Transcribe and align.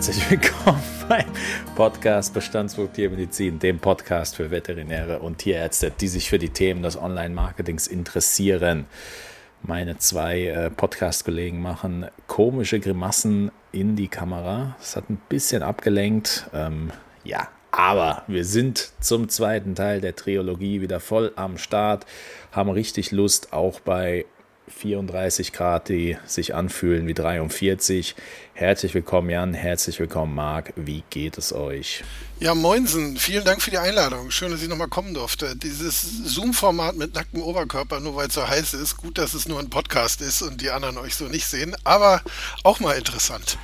herzlich 0.00 0.30
willkommen 0.30 0.80
beim 1.10 1.26
Podcast 1.76 2.32
Bestandsbuch 2.32 2.88
Tiermedizin, 2.90 3.58
dem 3.58 3.80
Podcast 3.80 4.34
für 4.34 4.50
Veterinäre 4.50 5.18
und 5.18 5.36
Tierärzte, 5.36 5.92
die 6.00 6.08
sich 6.08 6.30
für 6.30 6.38
die 6.38 6.48
Themen 6.48 6.82
des 6.82 6.96
Online-Marketings 6.96 7.86
interessieren. 7.86 8.86
Meine 9.62 9.98
zwei 9.98 10.46
äh, 10.46 10.70
Podcast-Kollegen 10.70 11.60
machen 11.60 12.06
komische 12.28 12.80
Grimassen 12.80 13.50
in 13.72 13.94
die 13.94 14.08
Kamera. 14.08 14.74
Es 14.80 14.96
hat 14.96 15.10
ein 15.10 15.20
bisschen 15.28 15.62
abgelenkt. 15.62 16.48
Ähm, 16.54 16.92
ja, 17.22 17.48
aber 17.70 18.22
wir 18.26 18.46
sind 18.46 18.92
zum 19.00 19.28
zweiten 19.28 19.74
Teil 19.74 20.00
der 20.00 20.16
Trilogie 20.16 20.80
wieder 20.80 21.00
voll 21.00 21.32
am 21.36 21.58
Start, 21.58 22.06
haben 22.52 22.70
richtig 22.70 23.10
Lust, 23.10 23.52
auch 23.52 23.80
bei 23.80 24.24
34 24.70 25.52
Grad, 25.52 25.88
die 25.88 26.16
sich 26.26 26.54
anfühlen 26.54 27.06
wie 27.06 27.14
43. 27.14 28.14
Herzlich 28.54 28.94
willkommen, 28.94 29.30
Jan. 29.30 29.54
Herzlich 29.54 29.98
willkommen, 30.00 30.34
Marc. 30.34 30.72
Wie 30.76 31.02
geht 31.10 31.38
es 31.38 31.52
euch? 31.52 32.02
Ja, 32.38 32.54
moinsen. 32.54 33.16
Vielen 33.16 33.44
Dank 33.44 33.62
für 33.62 33.70
die 33.70 33.78
Einladung. 33.78 34.30
Schön, 34.30 34.50
dass 34.50 34.62
ich 34.62 34.68
nochmal 34.68 34.88
kommen 34.88 35.14
durfte. 35.14 35.56
Dieses 35.56 36.24
Zoom-Format 36.24 36.96
mit 36.96 37.14
nacktem 37.14 37.42
Oberkörper, 37.42 38.00
nur 38.00 38.16
weil 38.16 38.28
es 38.28 38.34
so 38.34 38.48
heiß 38.48 38.74
ist. 38.74 38.96
Gut, 38.96 39.18
dass 39.18 39.34
es 39.34 39.46
nur 39.46 39.58
ein 39.58 39.70
Podcast 39.70 40.20
ist 40.22 40.42
und 40.42 40.60
die 40.60 40.70
anderen 40.70 40.98
euch 40.98 41.14
so 41.14 41.26
nicht 41.26 41.46
sehen. 41.46 41.76
Aber 41.84 42.22
auch 42.62 42.80
mal 42.80 42.96
interessant. 42.96 43.58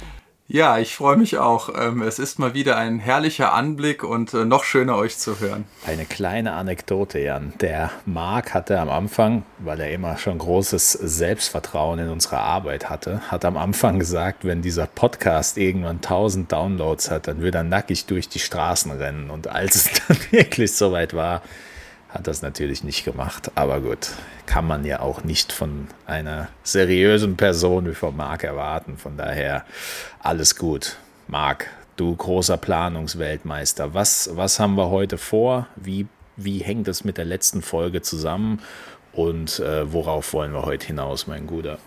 Ja, 0.48 0.78
ich 0.78 0.94
freue 0.94 1.16
mich 1.16 1.38
auch. 1.38 1.70
Ähm, 1.76 2.02
es 2.02 2.20
ist 2.20 2.38
mal 2.38 2.54
wieder 2.54 2.76
ein 2.76 3.00
herrlicher 3.00 3.52
Anblick 3.52 4.04
und 4.04 4.32
äh, 4.32 4.44
noch 4.44 4.62
schöner 4.62 4.96
euch 4.96 5.18
zu 5.18 5.40
hören. 5.40 5.64
Eine 5.84 6.04
kleine 6.04 6.52
Anekdote, 6.52 7.18
Jan. 7.18 7.52
Der 7.60 7.90
Marc 8.04 8.54
hatte 8.54 8.78
am 8.78 8.88
Anfang, 8.88 9.44
weil 9.58 9.80
er 9.80 9.90
immer 9.90 10.18
schon 10.18 10.38
großes 10.38 10.92
Selbstvertrauen 10.92 11.98
in 11.98 12.10
unsere 12.10 12.38
Arbeit 12.38 12.88
hatte, 12.88 13.22
hat 13.28 13.44
am 13.44 13.56
Anfang 13.56 13.98
gesagt, 13.98 14.44
wenn 14.44 14.62
dieser 14.62 14.86
Podcast 14.86 15.58
irgendwann 15.58 15.96
1000 15.96 16.52
Downloads 16.52 17.10
hat, 17.10 17.26
dann 17.26 17.40
würde 17.40 17.58
er 17.58 17.64
nackig 17.64 18.06
durch 18.06 18.28
die 18.28 18.38
Straßen 18.38 18.92
rennen. 18.92 19.30
Und 19.30 19.48
als 19.48 19.74
es 19.74 19.90
dann 20.06 20.16
wirklich 20.30 20.72
soweit 20.76 21.12
war, 21.12 21.42
hat 22.16 22.26
das 22.26 22.40
natürlich 22.40 22.82
nicht 22.82 23.04
gemacht. 23.04 23.50
Aber 23.56 23.80
gut, 23.80 24.12
kann 24.46 24.66
man 24.66 24.84
ja 24.84 25.00
auch 25.00 25.22
nicht 25.22 25.52
von 25.52 25.88
einer 26.06 26.48
seriösen 26.62 27.36
Person 27.36 27.86
wie 27.86 27.94
von 27.94 28.16
Marc 28.16 28.42
erwarten. 28.42 28.96
Von 28.96 29.18
daher 29.18 29.66
alles 30.20 30.56
gut. 30.56 30.96
Marc, 31.28 31.68
du 31.96 32.16
großer 32.16 32.56
Planungsweltmeister, 32.56 33.92
was, 33.92 34.30
was 34.32 34.58
haben 34.58 34.76
wir 34.76 34.88
heute 34.88 35.18
vor? 35.18 35.66
Wie, 35.76 36.06
wie 36.36 36.58
hängt 36.58 36.88
es 36.88 37.04
mit 37.04 37.18
der 37.18 37.26
letzten 37.26 37.60
Folge 37.60 38.00
zusammen? 38.00 38.62
Und 39.12 39.60
äh, 39.60 39.92
worauf 39.92 40.32
wollen 40.32 40.52
wir 40.52 40.64
heute 40.64 40.86
hinaus, 40.86 41.26
mein 41.26 41.46
Guter? 41.46 41.78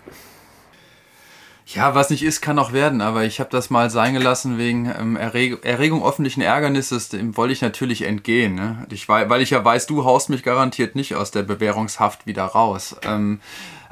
Ja, 1.74 1.94
was 1.94 2.10
nicht 2.10 2.24
ist, 2.24 2.40
kann 2.40 2.58
auch 2.58 2.72
werden, 2.72 3.00
aber 3.00 3.24
ich 3.24 3.38
habe 3.38 3.50
das 3.50 3.70
mal 3.70 3.90
sein 3.90 4.14
gelassen 4.14 4.58
wegen 4.58 4.92
ähm, 4.98 5.16
Erreg 5.16 5.64
Erregung 5.64 6.04
öffentlichen 6.04 6.40
Ärgernisses, 6.40 7.10
dem 7.10 7.36
wollte 7.36 7.52
ich 7.52 7.60
natürlich 7.60 8.02
entgehen. 8.02 8.56
Ne? 8.56 8.86
Ich, 8.90 9.08
weil 9.08 9.40
ich 9.40 9.50
ja 9.50 9.64
weiß, 9.64 9.86
du 9.86 10.04
haust 10.04 10.30
mich 10.30 10.42
garantiert 10.42 10.96
nicht 10.96 11.14
aus 11.14 11.30
der 11.30 11.44
Bewährungshaft 11.44 12.26
wieder 12.26 12.44
raus. 12.44 12.96
Ähm, 13.04 13.40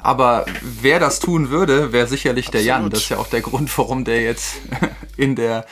aber 0.01 0.45
wer 0.61 0.99
das 0.99 1.19
tun 1.19 1.49
würde, 1.49 1.91
wäre 1.93 2.07
sicherlich 2.07 2.47
Absolut. 2.47 2.65
der 2.65 2.67
Jan. 2.67 2.89
Das 2.89 2.99
ist 3.01 3.09
ja 3.09 3.17
auch 3.17 3.27
der 3.27 3.41
Grund, 3.41 3.77
warum 3.77 4.03
der 4.03 4.23
jetzt 4.23 4.57
in 5.17 5.35
der, 5.35 5.65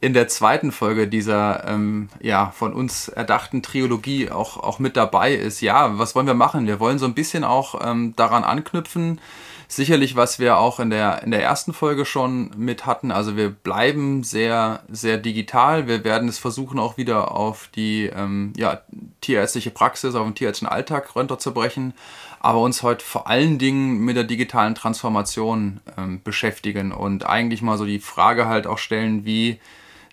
in 0.00 0.14
der 0.14 0.28
zweiten 0.28 0.72
Folge 0.72 1.08
dieser 1.08 1.66
ähm, 1.66 2.08
ja, 2.20 2.52
von 2.56 2.72
uns 2.72 3.08
erdachten 3.08 3.62
Trilogie 3.62 4.30
auch, 4.30 4.56
auch 4.56 4.78
mit 4.78 4.96
dabei 4.96 5.34
ist. 5.34 5.60
Ja, 5.60 5.98
was 5.98 6.14
wollen 6.14 6.26
wir 6.26 6.34
machen? 6.34 6.66
Wir 6.66 6.80
wollen 6.80 6.98
so 6.98 7.06
ein 7.06 7.14
bisschen 7.14 7.44
auch 7.44 7.86
ähm, 7.86 8.14
daran 8.16 8.44
anknüpfen, 8.44 9.20
sicherlich, 9.70 10.16
was 10.16 10.38
wir 10.38 10.58
auch 10.58 10.80
in 10.80 10.90
der, 10.90 11.22
in 11.22 11.30
der 11.30 11.42
ersten 11.42 11.72
Folge 11.72 12.04
schon 12.04 12.50
mit 12.56 12.86
hatten. 12.86 13.12
Also 13.12 13.36
wir 13.36 13.50
bleiben 13.50 14.24
sehr, 14.24 14.82
sehr 14.88 15.16
digital. 15.16 15.86
Wir 15.86 16.02
werden 16.02 16.28
es 16.28 16.38
versuchen, 16.38 16.78
auch 16.78 16.96
wieder 16.96 17.32
auf 17.32 17.68
die 17.74 18.06
ähm, 18.06 18.52
ja, 18.56 18.80
tierärztliche 19.20 19.70
Praxis, 19.70 20.14
auf 20.14 20.26
den 20.26 20.34
tierärztlichen 20.34 20.72
Alltag 20.72 21.14
runterzubrechen, 21.14 21.94
aber 22.40 22.60
uns 22.60 22.82
heute 22.82 23.04
vor 23.04 23.28
allen 23.28 23.58
Dingen 23.58 23.98
mit 23.98 24.16
der 24.16 24.24
digitalen 24.24 24.74
Transformation 24.74 25.80
ähm, 25.96 26.20
beschäftigen 26.22 26.90
und 26.90 27.26
eigentlich 27.26 27.62
mal 27.62 27.78
so 27.78 27.84
die 27.84 28.00
Frage 28.00 28.46
halt 28.46 28.66
auch 28.66 28.78
stellen, 28.78 29.24
wie 29.24 29.60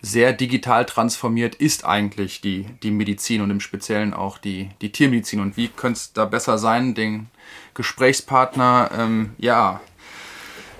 sehr 0.01 0.33
digital 0.33 0.85
transformiert 0.85 1.55
ist 1.55 1.83
eigentlich 1.83 2.41
die, 2.41 2.65
die 2.83 2.91
Medizin 2.91 3.41
und 3.41 3.49
im 3.49 3.59
Speziellen 3.59 4.13
auch 4.13 4.37
die, 4.37 4.69
die 4.81 4.91
Tiermedizin 4.91 5.39
und 5.39 5.57
wie 5.57 5.69
könnte 5.69 5.97
es 5.97 6.13
da 6.13 6.25
besser 6.25 6.59
sein, 6.59 6.93
den 6.93 7.27
Gesprächspartner, 7.73 8.91
ähm, 8.97 9.33
ja, 9.37 9.81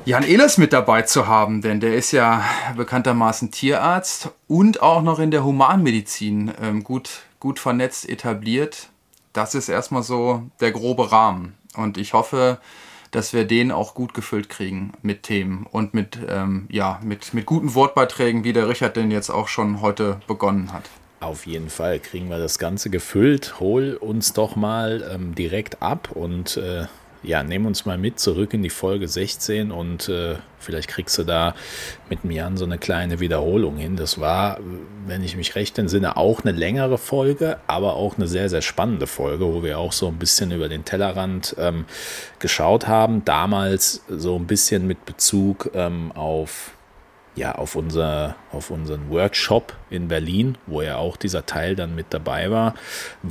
Jan 0.06 0.24
Ehlers 0.24 0.58
mit 0.58 0.72
dabei 0.72 1.02
zu 1.02 1.28
haben, 1.28 1.62
denn 1.62 1.82
der 1.82 1.96
ist 1.96 2.14
ja 2.14 2.42
bekanntermaßen 2.78 3.52
Tierarzt 3.52 4.30
und 4.48 4.82
auch 4.82 5.02
noch 5.02 5.20
in 5.20 5.32
der 5.32 5.44
Humanmedizin 5.44 6.54
ähm, 6.62 6.84
gut, 6.86 7.24
gut 7.42 7.60
vernetzt 7.60 8.08
etabliert. 8.08 8.88
Das 9.34 9.54
ist 9.54 9.68
erstmal 9.68 10.04
so 10.04 10.44
der 10.62 10.72
grobe 10.72 11.12
Rahmen. 11.12 11.56
Und 11.76 11.98
ich 11.98 12.14
hoffe, 12.14 12.60
dass 13.12 13.34
wir 13.34 13.46
den 13.46 13.72
auch 13.72 13.96
gut 13.96 14.14
gefüllt 14.14 14.48
kriegen 14.48 14.94
mit 15.02 15.24
Themen 15.24 15.66
und 15.70 15.94
mit, 15.94 16.18
ähm, 16.30 16.68
ja, 16.70 17.00
mit, 17.04 17.34
mit 17.34 17.46
guten 17.46 17.76
Wortbeiträgen, 17.76 18.46
wie 18.46 18.54
der 18.54 18.70
Richard 18.70 18.96
denn 18.96 19.12
jetzt 19.12 19.30
auch 19.30 19.50
schon 19.50 19.82
heute 19.82 20.22
begonnen 20.26 20.72
hat. 20.72 20.90
Auf 21.20 21.48
jeden 21.48 21.70
Fall 21.70 22.00
kriegen 22.00 22.30
wir 22.30 22.38
das 22.38 22.60
Ganze 22.60 22.90
gefüllt. 22.92 23.60
Hol 23.60 23.96
uns 23.96 24.34
doch 24.34 24.56
mal 24.56 25.04
ähm, 25.12 25.34
direkt 25.34 25.82
ab 25.82 26.10
und 26.14 26.58
äh, 26.58 26.86
ja, 27.24 27.42
nehmen 27.42 27.66
uns 27.66 27.86
mal 27.86 27.98
mit 27.98 28.20
zurück 28.20 28.54
in 28.54 28.62
die 28.62 28.70
Folge 28.70 29.08
16 29.08 29.72
und 29.72 30.08
äh, 30.10 30.36
vielleicht 30.60 30.88
kriegst 30.88 31.18
du 31.18 31.24
da 31.24 31.56
mit 32.10 32.24
mir 32.24 32.46
an 32.46 32.56
so 32.56 32.66
eine 32.66 32.78
kleine 32.78 33.20
Wiederholung 33.20 33.78
hin. 33.78 33.96
Das 33.96 34.20
war, 34.20 34.60
wenn 35.08 35.24
ich 35.24 35.36
mich 35.36 35.56
recht 35.56 35.78
entsinne, 35.80 36.18
auch 36.18 36.42
eine 36.42 36.52
längere 36.52 37.00
Folge, 37.00 37.58
aber 37.66 37.96
auch 37.96 38.18
eine 38.18 38.28
sehr, 38.28 38.50
sehr 38.50 38.62
spannende 38.62 39.08
Folge, 39.08 39.46
wo 39.46 39.64
wir 39.64 39.80
auch 39.80 39.94
so 39.94 40.08
ein 40.08 40.18
bisschen 40.18 40.52
über 40.52 40.70
den 40.70 40.86
Tellerrand 40.86 41.56
ähm, 41.58 41.86
geschaut 42.38 42.88
haben. 42.88 43.26
Damals 43.26 44.04
so 44.08 44.36
ein 44.36 44.46
bisschen 44.46 44.86
mit 44.86 45.06
Bezug 45.06 45.72
ähm, 45.74 46.12
auf 46.12 46.77
ja, 47.38 47.54
auf, 47.54 47.76
unser, 47.76 48.36
auf 48.52 48.72
unseren 48.72 49.12
Workshop 49.12 49.76
in 49.92 50.08
Berlin, 50.08 50.58
wo 50.66 50.82
ja 50.82 50.98
auch 50.98 51.18
dieser 51.18 51.46
Teil 51.46 51.76
dann 51.76 51.94
mit 51.94 52.08
dabei 52.10 52.50
war. 52.50 52.74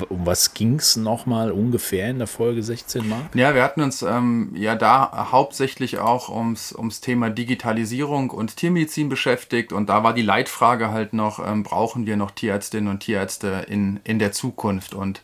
Um 0.08 0.24
was 0.24 0.54
ging 0.54 0.76
es 0.76 0.96
nochmal 0.96 1.50
ungefähr 1.50 2.08
in 2.08 2.18
der 2.18 2.28
Folge 2.28 2.62
16 2.62 3.08
Mark? 3.08 3.34
Ja, 3.34 3.54
wir 3.54 3.64
hatten 3.64 3.82
uns 3.82 4.02
ähm, 4.02 4.52
ja 4.54 4.76
da 4.76 5.28
hauptsächlich 5.32 5.98
auch 5.98 6.28
ums, 6.28 6.72
ums 6.72 7.00
Thema 7.00 7.30
Digitalisierung 7.30 8.30
und 8.30 8.56
Tiermedizin 8.56 9.08
beschäftigt 9.08 9.72
und 9.72 9.88
da 9.88 10.04
war 10.04 10.14
die 10.14 10.22
Leitfrage 10.22 10.92
halt 10.92 11.12
noch, 11.12 11.44
ähm, 11.44 11.64
brauchen 11.64 12.06
wir 12.06 12.16
noch 12.16 12.30
Tierärztinnen 12.30 12.88
und 12.88 13.00
Tierärzte 13.00 13.66
in, 13.68 13.98
in 14.04 14.20
der 14.20 14.30
Zukunft 14.30 14.94
und 14.94 15.22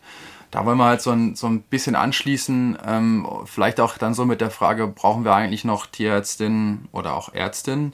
da 0.51 0.65
wollen 0.65 0.77
wir 0.77 0.85
halt 0.85 1.01
so 1.01 1.11
ein, 1.11 1.35
so 1.35 1.47
ein 1.47 1.61
bisschen 1.61 1.95
anschließen, 1.95 2.77
ähm, 2.85 3.27
vielleicht 3.45 3.79
auch 3.79 3.97
dann 3.97 4.13
so 4.13 4.25
mit 4.25 4.41
der 4.41 4.51
Frage, 4.51 4.87
brauchen 4.87 5.23
wir 5.23 5.33
eigentlich 5.33 5.63
noch 5.63 5.87
Tierärztinnen 5.87 6.89
oder 6.91 7.15
auch 7.15 7.33
Ärztinnen? 7.33 7.93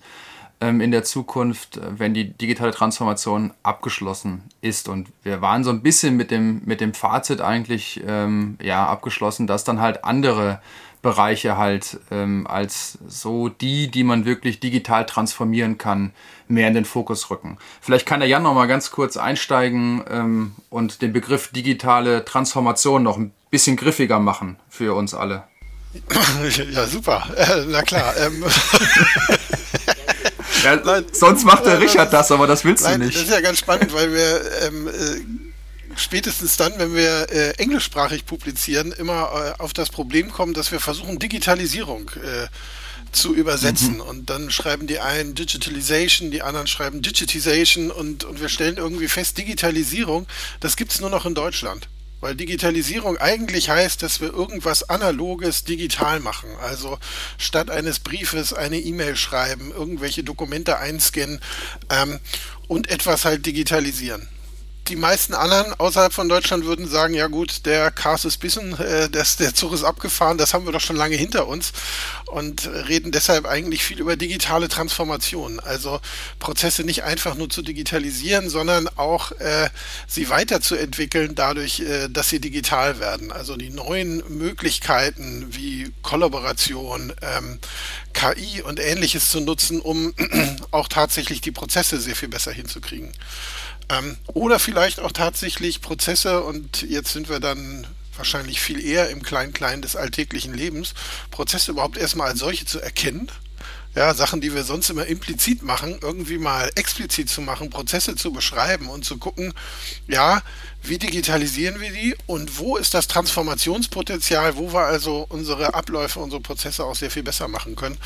Ähm, 0.61 0.81
in 0.81 0.91
der 0.91 1.03
Zukunft, 1.03 1.77
äh, 1.77 1.99
wenn 1.99 2.13
die 2.13 2.31
digitale 2.31 2.71
Transformation 2.71 3.53
abgeschlossen 3.63 4.43
ist. 4.61 4.89
Und 4.89 5.09
wir 5.23 5.41
waren 5.41 5.63
so 5.63 5.69
ein 5.69 5.81
bisschen 5.81 6.17
mit 6.17 6.31
dem, 6.31 6.61
mit 6.65 6.81
dem 6.81 6.93
Fazit 6.93 7.41
eigentlich 7.41 8.01
ähm, 8.05 8.57
ja, 8.61 8.85
abgeschlossen, 8.85 9.47
dass 9.47 9.63
dann 9.63 9.79
halt 9.79 10.03
andere 10.03 10.61
Bereiche 11.01 11.55
halt 11.55 11.97
ähm, 12.11 12.45
als 12.45 12.97
so 13.07 13.47
die, 13.47 13.89
die 13.89 14.03
man 14.03 14.25
wirklich 14.25 14.59
digital 14.59 15.05
transformieren 15.05 15.77
kann, 15.77 16.11
mehr 16.49 16.67
in 16.67 16.73
den 16.73 16.83
Fokus 16.83 17.29
rücken. 17.29 17.57
Vielleicht 17.79 18.05
kann 18.05 18.19
der 18.19 18.27
Jan 18.27 18.43
noch 18.43 18.53
mal 18.53 18.67
ganz 18.67 18.91
kurz 18.91 19.15
einsteigen 19.15 20.03
ähm, 20.09 20.55
und 20.69 21.01
den 21.01 21.13
Begriff 21.13 21.51
digitale 21.53 22.25
Transformation 22.25 23.03
noch 23.03 23.17
ein 23.17 23.31
bisschen 23.49 23.77
griffiger 23.77 24.19
machen 24.19 24.57
für 24.67 24.93
uns 24.93 25.13
alle. 25.13 25.43
Ja, 26.71 26.85
super. 26.85 27.23
Äh, 27.35 27.65
na 27.67 27.81
klar. 27.81 28.13
Ja, 30.63 30.75
nein, 30.77 31.05
sonst 31.11 31.45
macht 31.45 31.65
der 31.65 31.79
Richard 31.79 32.11
das, 32.13 32.31
aber 32.31 32.47
das 32.47 32.63
willst 32.63 32.83
nein, 32.83 32.99
du 32.99 33.05
nicht. 33.07 33.17
Das 33.17 33.23
ist 33.23 33.31
ja 33.31 33.41
ganz 33.41 33.59
spannend, 33.59 33.93
weil 33.93 34.13
wir 34.13 34.41
ähm, 34.63 34.87
äh, 34.87 35.95
spätestens 35.95 36.57
dann, 36.57 36.73
wenn 36.77 36.93
wir 36.95 37.27
äh, 37.29 37.51
englischsprachig 37.57 38.25
publizieren, 38.25 38.91
immer 38.91 39.55
äh, 39.57 39.61
auf 39.61 39.73
das 39.73 39.89
Problem 39.89 40.31
kommen, 40.31 40.53
dass 40.53 40.71
wir 40.71 40.79
versuchen, 40.79 41.19
Digitalisierung 41.19 42.09
äh, 42.15 42.47
zu 43.11 43.33
übersetzen. 43.33 43.95
Mhm. 43.95 44.01
Und 44.01 44.29
dann 44.29 44.51
schreiben 44.51 44.87
die 44.87 44.99
einen 44.99 45.35
Digitalization, 45.35 46.31
die 46.31 46.41
anderen 46.41 46.67
schreiben 46.67 47.01
Digitization 47.01 47.91
und, 47.91 48.23
und 48.23 48.41
wir 48.41 48.49
stellen 48.49 48.77
irgendwie 48.77 49.07
fest, 49.07 49.37
Digitalisierung, 49.37 50.27
das 50.59 50.75
gibt 50.75 50.91
es 50.91 51.01
nur 51.01 51.09
noch 51.09 51.25
in 51.25 51.35
Deutschland. 51.35 51.87
Weil 52.21 52.35
Digitalisierung 52.35 53.17
eigentlich 53.17 53.69
heißt, 53.69 54.03
dass 54.03 54.19
wir 54.19 54.33
irgendwas 54.33 54.89
Analoges 54.89 55.63
digital 55.63 56.19
machen. 56.19 56.49
Also 56.61 56.97
statt 57.37 57.69
eines 57.69 57.99
Briefes 57.99 58.53
eine 58.53 58.79
E-Mail 58.79 59.15
schreiben, 59.15 59.71
irgendwelche 59.71 60.23
Dokumente 60.23 60.79
einscannen 60.79 61.39
ähm, 61.89 62.19
und 62.67 62.89
etwas 62.89 63.25
halt 63.25 63.45
digitalisieren. 63.45 64.27
Die 64.89 64.95
meisten 64.95 65.35
anderen 65.35 65.73
außerhalb 65.79 66.11
von 66.11 66.27
Deutschland 66.27 66.65
würden 66.65 66.87
sagen, 66.87 67.13
ja 67.13 67.27
gut, 67.27 67.65
der 67.65 67.91
Cars 67.91 68.25
ist 68.25 68.37
bissen, 68.37 68.77
äh, 68.79 69.09
der 69.09 69.53
Zug 69.53 69.73
ist 69.73 69.83
abgefahren, 69.83 70.37
das 70.37 70.53
haben 70.53 70.65
wir 70.65 70.71
doch 70.71 70.81
schon 70.81 70.95
lange 70.95 71.15
hinter 71.15 71.47
uns 71.47 71.71
und 72.25 72.67
reden 72.67 73.11
deshalb 73.11 73.45
eigentlich 73.45 73.83
viel 73.83 73.99
über 73.99 74.15
digitale 74.15 74.67
Transformation. 74.67 75.59
Also 75.59 75.99
Prozesse 76.39 76.83
nicht 76.83 77.03
einfach 77.03 77.35
nur 77.35 77.49
zu 77.49 77.61
digitalisieren, 77.61 78.49
sondern 78.49 78.87
auch 78.97 79.31
äh, 79.33 79.69
sie 80.07 80.29
weiterzuentwickeln 80.29 81.35
dadurch, 81.35 81.81
äh, 81.81 82.09
dass 82.09 82.29
sie 82.29 82.39
digital 82.39 82.99
werden. 82.99 83.31
Also 83.31 83.55
die 83.57 83.69
neuen 83.69 84.23
Möglichkeiten 84.27 85.47
wie 85.51 85.91
Kollaboration, 86.01 87.13
ähm, 87.21 87.59
KI 88.13 88.63
und 88.63 88.79
ähnliches 88.79 89.29
zu 89.29 89.39
nutzen, 89.39 89.81
um 89.81 90.13
auch 90.71 90.87
tatsächlich 90.87 91.41
die 91.41 91.51
Prozesse 91.51 91.99
sehr 91.99 92.15
viel 92.15 92.29
besser 92.29 92.51
hinzukriegen. 92.51 93.13
Ähm, 93.89 94.17
oder 94.27 94.59
vielleicht 94.59 94.99
auch 94.99 95.11
tatsächlich 95.11 95.81
Prozesse, 95.81 96.43
und 96.43 96.83
jetzt 96.83 97.13
sind 97.13 97.29
wir 97.29 97.39
dann 97.39 97.87
wahrscheinlich 98.15 98.61
viel 98.61 98.85
eher 98.85 99.09
im 99.09 99.23
Klein-Klein 99.23 99.81
des 99.81 99.95
alltäglichen 99.95 100.53
Lebens, 100.53 100.93
Prozesse 101.31 101.71
überhaupt 101.71 101.97
erstmal 101.97 102.29
als 102.29 102.39
solche 102.39 102.65
zu 102.65 102.79
erkennen 102.79 103.31
ja, 103.95 104.13
Sachen, 104.13 104.39
die 104.39 104.53
wir 104.53 104.63
sonst 104.63 104.89
immer 104.91 105.05
implizit 105.05 105.63
machen, 105.63 105.97
irgendwie 106.01 106.37
mal 106.37 106.69
explizit 106.75 107.27
zu 107.27 107.41
machen, 107.41 107.71
Prozesse 107.71 108.15
zu 108.15 108.31
beschreiben 108.31 108.87
und 108.87 109.03
zu 109.03 109.17
gucken, 109.17 109.53
ja, 110.07 110.43
wie 110.83 110.99
digitalisieren 110.99 111.81
wir 111.81 111.91
die 111.91 112.15
und 112.27 112.59
wo 112.59 112.77
ist 112.77 112.93
das 112.93 113.07
Transformationspotenzial, 113.07 114.55
wo 114.57 114.71
wir 114.71 114.81
also 114.81 115.25
unsere 115.29 115.73
Abläufe, 115.73 116.19
unsere 116.19 116.41
Prozesse 116.41 116.85
auch 116.85 116.95
sehr 116.95 117.09
viel 117.09 117.23
besser 117.23 117.47
machen 117.47 117.75
können 117.75 117.97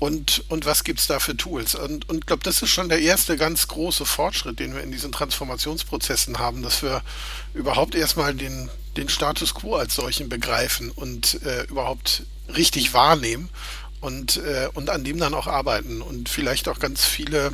und, 0.00 0.44
und 0.48 0.66
was 0.66 0.82
gibt 0.82 0.98
es 0.98 1.06
da 1.06 1.20
für 1.20 1.36
Tools. 1.36 1.76
Und 1.76 2.06
ich 2.12 2.26
glaube, 2.26 2.42
das 2.42 2.60
ist 2.60 2.70
schon 2.70 2.88
der 2.88 3.00
erste 3.00 3.36
ganz 3.36 3.68
große 3.68 4.04
Fortschritt, 4.04 4.58
den 4.58 4.74
wir 4.74 4.82
in 4.82 4.90
diesen 4.90 5.12
Transformationsprozessen 5.12 6.40
haben, 6.40 6.62
dass 6.62 6.82
wir 6.82 7.02
überhaupt 7.54 7.94
erstmal 7.94 8.34
den, 8.34 8.68
den 8.96 9.08
Status 9.08 9.54
quo 9.54 9.76
als 9.76 9.94
solchen 9.94 10.28
begreifen 10.28 10.90
und 10.90 11.40
äh, 11.44 11.62
überhaupt 11.68 12.24
richtig 12.48 12.92
wahrnehmen 12.92 13.48
und, 14.00 14.38
äh, 14.38 14.68
und 14.74 14.90
an 14.90 15.04
dem 15.04 15.18
dann 15.18 15.34
auch 15.34 15.46
arbeiten 15.46 16.02
und 16.02 16.28
vielleicht 16.28 16.68
auch 16.68 16.78
ganz 16.78 17.04
viele 17.04 17.52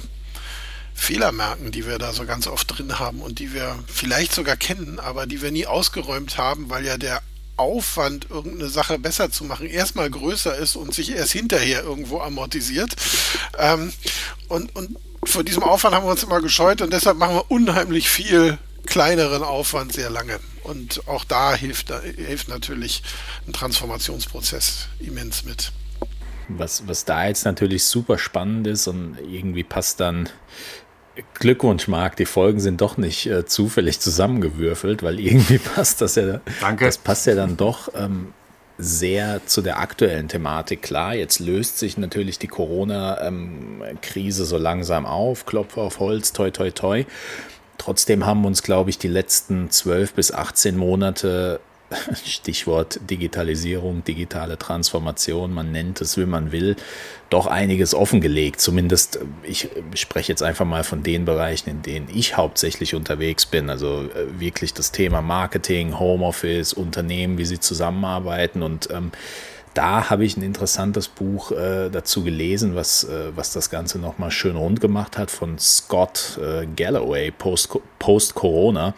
Fehler 0.95 1.31
merken, 1.33 1.73
die 1.73 1.87
wir 1.87 1.99
da 1.99 2.13
so 2.13 2.25
ganz 2.25 2.47
oft 2.47 2.79
drin 2.79 2.99
haben 2.99 3.21
und 3.21 3.39
die 3.39 3.53
wir 3.53 3.79
vielleicht 3.87 4.33
sogar 4.33 4.57
kennen, 4.57 4.99
aber 4.99 5.27
die 5.27 5.43
wir 5.43 5.51
nie 5.51 5.67
ausgeräumt 5.67 6.39
haben, 6.39 6.71
weil 6.71 6.87
ja 6.87 6.97
der 6.97 7.21
Aufwand, 7.57 8.29
irgendeine 8.31 8.69
Sache 8.71 8.99
besser 8.99 9.31
zu 9.31 9.45
machen, 9.45 9.67
erstmal 9.67 10.11
größer 10.11 10.57
ist 10.57 10.77
und 10.77 10.95
sich 10.95 11.13
erst 11.13 11.33
hinterher 11.33 11.83
irgendwo 11.83 12.21
amortisiert. 12.21 12.95
Ähm, 13.59 13.93
und, 14.49 14.75
und 14.77 14.97
vor 15.25 15.43
diesem 15.43 15.63
Aufwand 15.63 15.95
haben 15.95 16.07
wir 16.07 16.11
uns 16.11 16.23
immer 16.23 16.41
gescheut 16.41 16.83
und 16.83 16.93
deshalb 16.93 17.19
machen 17.19 17.37
wir 17.37 17.51
unheimlich 17.51 18.09
viel 18.09 18.59
kleineren 18.87 19.43
Aufwand 19.43 19.93
sehr 19.93 20.11
lange. 20.11 20.39
Und 20.63 21.07
auch 21.09 21.25
da 21.25 21.55
hilft, 21.55 21.93
hilft 22.17 22.49
natürlich 22.49 23.03
ein 23.47 23.53
Transformationsprozess 23.53 24.89
immens 25.01 25.45
mit. 25.45 25.73
Was, 26.49 26.87
was 26.87 27.05
da 27.05 27.27
jetzt 27.27 27.45
natürlich 27.45 27.85
super 27.85 28.19
spannend 28.19 28.67
ist 28.67 28.87
und 28.87 29.17
irgendwie 29.29 29.65
passt 29.65 30.01
dann 30.01 30.29
Glückwunsch, 31.35 31.89
Marc. 31.89 32.17
Die 32.17 32.27
Folgen 32.27 32.61
sind 32.61 32.81
doch 32.81 32.97
nicht 32.97 33.27
äh, 33.27 33.47
zufällig 33.47 34.01
zusammengewürfelt, 34.01 35.03
weil 35.03 35.19
irgendwie 35.21 35.59
passt 35.75 36.01
das 36.01 36.17
ja. 36.17 36.41
Danke. 36.61 36.85
Das 36.85 36.99
passt 36.99 37.27
ja 37.27 37.35
dann 37.35 37.57
doch 37.57 37.89
ähm, 37.95 38.33
sehr 38.79 39.41
zu 39.47 39.63
der 39.63 39.79
aktuellen 39.79 40.29
Thematik. 40.29 40.83
Klar, 40.83 41.15
jetzt 41.15 41.39
löst 41.39 41.79
sich 41.79 41.97
natürlich 41.97 42.39
die 42.39 42.49
Corona-Krise 42.49 44.43
ähm, 44.43 44.49
so 44.49 44.59
langsam 44.59 45.07
auf. 45.07 45.47
Klopfe 45.47 45.81
auf 45.81 46.01
Holz, 46.01 46.33
toi, 46.33 46.51
toi, 46.51 46.71
toi. 46.71 47.05
Trotzdem 47.79 48.27
haben 48.27 48.45
uns, 48.45 48.63
glaube 48.63 48.91
ich, 48.91 48.99
die 48.99 49.09
letzten 49.09 49.71
12 49.71 50.15
bis 50.15 50.33
18 50.33 50.77
Monate 50.77 51.61
Stichwort 52.25 53.01
Digitalisierung, 53.09 54.03
digitale 54.05 54.59
Transformation, 54.59 55.53
man 55.53 55.73
nennt 55.73 56.01
es, 56.01 56.17
wie 56.17 56.27
man 56.27 56.53
will, 56.53 56.77
doch 57.31 57.47
einiges 57.47 57.95
offengelegt. 57.95 58.61
Zumindest, 58.61 59.21
ich 59.43 59.69
spreche 59.95 60.33
jetzt 60.33 60.43
einfach 60.43 60.65
mal 60.65 60.85
von 60.85 61.03
den 61.03 61.25
Bereichen, 61.25 61.71
in 61.71 61.83
denen 61.83 62.09
ich 62.13 62.37
hauptsächlich 62.37 62.95
unterwegs 62.95 63.47
bin. 63.47 63.71
Also 63.71 64.03
äh, 64.03 64.41
wirklich 64.41 64.75
das 64.75 64.93
Thema 64.93 65.23
Marketing, 65.23 65.99
Homeoffice, 65.99 66.73
Unternehmen, 66.73 67.39
wie 67.39 67.45
sie 67.45 67.61
zusammenarbeiten. 67.61 68.63
Und 68.63 68.89
ähm, 68.91 69.13
da 69.75 70.11
habe 70.11 70.25
ich 70.25 70.37
ein 70.37 70.43
interessantes 70.43 71.09
Buch 71.09 71.53
äh, 71.53 71.91
dazu 71.91 72.25
gelesen, 72.25 72.75
was, 72.75 73.05
äh, 73.05 73.37
was 73.37 73.53
das 73.53 73.71
Ganze 73.71 73.99
nochmal 73.99 74.31
schön 74.31 74.57
rund 74.57 74.81
gemacht 74.81 75.19
hat 75.19 75.31
von 75.31 75.59
Scott 75.59 76.39
äh, 76.43 76.67
Galloway, 76.67 77.31
Post-Corona. 77.31 77.85
post 77.99 78.35
corona 78.35 78.95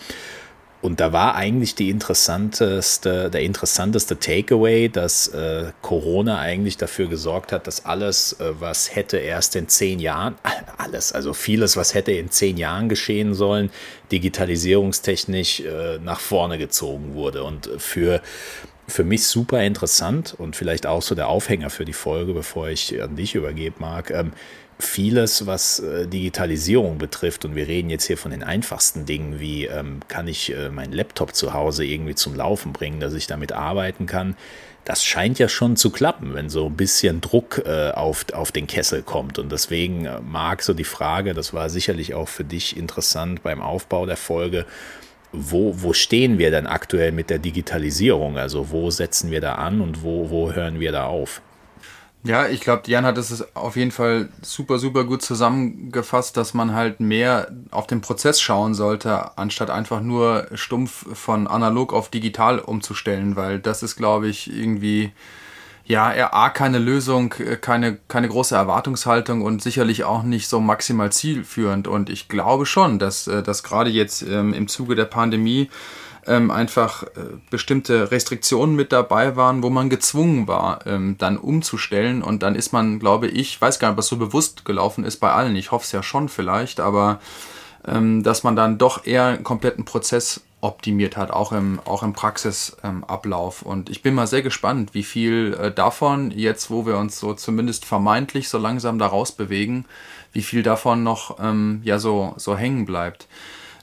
und 0.81 1.01
da 1.01 1.13
war 1.13 1.35
eigentlich 1.35 1.75
die 1.75 1.91
interessanteste, 1.91 3.31
der 3.31 3.43
interessanteste 3.43 4.19
Takeaway, 4.19 4.89
dass 4.89 5.27
äh, 5.29 5.73
Corona 5.83 6.39
eigentlich 6.39 6.77
dafür 6.77 7.09
gesorgt 7.09 7.51
hat, 7.51 7.67
dass 7.67 7.85
alles, 7.85 8.35
äh, 8.35 8.53
was 8.61 8.95
hätte 8.95 9.17
erst 9.17 9.57
in 9.57 9.69
zehn 9.69 9.99
Jahren, 9.99 10.37
alles, 10.79 11.13
also 11.13 11.35
vieles, 11.35 11.77
was 11.77 11.95
hätte 11.95 12.13
in 12.13 12.31
zehn 12.31 12.57
Jahren 12.57 12.89
geschehen 12.89 13.35
sollen, 13.35 13.71
digitalisierungstechnisch 14.13 15.61
äh, 15.61 15.99
nach 15.99 16.21
vorne 16.21 16.59
gezogen 16.59 17.15
wurde. 17.15 17.43
Und 17.43 17.69
für, 17.79 18.23
für 18.89 19.05
mich 19.05 19.27
super 19.27 19.63
interessant 19.63 20.35
und 20.37 20.57
vielleicht 20.57 20.87
auch 20.87 21.03
so 21.03 21.15
der 21.15 21.29
Aufhänger 21.29 21.71
für 21.71 21.85
die 21.85 21.93
Folge, 21.93 22.33
bevor 22.33 22.69
ich 22.69 23.01
an 23.01 23.17
dich 23.17 23.35
übergebe, 23.35 23.77
Marc. 23.79 24.11
Ähm, 24.11 24.33
vieles, 24.79 25.47
was 25.47 25.81
äh, 25.81 26.07
Digitalisierung 26.07 26.99
betrifft, 26.99 27.45
und 27.45 27.55
wir 27.55 27.69
reden 27.69 27.91
jetzt 27.91 28.07
hier 28.07 28.17
von 28.17 28.31
den 28.31 28.43
einfachsten 28.43 29.07
Dingen, 29.07 29.41
wie 29.41 29.67
ähm, 29.67 30.01
kann 30.09 30.27
ich 30.27 30.55
äh, 30.55 30.71
meinen 30.71 30.93
Laptop 30.93 31.35
zu 31.35 31.53
Hause 31.53 31.85
irgendwie 31.85 32.15
zum 32.15 32.35
Laufen 32.35 32.73
bringen, 32.73 33.01
dass 33.01 33.13
ich 33.13 33.27
damit 33.27 33.53
arbeiten 33.53 34.07
kann, 34.07 34.37
das 34.85 35.05
scheint 35.05 35.39
ja 35.39 35.51
schon 35.51 35.77
zu 35.77 35.91
klappen, 35.91 36.33
wenn 36.33 36.49
so 36.49 36.65
ein 36.65 36.77
bisschen 36.77 37.21
Druck 37.21 37.63
äh, 37.67 37.91
auf, 37.91 38.25
auf 38.33 38.53
den 38.53 38.67
Kessel 38.67 39.03
kommt. 39.03 39.39
Und 39.39 39.53
deswegen 39.53 40.07
äh, 40.07 40.21
mag 40.21 40.63
so 40.63 40.73
die 40.73 40.85
Frage, 40.85 41.35
das 41.35 41.53
war 41.53 41.69
sicherlich 41.69 42.15
auch 42.15 42.29
für 42.29 42.45
dich 42.45 42.75
interessant 42.75 43.43
beim 43.43 43.61
Aufbau 43.61 44.07
der 44.07 44.17
Folge, 44.17 44.65
wo, 45.33 45.75
wo 45.83 45.93
stehen 45.93 46.39
wir 46.39 46.51
denn 46.51 46.67
aktuell 46.67 47.13
mit 47.13 47.31
der 47.31 47.39
Digitalisierung? 47.39 48.39
Also 48.39 48.71
wo 48.71 48.91
setzen 48.91 49.31
wir 49.31 49.41
da 49.41 49.55
an 49.55 49.81
und 49.81 50.03
wo, 50.03 50.31
wo 50.31 50.53
hören 50.53 50.81
wir 50.81 50.93
da 50.93 51.05
auf? 51.07 51.43
Ja, 52.25 52.49
ich 52.49 52.61
glaube, 52.61 52.83
Jan 52.87 53.07
hat 53.07 53.17
es 53.17 53.55
auf 53.55 53.77
jeden 53.77 53.93
Fall 53.93 54.29
super, 54.43 54.79
super 54.79 55.05
gut 55.05 55.23
zusammengefasst, 55.23 56.37
dass 56.37 56.53
man 56.53 56.75
halt 56.75 56.99
mehr 56.99 57.51
auf 57.71 57.87
den 57.87 58.01
Prozess 58.01 58.41
schauen 58.41 58.75
sollte, 58.75 59.39
anstatt 59.39 59.71
einfach 59.71 60.01
nur 60.01 60.49
stumpf 60.53 61.07
von 61.17 61.47
analog 61.47 61.93
auf 61.93 62.11
digital 62.11 62.59
umzustellen, 62.59 63.37
weil 63.37 63.61
das 63.61 63.85
ist, 63.85 63.97
glaube 63.97 64.29
ich, 64.29 64.53
irgendwie, 64.53 65.13
ja, 65.89 66.13
eher 66.13 66.35
A, 66.35 66.51
keine 66.51 66.79
Lösung, 66.79 67.31
keine, 67.63 67.97
keine 68.09 68.29
große 68.29 68.55
Erwartungshaltung 68.55 69.41
und 69.41 69.63
sicherlich 69.63 70.05
auch 70.05 70.23
nicht 70.23 70.47
so 70.47 70.61
maximal 70.61 71.11
zielführend. 71.11 71.89
Und 71.89 72.11
ich 72.11 72.29
glaube 72.29 72.67
schon, 72.67 72.99
dass, 72.99 73.27
äh, 73.27 73.43
dass 73.43 73.63
gerade 73.63 73.89
jetzt 73.89 74.21
ähm, 74.21 74.53
im 74.53 74.69
Zuge 74.69 74.95
der 74.95 75.07
Pandemie 75.07 75.71
ähm, 76.27 76.51
einfach 76.51 77.05
äh, 77.05 77.39
bestimmte 77.49 78.11
Restriktionen 78.11 78.77
mit 78.77 78.93
dabei 78.93 79.35
waren, 79.37 79.63
wo 79.63 79.71
man 79.71 79.89
gezwungen 79.89 80.47
war, 80.47 80.87
ähm, 80.87 81.17
dann 81.17 81.39
umzustellen. 81.39 82.23
Und 82.23 82.43
dann 82.43 82.55
ist 82.55 82.71
man, 82.71 82.99
glaube 82.99 83.29
ich, 83.29 83.59
weiß 83.59 83.79
gar 83.79 83.89
nicht, 83.89 83.99
das 83.99 84.09
so 84.09 84.19
bewusst 84.19 84.67
gelaufen 84.67 85.05
ist 85.05 85.17
bei 85.17 85.33
allen. 85.33 85.57
Ich 85.57 85.73
hoffe 85.73 85.87
es 85.87 85.93
ja 85.93 86.03
schon 86.03 86.29
vielleicht, 86.29 86.81
aber 86.81 87.19
dass 87.91 88.43
man 88.43 88.55
dann 88.55 88.77
doch 88.77 89.07
eher 89.07 89.27
einen 89.27 89.45
kompletten 89.45 89.87
Prozess 89.87 90.43
optimiert 90.61 91.17
hat, 91.17 91.31
auch 91.31 91.53
im, 91.53 91.81
auch 91.85 92.03
im 92.03 92.13
Praxisablauf. 92.13 93.63
und 93.63 93.91
ich 93.91 94.03
bin 94.03 94.15
mal 94.15 94.27
sehr 94.27 94.43
gespannt, 94.43 94.93
wie 94.93 95.05
viel 95.05 95.57
äh, 95.61 95.71
davon, 95.73 96.31
jetzt 96.33 96.71
wo 96.71 96.85
wir 96.85 96.99
uns 96.99 97.19
so 97.21 97.35
zumindest 97.35 97.85
vermeintlich 97.85 98.49
so 98.49 98.59
langsam 98.59 98.99
daraus 98.99 99.33
bewegen, 99.33 99.85
wie 100.33 100.43
viel 100.43 100.63
davon 100.63 101.03
noch 101.03 101.39
ähm, 101.41 101.81
ja 101.85 101.99
so, 101.99 102.35
so 102.37 102.57
hängen 102.57 102.87
bleibt 102.87 103.29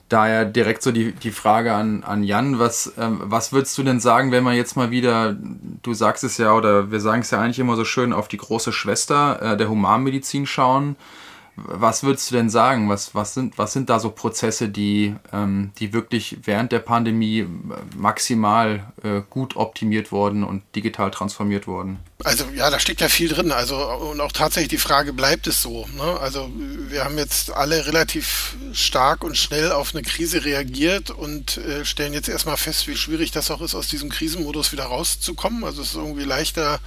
daher 0.09 0.45
direkt 0.45 0.83
so 0.83 0.91
die, 0.91 1.13
die 1.13 1.31
Frage 1.31 1.73
an, 1.73 2.03
an 2.03 2.23
Jan, 2.23 2.59
was, 2.59 2.93
ähm, 2.97 3.21
was 3.23 3.51
würdest 3.51 3.77
du 3.77 3.83
denn 3.83 3.99
sagen, 3.99 4.31
wenn 4.31 4.43
man 4.43 4.55
jetzt 4.55 4.75
mal 4.75 4.91
wieder, 4.91 5.35
du 5.81 5.93
sagst 5.93 6.23
es 6.23 6.37
ja, 6.37 6.53
oder 6.53 6.91
wir 6.91 6.99
sagen 6.99 7.21
es 7.21 7.31
ja 7.31 7.41
eigentlich 7.41 7.59
immer 7.59 7.75
so 7.75 7.85
schön, 7.85 8.13
auf 8.13 8.27
die 8.27 8.37
große 8.37 8.71
Schwester 8.71 9.41
äh, 9.41 9.57
der 9.57 9.69
Humanmedizin 9.69 10.45
schauen? 10.45 10.95
Was 11.57 12.03
würdest 12.03 12.29
du 12.29 12.35
denn 12.35 12.49
sagen? 12.49 12.89
Was, 12.89 13.15
was, 13.15 13.33
sind, 13.33 13.57
was 13.57 13.71
sind 13.71 13.89
da 13.89 13.99
so 13.99 14.09
Prozesse, 14.09 14.67
die, 14.67 15.15
ähm, 15.31 15.71
die 15.79 15.93
wirklich 15.93 16.37
während 16.43 16.73
der 16.73 16.79
Pandemie 16.79 17.47
maximal 17.95 18.91
äh, 19.03 19.21
gut 19.29 19.55
optimiert 19.55 20.11
wurden 20.11 20.43
und 20.43 20.63
digital 20.75 21.11
transformiert 21.11 21.65
wurden? 21.65 21.99
Also 22.23 22.45
ja, 22.53 22.69
da 22.69 22.79
steckt 22.79 22.99
ja 22.99 23.07
viel 23.07 23.29
drin. 23.29 23.51
Also 23.51 23.77
und 23.77 24.19
auch 24.19 24.33
tatsächlich 24.33 24.69
die 24.69 24.77
Frage, 24.77 25.13
bleibt 25.13 25.47
es 25.47 25.61
so? 25.61 25.87
Ne? 25.95 26.19
Also 26.19 26.49
wir 26.89 27.05
haben 27.05 27.17
jetzt 27.17 27.53
alle 27.53 27.85
relativ 27.85 28.57
stark 28.73 29.23
und 29.23 29.37
schnell 29.37 29.71
auf 29.71 29.95
eine 29.95 30.03
Krise 30.03 30.43
reagiert 30.43 31.09
und 31.09 31.57
äh, 31.57 31.85
stellen 31.85 32.13
jetzt 32.13 32.27
erstmal 32.27 32.57
fest, 32.57 32.87
wie 32.87 32.97
schwierig 32.97 33.31
das 33.31 33.49
auch 33.49 33.61
ist, 33.61 33.75
aus 33.75 33.87
diesem 33.87 34.09
Krisenmodus 34.09 34.73
wieder 34.73 34.85
rauszukommen. 34.85 35.63
Also 35.63 35.81
es 35.81 35.89
ist 35.89 35.95
irgendwie 35.95 36.25
leichter 36.25 36.79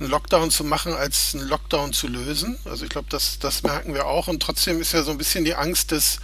einen 0.00 0.10
Lockdown 0.10 0.50
zu 0.50 0.64
machen, 0.64 0.94
als 0.94 1.34
einen 1.34 1.48
Lockdown 1.48 1.92
zu 1.92 2.08
lösen. 2.08 2.58
Also 2.64 2.84
ich 2.84 2.90
glaube, 2.90 3.08
das, 3.10 3.38
das 3.38 3.62
merken 3.62 3.94
wir 3.94 4.06
auch. 4.06 4.28
Und 4.28 4.42
trotzdem 4.42 4.80
ist 4.80 4.92
ja 4.92 5.02
so 5.02 5.10
ein 5.10 5.18
bisschen 5.18 5.44
die 5.44 5.54
Angst, 5.54 5.92
dass, 5.92 6.18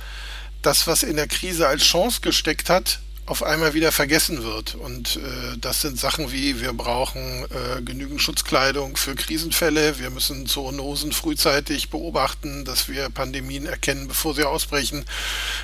das, 0.66 0.86
was 0.86 1.02
in 1.02 1.16
der 1.16 1.28
Krise 1.28 1.68
als 1.68 1.84
Chance 1.84 2.20
gesteckt 2.20 2.70
hat, 2.70 2.98
auf 3.26 3.42
einmal 3.42 3.74
wieder 3.74 3.90
vergessen 3.90 4.44
wird. 4.44 4.76
Und 4.76 5.16
äh, 5.16 5.58
das 5.60 5.80
sind 5.80 5.98
Sachen 5.98 6.30
wie, 6.30 6.60
wir 6.60 6.72
brauchen 6.72 7.44
äh, 7.44 7.82
genügend 7.82 8.22
Schutzkleidung 8.22 8.96
für 8.96 9.16
Krisenfälle, 9.16 9.98
wir 9.98 10.10
müssen 10.10 10.46
Zoonosen 10.46 11.10
frühzeitig 11.10 11.90
beobachten, 11.90 12.64
dass 12.64 12.88
wir 12.88 13.10
Pandemien 13.10 13.66
erkennen, 13.66 14.06
bevor 14.06 14.34
sie 14.34 14.44
ausbrechen. 14.44 15.04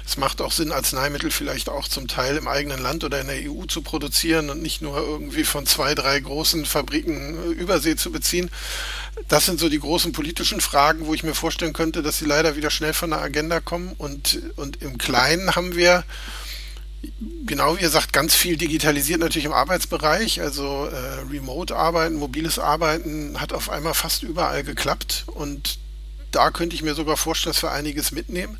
Es 0.04 0.16
macht 0.16 0.40
auch 0.40 0.50
Sinn, 0.50 0.72
Arzneimittel 0.72 1.30
vielleicht 1.30 1.68
auch 1.68 1.86
zum 1.86 2.08
Teil 2.08 2.36
im 2.36 2.48
eigenen 2.48 2.82
Land 2.82 3.04
oder 3.04 3.20
in 3.20 3.28
der 3.28 3.50
EU 3.50 3.64
zu 3.66 3.82
produzieren 3.82 4.50
und 4.50 4.60
nicht 4.60 4.82
nur 4.82 4.98
irgendwie 4.98 5.44
von 5.44 5.64
zwei, 5.64 5.94
drei 5.94 6.18
großen 6.18 6.66
Fabriken 6.66 7.36
äh, 7.36 7.54
Übersee 7.54 7.94
zu 7.94 8.10
beziehen. 8.10 8.50
Das 9.28 9.46
sind 9.46 9.60
so 9.60 9.68
die 9.68 9.78
großen 9.78 10.12
politischen 10.12 10.60
Fragen, 10.60 11.06
wo 11.06 11.14
ich 11.14 11.22
mir 11.22 11.34
vorstellen 11.34 11.74
könnte, 11.74 12.02
dass 12.02 12.18
sie 12.18 12.24
leider 12.24 12.56
wieder 12.56 12.70
schnell 12.70 12.92
von 12.92 13.10
der 13.10 13.20
Agenda 13.20 13.60
kommen. 13.60 13.94
Und, 13.98 14.40
und 14.56 14.82
im 14.82 14.98
Kleinen 14.98 15.54
haben 15.54 15.76
wir 15.76 16.02
genau 17.46 17.76
wie 17.76 17.82
ihr 17.82 17.90
sagt, 17.90 18.12
ganz 18.12 18.34
viel 18.34 18.56
digitalisiert 18.56 19.20
natürlich 19.20 19.44
im 19.44 19.52
Arbeitsbereich. 19.52 20.40
Also 20.40 20.86
äh, 20.86 21.30
Remote-Arbeiten, 21.30 22.16
mobiles 22.16 22.58
Arbeiten 22.58 23.40
hat 23.40 23.52
auf 23.52 23.70
einmal 23.70 23.94
fast 23.94 24.22
überall 24.22 24.62
geklappt 24.64 25.24
und 25.26 25.78
da 26.32 26.50
könnte 26.50 26.74
ich 26.74 26.82
mir 26.82 26.94
sogar 26.94 27.16
vorstellen, 27.16 27.52
dass 27.52 27.62
wir 27.62 27.72
einiges 27.72 28.12
mitnehmen. 28.12 28.58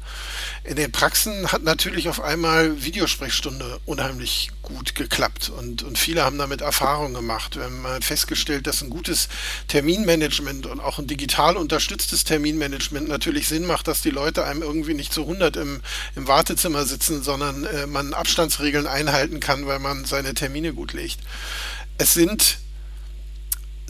In 0.65 0.77
den 0.77 0.93
Praxen 0.93 1.51
hat 1.51 1.63
natürlich 1.63 2.09
auf 2.09 2.21
einmal 2.21 2.83
Videosprechstunde 2.85 3.81
unheimlich 3.85 4.51
gut 4.63 4.95
geklappt 4.95 5.51
und, 5.51 5.83
und 5.83 5.99
viele 5.99 6.23
haben 6.23 6.39
damit 6.39 6.61
Erfahrungen 6.61 7.15
gemacht. 7.15 7.57
Wir 7.57 7.65
haben 7.65 7.85
festgestellt, 8.01 8.67
dass 8.67 8.83
ein 8.83 8.91
gutes 8.91 9.29
Terminmanagement 9.69 10.67
und 10.67 10.81
auch 10.81 10.99
ein 10.99 11.07
digital 11.07 11.57
unterstütztes 11.57 12.25
Terminmanagement 12.25 13.09
natürlich 13.09 13.49
Sinn 13.49 13.67
macht, 13.67 13.89
dass 13.89 14.03
die 14.03 14.11
Leute 14.11 14.45
einem 14.45 14.63
irgendwie 14.63 14.95
nicht 14.95 15.13
zu 15.13 15.23
100 15.23 15.57
im, 15.57 15.81
im 16.15 16.29
Wartezimmer 16.29 16.85
sitzen, 16.85 17.23
sondern 17.23 17.65
äh, 17.65 17.87
man 17.87 18.15
Abstandsregeln 18.15 18.87
einhalten 18.87 19.41
kann, 19.41 19.67
weil 19.67 19.79
man 19.79 20.05
seine 20.05 20.35
Termine 20.35 20.73
gut 20.73 20.93
legt. 20.93 21.19
Es 21.99 22.15
sind 22.15 22.59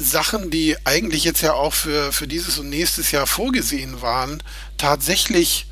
Sachen, 0.03 0.51
die 0.51 0.77
eigentlich 0.85 1.25
jetzt 1.25 1.43
ja 1.43 1.55
auch 1.55 1.73
für, 1.73 2.13
für 2.13 2.27
dieses 2.27 2.59
und 2.59 2.69
nächstes 2.69 3.11
Jahr 3.11 3.27
vorgesehen 3.27 4.03
waren, 4.03 4.43
tatsächlich 4.79 5.67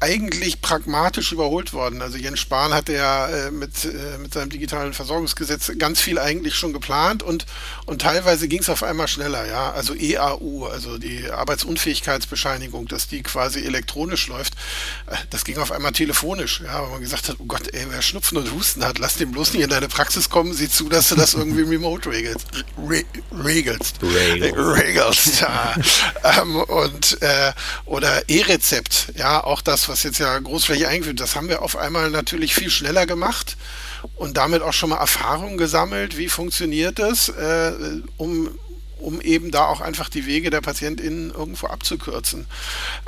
eigentlich 0.00 0.62
pragmatisch 0.62 1.30
überholt 1.30 1.74
worden. 1.74 2.00
Also 2.00 2.16
Jens 2.16 2.40
Spahn 2.40 2.72
hatte 2.72 2.94
ja 2.94 3.28
äh, 3.28 3.50
mit, 3.50 3.84
äh, 3.84 4.16
mit 4.18 4.32
seinem 4.32 4.48
digitalen 4.48 4.94
Versorgungsgesetz 4.94 5.70
ganz 5.78 6.00
viel 6.00 6.18
eigentlich 6.18 6.54
schon 6.54 6.72
geplant 6.72 7.22
und, 7.22 7.44
und 7.84 8.00
teilweise 8.00 8.48
ging 8.48 8.60
es 8.60 8.70
auf 8.70 8.82
einmal 8.82 9.08
schneller, 9.08 9.46
ja. 9.46 9.72
Also 9.72 9.94
EAU, 9.94 10.64
also 10.64 10.96
die 10.96 11.30
Arbeitsunfähigkeitsbescheinigung, 11.30 12.88
dass 12.88 13.08
die 13.08 13.22
quasi 13.22 13.60
elektronisch 13.60 14.26
läuft, 14.28 14.54
äh, 15.06 15.16
das 15.28 15.44
ging 15.44 15.58
auf 15.58 15.70
einmal 15.70 15.92
telefonisch, 15.92 16.62
ja, 16.64 16.82
weil 16.82 16.90
man 16.90 17.02
gesagt 17.02 17.28
hat, 17.28 17.36
oh 17.38 17.44
Gott, 17.44 17.68
ey, 17.74 17.84
wer 17.90 18.00
Schnupfen 18.00 18.38
und 18.38 18.50
Husten 18.54 18.82
hat, 18.82 18.98
lass 18.98 19.14
den 19.14 19.32
bloß 19.32 19.52
nicht 19.52 19.64
in 19.64 19.70
deine 19.70 19.88
Praxis 19.88 20.30
kommen, 20.30 20.54
sieh 20.54 20.70
zu, 20.70 20.88
dass 20.88 21.10
du 21.10 21.14
das 21.14 21.34
irgendwie 21.34 21.62
remote 21.62 22.08
regelst. 22.08 22.46
Re 22.88 23.04
regelst. 23.44 23.98
Regelst. 24.02 24.56
regelst 24.56 25.40
ja. 25.42 25.74
ähm, 26.40 26.56
und 26.56 27.20
äh, 27.20 27.52
oder 27.84 28.30
E-Rezept, 28.30 29.12
ja, 29.16 29.44
auch 29.44 29.60
das, 29.60 29.89
was 29.90 30.02
jetzt 30.04 30.18
ja 30.18 30.38
großflächig 30.38 30.86
eingeführt, 30.86 31.20
das 31.20 31.36
haben 31.36 31.48
wir 31.48 31.62
auf 31.62 31.76
einmal 31.76 32.10
natürlich 32.10 32.54
viel 32.54 32.70
schneller 32.70 33.06
gemacht 33.06 33.56
und 34.16 34.36
damit 34.36 34.62
auch 34.62 34.72
schon 34.72 34.90
mal 34.90 34.98
Erfahrungen 34.98 35.58
gesammelt, 35.58 36.16
wie 36.16 36.28
funktioniert 36.28 36.98
das, 36.98 37.28
äh, 37.28 37.72
um, 38.16 38.50
um 38.98 39.20
eben 39.20 39.50
da 39.50 39.66
auch 39.66 39.80
einfach 39.80 40.08
die 40.08 40.26
Wege 40.26 40.50
der 40.50 40.60
PatientInnen 40.60 41.30
irgendwo 41.30 41.66
abzukürzen. 41.66 42.46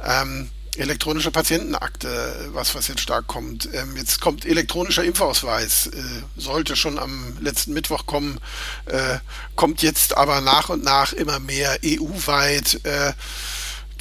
Ähm, 0.04 0.50
elektronische 0.76 1.30
Patientenakte, 1.30 2.50
was, 2.52 2.74
was 2.74 2.88
jetzt 2.88 3.02
stark 3.02 3.26
kommt. 3.26 3.68
Ähm, 3.74 3.96
jetzt 3.96 4.20
kommt 4.20 4.46
elektronischer 4.46 5.04
Impfausweis, 5.04 5.88
äh, 5.88 6.02
sollte 6.36 6.76
schon 6.76 6.98
am 6.98 7.36
letzten 7.40 7.74
Mittwoch 7.74 8.06
kommen, 8.06 8.40
äh, 8.86 9.18
kommt 9.54 9.82
jetzt 9.82 10.16
aber 10.16 10.40
nach 10.40 10.70
und 10.70 10.82
nach 10.82 11.12
immer 11.12 11.38
mehr 11.38 11.78
EU-weit. 11.84 12.80
Äh, 12.84 13.12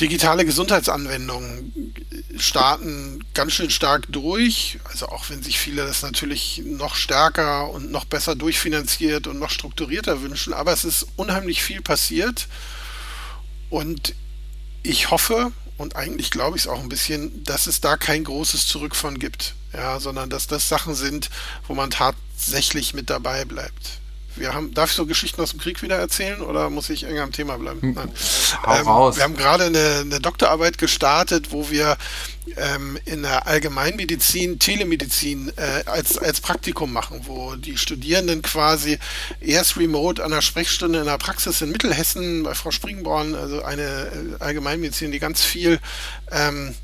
digitale 0.02 0.46
Gesundheitsanwendungen 0.46 1.94
starten 2.38 3.24
ganz 3.34 3.54
schön 3.54 3.70
stark 3.70 4.08
durch. 4.10 4.80
Also 4.86 5.08
auch 5.08 5.30
wenn 5.30 5.44
sich 5.44 5.60
viele 5.60 5.86
das 5.86 6.02
natürlich 6.02 6.64
noch 6.66 6.96
stärker 6.96 7.70
und 7.70 7.92
noch 7.92 8.06
besser 8.06 8.36
durchfinanziert 8.36 9.28
und 9.28 9.40
noch 9.40 9.52
strukturierter 9.52 10.22
wünschen. 10.22 10.54
Aber 10.54 10.74
es 10.74 10.84
ist 10.84 11.08
unheimlich 11.16 11.62
viel 11.62 11.82
passiert. 11.82 12.48
Und 13.70 14.16
ich 14.84 15.12
hoffe, 15.12 15.52
und 15.78 15.96
eigentlich 15.96 16.32
glaube 16.32 16.58
ich 16.58 16.64
es 16.64 16.68
auch 16.68 16.80
ein 16.80 16.90
bisschen, 16.90 17.44
dass 17.44 17.68
es 17.68 17.80
da 17.80 17.96
kein 17.96 18.24
großes 18.24 18.68
Zurück 18.68 18.96
von 18.96 19.20
gibt. 19.20 19.54
Ja, 19.72 20.00
sondern 20.00 20.30
dass 20.30 20.48
das 20.48 20.68
Sachen 20.68 20.96
sind, 20.96 21.30
wo 21.68 21.76
man 21.76 21.92
tatsächlich 21.92 22.94
mit 22.94 23.10
dabei 23.10 23.46
bleibt 23.46 24.02
wir 24.36 24.54
haben, 24.54 24.74
darf 24.74 24.92
ich 24.92 24.96
so 24.96 25.06
Geschichten 25.06 25.42
aus 25.42 25.52
dem 25.52 25.60
Krieg 25.60 25.82
wieder 25.82 25.98
erzählen 25.98 26.42
oder 26.42 26.70
muss 26.70 26.90
ich 26.90 27.04
enger 27.04 27.24
am 27.24 27.32
Thema 27.32 27.58
bleiben? 27.58 27.82
Hm. 27.82 27.94
Nein. 27.94 28.12
Hau 28.66 28.76
ähm, 28.76 28.88
raus. 28.88 29.18
Wir 29.18 29.24
haben 29.24 29.36
gerade 29.36 29.66
eine, 29.66 30.00
eine, 30.02 30.20
Doktorarbeit 30.20 30.78
gestartet, 30.78 31.52
wo 31.52 31.70
wir 31.70 31.98
ähm, 32.58 32.98
in 33.06 33.24
der 33.24 33.48
Allgemeinmedizin 33.48 34.60
Telemedizin 34.60 35.52
äh, 35.56 35.84
als, 35.90 36.18
als 36.18 36.42
Praktikum 36.42 36.92
machen, 36.92 37.22
wo 37.26 37.56
die 37.56 37.78
Studierenden 37.78 38.42
quasi 38.42 39.00
erst 39.40 39.78
remote 39.78 40.24
an 40.24 40.32
der 40.32 40.42
Sprechstunde 40.42 41.00
in 41.00 41.06
der 41.06 41.18
Praxis 41.18 41.62
in 41.62 41.72
Mittelhessen 41.72 42.44
bei 42.44 42.54
Frau 42.54 42.72
Springborn, 42.72 43.36
also 43.36 43.64
eine 43.64 43.82
äh, 43.82 44.44
Allgemeinmedizin, 44.44 45.12
die 45.12 45.20
ganz 45.20 45.42
viel 45.42 45.80
ähm, 46.32 46.76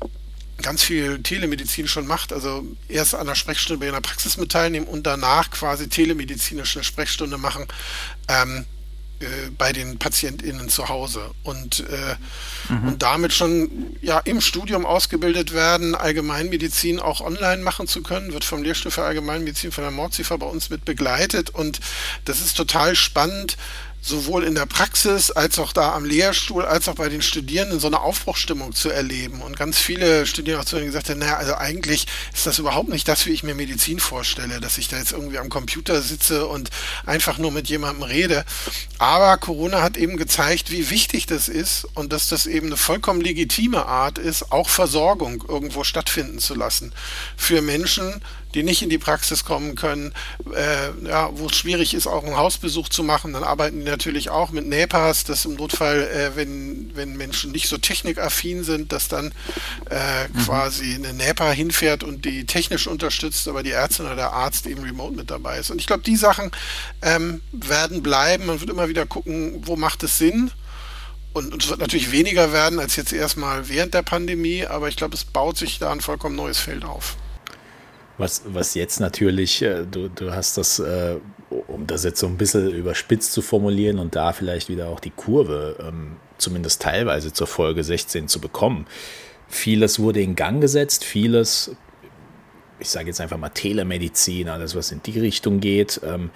ganz 0.62 0.82
viel 0.82 1.22
Telemedizin 1.22 1.88
schon 1.88 2.06
macht, 2.06 2.32
also 2.32 2.64
erst 2.88 3.14
an 3.14 3.26
der 3.26 3.34
Sprechstunde 3.34 3.80
bei 3.80 3.88
einer 3.88 4.00
Praxis 4.00 4.36
mit 4.36 4.52
teilnehmen 4.52 4.86
und 4.86 5.06
danach 5.06 5.50
quasi 5.50 5.88
telemedizinische 5.88 6.82
Sprechstunde 6.82 7.38
machen 7.38 7.66
ähm, 8.28 8.64
äh, 9.20 9.50
bei 9.56 9.72
den 9.72 9.98
PatientInnen 9.98 10.68
zu 10.68 10.88
Hause 10.88 11.32
und, 11.42 11.80
äh, 11.80 12.72
mhm. 12.72 12.88
und 12.88 13.02
damit 13.02 13.32
schon 13.32 13.96
ja 14.00 14.20
im 14.20 14.40
Studium 14.40 14.86
ausgebildet 14.86 15.52
werden, 15.52 15.96
Allgemeinmedizin 15.96 17.00
auch 17.00 17.20
online 17.20 17.62
machen 17.62 17.88
zu 17.88 18.02
können, 18.02 18.32
wird 18.32 18.44
vom 18.44 18.62
Lehrstuhl 18.62 18.92
für 18.92 19.02
Allgemeinmedizin 19.02 19.72
von 19.72 19.82
der 19.82 19.90
Mordziffer 19.90 20.38
bei 20.38 20.46
uns 20.46 20.70
mit 20.70 20.84
begleitet 20.84 21.50
und 21.50 21.80
das 22.26 22.40
ist 22.40 22.56
total 22.56 22.94
spannend, 22.94 23.56
sowohl 24.00 24.44
in 24.44 24.54
der 24.54 24.66
Praxis 24.66 25.30
als 25.30 25.58
auch 25.58 25.72
da 25.72 25.94
am 25.94 26.04
Lehrstuhl, 26.04 26.64
als 26.64 26.88
auch 26.88 26.94
bei 26.94 27.08
den 27.08 27.22
Studierenden 27.22 27.80
so 27.80 27.88
eine 27.88 28.00
Aufbruchstimmung 28.00 28.74
zu 28.74 28.90
erleben. 28.90 29.42
Und 29.42 29.56
ganz 29.56 29.78
viele 29.78 30.26
Studierende 30.26 30.76
mir 30.76 30.84
gesagt 30.84 31.10
haben, 31.10 31.18
naja, 31.18 31.36
also 31.36 31.54
eigentlich 31.56 32.06
ist 32.32 32.46
das 32.46 32.58
überhaupt 32.58 32.88
nicht 32.88 33.08
das, 33.08 33.26
wie 33.26 33.30
ich 33.30 33.42
mir 33.42 33.54
Medizin 33.54 34.00
vorstelle, 34.00 34.60
dass 34.60 34.78
ich 34.78 34.88
da 34.88 34.98
jetzt 34.98 35.12
irgendwie 35.12 35.38
am 35.38 35.48
Computer 35.48 36.00
sitze 36.00 36.46
und 36.46 36.70
einfach 37.06 37.38
nur 37.38 37.50
mit 37.50 37.68
jemandem 37.68 38.04
rede. 38.04 38.44
Aber 38.98 39.36
Corona 39.36 39.82
hat 39.82 39.96
eben 39.96 40.16
gezeigt, 40.16 40.70
wie 40.70 40.90
wichtig 40.90 41.26
das 41.26 41.48
ist 41.48 41.86
und 41.94 42.12
dass 42.12 42.28
das 42.28 42.46
eben 42.46 42.68
eine 42.68 42.76
vollkommen 42.76 43.20
legitime 43.20 43.86
Art 43.86 44.18
ist, 44.18 44.52
auch 44.52 44.68
Versorgung 44.68 45.44
irgendwo 45.46 45.84
stattfinden 45.84 46.38
zu 46.38 46.54
lassen. 46.54 46.92
Für 47.36 47.62
Menschen, 47.62 48.22
die 48.54 48.62
nicht 48.62 48.82
in 48.82 48.90
die 48.90 48.98
Praxis 48.98 49.44
kommen 49.44 49.74
können, 49.74 50.14
äh, 50.54 51.06
ja, 51.06 51.30
wo 51.32 51.46
es 51.46 51.56
schwierig 51.56 51.94
ist, 51.94 52.06
auch 52.06 52.24
einen 52.24 52.36
Hausbesuch 52.36 52.88
zu 52.88 53.02
machen. 53.02 53.32
Dann 53.32 53.44
arbeiten 53.44 53.80
die 53.84 53.90
natürlich 53.90 54.30
auch 54.30 54.50
mit 54.50 54.66
NEPAs, 54.66 55.24
dass 55.24 55.44
im 55.44 55.54
Notfall, 55.54 56.02
äh, 56.02 56.36
wenn, 56.36 56.90
wenn 56.94 57.16
Menschen 57.16 57.52
nicht 57.52 57.68
so 57.68 57.78
technikaffin 57.78 58.64
sind, 58.64 58.92
dass 58.92 59.08
dann 59.08 59.32
äh, 59.90 60.28
mhm. 60.28 60.44
quasi 60.44 60.94
eine 60.94 61.12
NEPA 61.12 61.50
hinfährt 61.50 62.04
und 62.04 62.24
die 62.24 62.46
technisch 62.46 62.86
unterstützt, 62.86 63.46
aber 63.48 63.62
die 63.62 63.72
Ärztin 63.72 64.06
oder 64.06 64.16
der 64.16 64.32
Arzt 64.32 64.66
eben 64.66 64.82
remote 64.82 65.14
mit 65.14 65.30
dabei 65.30 65.58
ist. 65.58 65.70
Und 65.70 65.80
ich 65.80 65.86
glaube, 65.86 66.02
die 66.02 66.16
Sachen 66.16 66.50
ähm, 67.02 67.42
werden 67.52 68.02
bleiben. 68.02 68.46
Man 68.46 68.60
wird 68.60 68.70
immer 68.70 68.88
wieder 68.88 69.04
gucken, 69.06 69.62
wo 69.66 69.76
macht 69.76 70.02
es 70.02 70.18
Sinn. 70.18 70.50
Und, 71.34 71.52
und 71.52 71.62
es 71.62 71.68
wird 71.68 71.80
natürlich 71.80 72.10
weniger 72.10 72.52
werden 72.52 72.80
als 72.80 72.96
jetzt 72.96 73.12
erstmal 73.12 73.68
während 73.68 73.94
der 73.94 74.02
Pandemie, 74.02 74.66
aber 74.66 74.88
ich 74.88 74.96
glaube, 74.96 75.14
es 75.14 75.24
baut 75.24 75.58
sich 75.58 75.78
da 75.78 75.92
ein 75.92 76.00
vollkommen 76.00 76.34
neues 76.34 76.58
Feld 76.58 76.84
auf. 76.84 77.16
Was, 78.18 78.42
was 78.46 78.74
jetzt 78.74 79.00
natürlich, 79.00 79.62
äh, 79.62 79.84
du, 79.88 80.08
du 80.08 80.32
hast 80.32 80.58
das, 80.58 80.80
äh, 80.80 81.16
um 81.68 81.86
das 81.86 82.04
jetzt 82.04 82.20
so 82.20 82.26
ein 82.26 82.36
bisschen 82.36 82.70
überspitzt 82.70 83.32
zu 83.32 83.42
formulieren 83.42 83.98
und 83.98 84.16
da 84.16 84.32
vielleicht 84.32 84.68
wieder 84.68 84.88
auch 84.88 85.00
die 85.00 85.10
Kurve 85.10 85.76
ähm, 85.80 86.16
zumindest 86.36 86.82
teilweise 86.82 87.32
zur 87.32 87.46
Folge 87.46 87.84
16 87.84 88.28
zu 88.28 88.40
bekommen. 88.40 88.86
Vieles 89.48 90.00
wurde 90.00 90.20
in 90.20 90.34
Gang 90.34 90.60
gesetzt, 90.60 91.04
vieles, 91.04 91.76
ich 92.80 92.90
sage 92.90 93.06
jetzt 93.06 93.20
einfach 93.20 93.38
mal 93.38 93.48
Telemedizin, 93.50 94.48
alles 94.48 94.74
was 94.74 94.92
in 94.92 95.02
die 95.02 95.18
Richtung 95.18 95.60
geht, 95.60 96.00
ähm, 96.04 96.30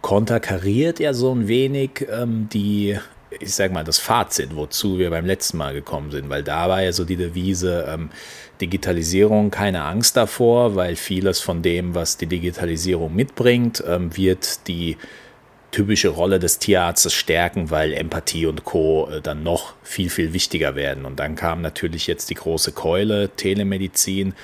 konterkariert 0.00 0.98
ja 0.98 1.12
so 1.12 1.34
ein 1.34 1.46
wenig 1.46 2.06
ähm, 2.10 2.48
die 2.52 2.98
ich 3.40 3.54
sage 3.54 3.72
mal, 3.74 3.84
das 3.84 3.98
Fazit, 3.98 4.56
wozu 4.56 4.98
wir 4.98 5.10
beim 5.10 5.26
letzten 5.26 5.58
Mal 5.58 5.74
gekommen 5.74 6.10
sind, 6.10 6.28
weil 6.30 6.42
da 6.42 6.68
war 6.68 6.82
ja 6.82 6.92
so 6.92 7.04
die 7.04 7.16
Devise 7.16 7.86
ähm, 7.88 8.10
Digitalisierung, 8.60 9.50
keine 9.50 9.82
Angst 9.82 10.16
davor, 10.16 10.76
weil 10.76 10.96
vieles 10.96 11.40
von 11.40 11.62
dem, 11.62 11.94
was 11.94 12.16
die 12.16 12.26
Digitalisierung 12.26 13.14
mitbringt, 13.14 13.82
ähm, 13.86 14.16
wird 14.16 14.66
die 14.68 14.96
typische 15.70 16.08
Rolle 16.08 16.38
des 16.38 16.58
Tierarztes 16.58 17.12
stärken, 17.12 17.70
weil 17.70 17.92
Empathie 17.92 18.46
und 18.46 18.64
Co. 18.64 19.08
Äh, 19.10 19.20
dann 19.20 19.42
noch 19.42 19.74
viel, 19.82 20.10
viel 20.10 20.32
wichtiger 20.32 20.74
werden. 20.74 21.04
Und 21.04 21.20
dann 21.20 21.34
kam 21.34 21.60
natürlich 21.60 22.06
jetzt 22.06 22.30
die 22.30 22.34
große 22.34 22.72
Keule, 22.72 23.30
Telemedizin, 23.30 24.34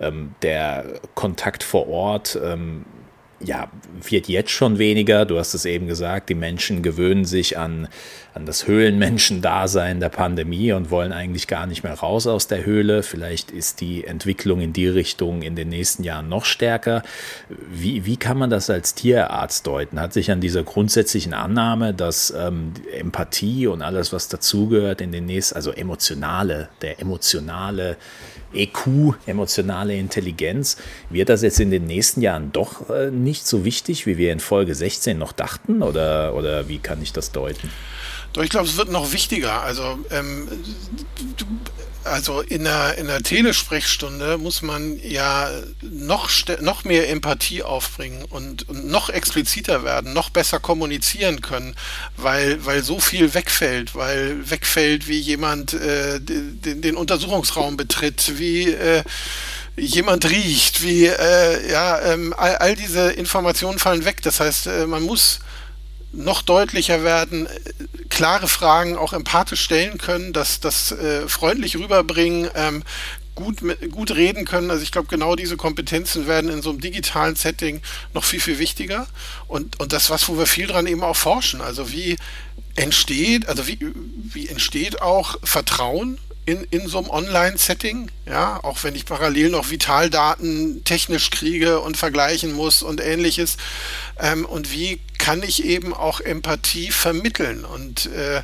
ähm, 0.00 0.34
der 0.42 1.00
Kontakt 1.14 1.62
vor 1.62 1.88
Ort. 1.88 2.38
Ähm, 2.42 2.84
ja, 3.40 3.70
wird 4.02 4.28
jetzt 4.28 4.50
schon 4.50 4.78
weniger. 4.78 5.24
Du 5.24 5.38
hast 5.38 5.54
es 5.54 5.64
eben 5.64 5.86
gesagt, 5.86 6.28
die 6.28 6.34
Menschen 6.34 6.82
gewöhnen 6.82 7.24
sich 7.24 7.58
an, 7.58 7.88
an 8.34 8.46
das 8.46 8.66
Höhlenmenschen-Dasein 8.66 10.00
der 10.00 10.08
Pandemie 10.08 10.72
und 10.72 10.90
wollen 10.90 11.12
eigentlich 11.12 11.46
gar 11.46 11.66
nicht 11.66 11.84
mehr 11.84 11.94
raus 11.94 12.26
aus 12.26 12.48
der 12.48 12.66
Höhle. 12.66 13.04
Vielleicht 13.04 13.52
ist 13.52 13.80
die 13.80 14.04
Entwicklung 14.04 14.60
in 14.60 14.72
die 14.72 14.88
Richtung 14.88 15.42
in 15.42 15.54
den 15.54 15.68
nächsten 15.68 16.02
Jahren 16.02 16.28
noch 16.28 16.44
stärker. 16.44 17.04
Wie, 17.48 18.06
wie 18.06 18.16
kann 18.16 18.36
man 18.36 18.50
das 18.50 18.68
als 18.70 18.94
Tierarzt 18.94 19.68
deuten? 19.68 20.00
Hat 20.00 20.12
sich 20.12 20.32
an 20.32 20.40
dieser 20.40 20.64
grundsätzlichen 20.64 21.32
Annahme, 21.32 21.94
dass 21.94 22.34
ähm, 22.36 22.72
Empathie 22.92 23.68
und 23.68 23.82
alles, 23.82 24.12
was 24.12 24.26
dazugehört, 24.26 25.00
in 25.00 25.12
den 25.12 25.26
nächsten, 25.26 25.54
also 25.54 25.70
emotionale, 25.70 26.70
der 26.82 27.00
emotionale 27.00 27.96
EQ, 28.52 29.14
emotionale 29.26 29.96
Intelligenz, 29.96 30.76
wird 31.08 31.28
das 31.28 31.42
jetzt 31.42 31.60
in 31.60 31.70
den 31.70 31.86
nächsten 31.86 32.20
Jahren 32.20 32.50
doch 32.50 32.90
äh, 32.90 33.12
nicht 33.12 33.46
so 33.46 33.64
wichtig, 33.64 34.06
wie 34.06 34.18
wir 34.18 34.32
in 34.32 34.40
Folge 34.40 34.74
16 34.74 35.16
noch 35.16 35.32
dachten? 35.32 35.84
Oder, 35.84 36.34
oder 36.34 36.68
wie 36.68 36.78
kann 36.78 37.00
ich 37.00 37.12
das 37.12 37.30
deuten? 37.30 37.70
Doch, 38.34 38.42
ich 38.42 38.50
glaube, 38.50 38.68
es 38.68 38.76
wird 38.76 38.90
noch 38.90 39.12
wichtiger. 39.12 39.62
Also, 39.62 39.98
ähm, 40.10 40.48
du, 41.36 41.46
also 42.04 42.40
in 42.40 42.64
der, 42.64 42.98
in 42.98 43.06
der 43.06 43.22
Telesprechstunde 43.22 44.36
muss 44.38 44.60
man 44.60 44.98
ja 45.02 45.48
noch, 45.80 46.28
noch 46.60 46.84
mehr 46.84 47.08
Empathie 47.08 47.62
aufbringen 47.62 48.24
und, 48.28 48.68
und 48.68 48.86
noch 48.86 49.08
expliziter 49.08 49.84
werden, 49.84 50.12
noch 50.12 50.30
besser 50.30 50.60
kommunizieren 50.60 51.40
können, 51.40 51.74
weil, 52.16 52.64
weil 52.66 52.82
so 52.82 53.00
viel 53.00 53.34
wegfällt, 53.34 53.94
weil 53.94 54.50
wegfällt, 54.50 55.08
wie 55.08 55.18
jemand 55.18 55.72
äh, 55.72 56.20
den, 56.20 56.82
den 56.82 56.96
Untersuchungsraum 56.96 57.76
betritt, 57.76 58.38
wie 58.38 58.68
äh, 58.68 59.02
jemand 59.76 60.28
riecht, 60.28 60.82
wie 60.82 61.06
äh, 61.06 61.70
ja, 61.70 62.00
ähm, 62.02 62.34
all, 62.36 62.56
all 62.56 62.74
diese 62.74 63.12
Informationen 63.12 63.78
fallen 63.78 64.04
weg. 64.04 64.22
Das 64.22 64.40
heißt, 64.40 64.66
äh, 64.66 64.86
man 64.86 65.04
muss 65.04 65.40
noch 66.16 66.42
deutlicher 66.42 67.02
werden, 67.02 67.48
klare 68.08 68.48
Fragen 68.48 68.96
auch 68.96 69.12
empathisch 69.12 69.62
stellen 69.62 69.98
können, 69.98 70.32
das, 70.32 70.60
das 70.60 70.92
äh, 70.92 71.28
freundlich 71.28 71.76
rüberbringen, 71.76 72.50
ähm, 72.54 72.84
gut, 73.34 73.58
gut 73.90 74.12
reden 74.12 74.44
können. 74.44 74.70
Also 74.70 74.82
ich 74.82 74.92
glaube, 74.92 75.08
genau 75.08 75.36
diese 75.36 75.56
Kompetenzen 75.56 76.26
werden 76.26 76.50
in 76.50 76.62
so 76.62 76.70
einem 76.70 76.80
digitalen 76.80 77.36
Setting 77.36 77.80
noch 78.12 78.24
viel, 78.24 78.40
viel 78.40 78.58
wichtiger. 78.58 79.06
Und, 79.48 79.80
und 79.80 79.92
das 79.92 80.10
was, 80.10 80.28
wo 80.28 80.38
wir 80.38 80.46
viel 80.46 80.66
dran 80.66 80.86
eben 80.86 81.02
auch 81.02 81.16
forschen. 81.16 81.60
Also 81.60 81.92
wie 81.92 82.16
entsteht, 82.76 83.48
also 83.48 83.66
wie, 83.66 83.78
wie 84.32 84.48
entsteht 84.48 85.02
auch 85.02 85.38
Vertrauen 85.42 86.18
in, 86.46 86.64
in 86.70 86.88
so 86.88 86.98
einem 86.98 87.10
Online-Setting, 87.10 88.10
ja, 88.26 88.62
auch 88.62 88.82
wenn 88.82 88.94
ich 88.94 89.06
parallel 89.06 89.50
noch 89.50 89.70
Vitaldaten 89.70 90.84
technisch 90.84 91.30
kriege 91.30 91.80
und 91.80 91.96
vergleichen 91.96 92.52
muss 92.52 92.82
und 92.82 93.00
ähnliches. 93.00 93.56
Ähm, 94.18 94.44
und 94.44 94.72
wie 94.72 95.00
kann 95.18 95.42
ich 95.42 95.64
eben 95.64 95.94
auch 95.94 96.20
Empathie 96.20 96.90
vermitteln 96.90 97.64
und 97.64 98.06
äh, 98.06 98.42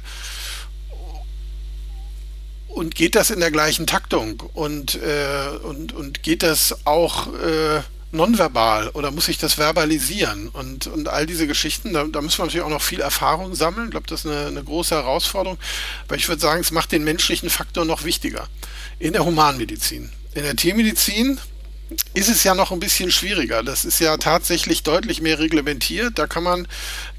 und 2.69 2.95
geht 2.95 3.17
das 3.17 3.31
in 3.31 3.41
der 3.41 3.51
gleichen 3.51 3.87
Taktung 3.87 4.41
und, 4.55 4.95
äh, 4.95 5.49
und, 5.65 5.93
und 5.93 6.23
geht 6.23 6.45
das 6.45 6.87
auch 6.87 7.27
äh, 7.35 7.81
nonverbal 8.13 8.89
oder 8.91 9.11
muss 9.11 9.29
ich 9.29 9.39
das 9.39 9.55
verbalisieren? 9.55 10.49
Und, 10.49 10.87
und 10.87 11.09
all 11.09 11.27
diese 11.27 11.47
Geschichten, 11.47 11.93
da, 11.93 12.05
da 12.05 12.21
müssen 12.21 12.39
wir 12.39 12.45
natürlich 12.47 12.65
auch 12.65 12.71
noch 12.71 12.83
viel 12.83 13.01
Erfahrung 13.01 13.55
sammeln. 13.55 13.87
Ich 13.87 13.91
glaube, 13.93 14.07
das 14.09 14.25
ist 14.25 14.31
eine, 14.31 14.47
eine 14.47 14.65
große 14.65 14.95
Herausforderung. 14.95 15.59
Aber 16.07 16.17
ich 16.17 16.29
würde 16.29 16.41
sagen, 16.41 16.61
es 16.61 16.71
macht 16.71 16.93
den 16.93 17.05
menschlichen 17.05 17.51
Faktor 17.51 17.85
noch 17.85 18.05
wichtiger. 18.05 18.49
In 18.99 19.13
der 19.13 19.25
Humanmedizin. 19.25 20.11
In 20.35 20.43
der 20.43 20.57
Tiermedizin 20.57 21.41
ist 22.15 22.29
es 22.29 22.45
ja 22.45 22.55
noch 22.55 22.71
ein 22.71 22.81
bisschen 22.81 23.11
schwieriger. 23.11 23.63
Das 23.63 23.85
ist 23.85 24.01
ja 24.01 24.17
tatsächlich 24.17 24.83
deutlich 24.83 25.21
mehr 25.21 25.39
reglementiert. 25.39 26.19
Da 26.19 26.27
kann 26.27 26.43
man 26.43 26.69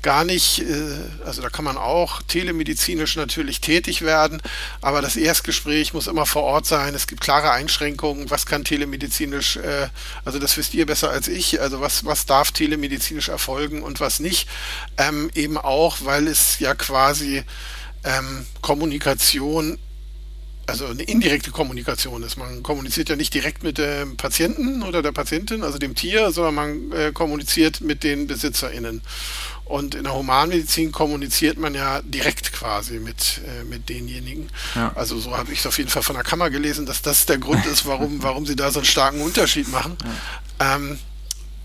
gar 0.02 0.24
nicht, 0.24 0.60
äh, 0.60 1.26
also 1.26 1.42
da 1.42 1.50
kann 1.50 1.66
man 1.66 1.78
auch 1.78 2.22
telemedizinisch 2.24 3.16
natürlich 3.16 3.62
tätig 3.62 4.02
werden, 4.02 4.42
aber 4.82 5.02
das 5.02 5.16
Erstgespräch 5.16 5.94
muss 5.94 6.08
immer 6.08 6.26
vor 6.26 6.44
Ort 6.44 6.66
sein. 6.66 6.96
Es 6.96 7.08
gibt 7.08 7.22
klare 7.22 7.52
Einschränkungen, 7.52 8.30
was 8.30 8.46
kann 8.46 8.64
telemedizinisch, 8.64 9.58
äh, 9.58 9.90
also 10.26 10.40
das 10.40 10.58
wisst 10.58 10.74
ihr 10.74 10.86
besser 10.86 11.10
als 11.10 11.28
ich, 11.28 11.62
also 11.62 11.82
was, 11.82 12.06
was 12.06 12.26
darf 12.26 12.52
telemedizinisch 12.52 13.30
erfolgen 13.30 13.84
und 13.84 14.00
was 14.00 14.20
nicht. 14.20 14.48
Ähm, 14.98 15.30
eben 15.36 15.58
auch, 15.58 15.98
weil 16.02 16.28
es 16.28 16.60
ja 16.60 16.76
quasi 16.76 17.44
ähm, 18.04 18.46
Kommunikation 18.62 19.78
also 20.68 20.86
eine 20.86 21.04
indirekte 21.04 21.52
Kommunikation 21.52 22.24
ist. 22.24 22.38
Man 22.38 22.64
kommuniziert 22.64 23.10
ja 23.10 23.16
nicht 23.16 23.34
direkt 23.34 23.64
mit 23.64 23.78
dem 23.78 24.18
Patienten 24.18 24.84
oder 24.84 25.02
der 25.02 25.12
Patientin, 25.12 25.64
also 25.64 25.78
dem 25.78 25.96
Tier, 25.96 26.32
sondern 26.32 26.56
man 26.56 26.92
äh, 26.92 27.12
kommuniziert 27.12 27.82
mit 27.82 28.04
den 28.04 28.28
BesitzerInnen. 28.28 29.02
Und 29.66 29.96
in 29.96 30.04
der 30.04 30.14
Humanmedizin 30.14 30.92
kommuniziert 30.92 31.58
man 31.58 31.74
ja 31.74 32.02
direkt 32.04 32.52
quasi 32.52 33.00
mit, 33.00 33.42
äh, 33.48 33.64
mit 33.64 33.90
denjenigen. 33.90 34.50
Ja. 34.76 34.92
Also 34.96 35.18
so 35.18 35.38
habe 35.38 35.52
ich 35.54 35.60
es 35.60 35.66
auf 35.66 35.78
jeden 35.78 35.90
Fall 35.90 36.04
von 36.04 36.16
der 36.16 36.26
Kammer 36.26 36.50
gelesen, 36.50 36.86
dass 36.86 37.02
das 37.02 37.26
der 37.26 37.38
Grund 37.38 37.66
ist, 37.66 37.86
warum, 37.86 38.22
warum 38.24 38.46
sie 38.46 38.56
da 38.56 38.72
so 38.72 38.80
einen 38.80 38.86
starken 38.86 39.22
Unterschied 39.22 39.70
machen. 39.70 39.98
Ja. 40.60 40.76
Ähm, 40.76 41.00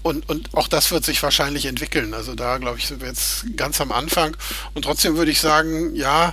und, 0.02 0.28
und 0.28 0.54
auch 0.54 0.68
das 0.68 0.92
wird 0.92 1.04
sich 1.04 1.20
wahrscheinlich 1.24 1.66
entwickeln. 1.66 2.14
Also 2.14 2.36
da, 2.36 2.58
glaube 2.58 2.78
ich, 2.78 2.86
sind 2.86 3.00
wir 3.00 3.08
jetzt 3.08 3.44
ganz 3.56 3.80
am 3.80 3.90
Anfang. 3.90 4.36
Und 4.72 4.82
trotzdem 4.82 5.16
würde 5.16 5.32
ich 5.32 5.40
sagen, 5.40 5.96
ja, 5.96 6.32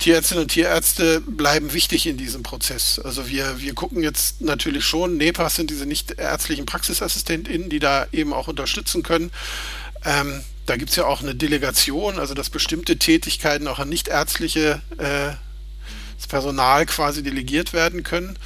Tierärztinnen 0.00 0.44
und 0.44 0.48
Tierärzte 0.48 1.20
bleiben 1.20 1.74
wichtig 1.74 2.06
in 2.06 2.16
diesem 2.16 2.42
Prozess. 2.42 2.98
Also 2.98 3.28
wir, 3.28 3.60
wir 3.60 3.74
gucken 3.74 4.02
jetzt 4.02 4.40
natürlich 4.40 4.84
schon, 4.84 5.18
NEPAs 5.18 5.56
sind 5.56 5.70
diese 5.70 5.84
nicht 5.84 6.12
ärztlichen 6.12 6.64
PraxisassistentInnen, 6.64 7.68
die 7.68 7.80
da 7.80 8.06
eben 8.10 8.32
auch 8.32 8.48
unterstützen 8.48 9.02
können. 9.02 9.30
Ähm, 10.04 10.42
da 10.64 10.76
gibt 10.76 10.90
es 10.90 10.96
ja 10.96 11.04
auch 11.04 11.20
eine 11.20 11.34
Delegation, 11.34 12.18
also 12.18 12.32
dass 12.32 12.48
bestimmte 12.48 12.96
Tätigkeiten 12.96 13.68
auch 13.68 13.78
an 13.78 13.90
nichtärztliche 13.90 14.80
äh, 14.96 15.32
Personal 16.28 16.86
quasi 16.86 17.22
delegiert 17.22 17.72
werden 17.72 18.02
können. 18.02 18.38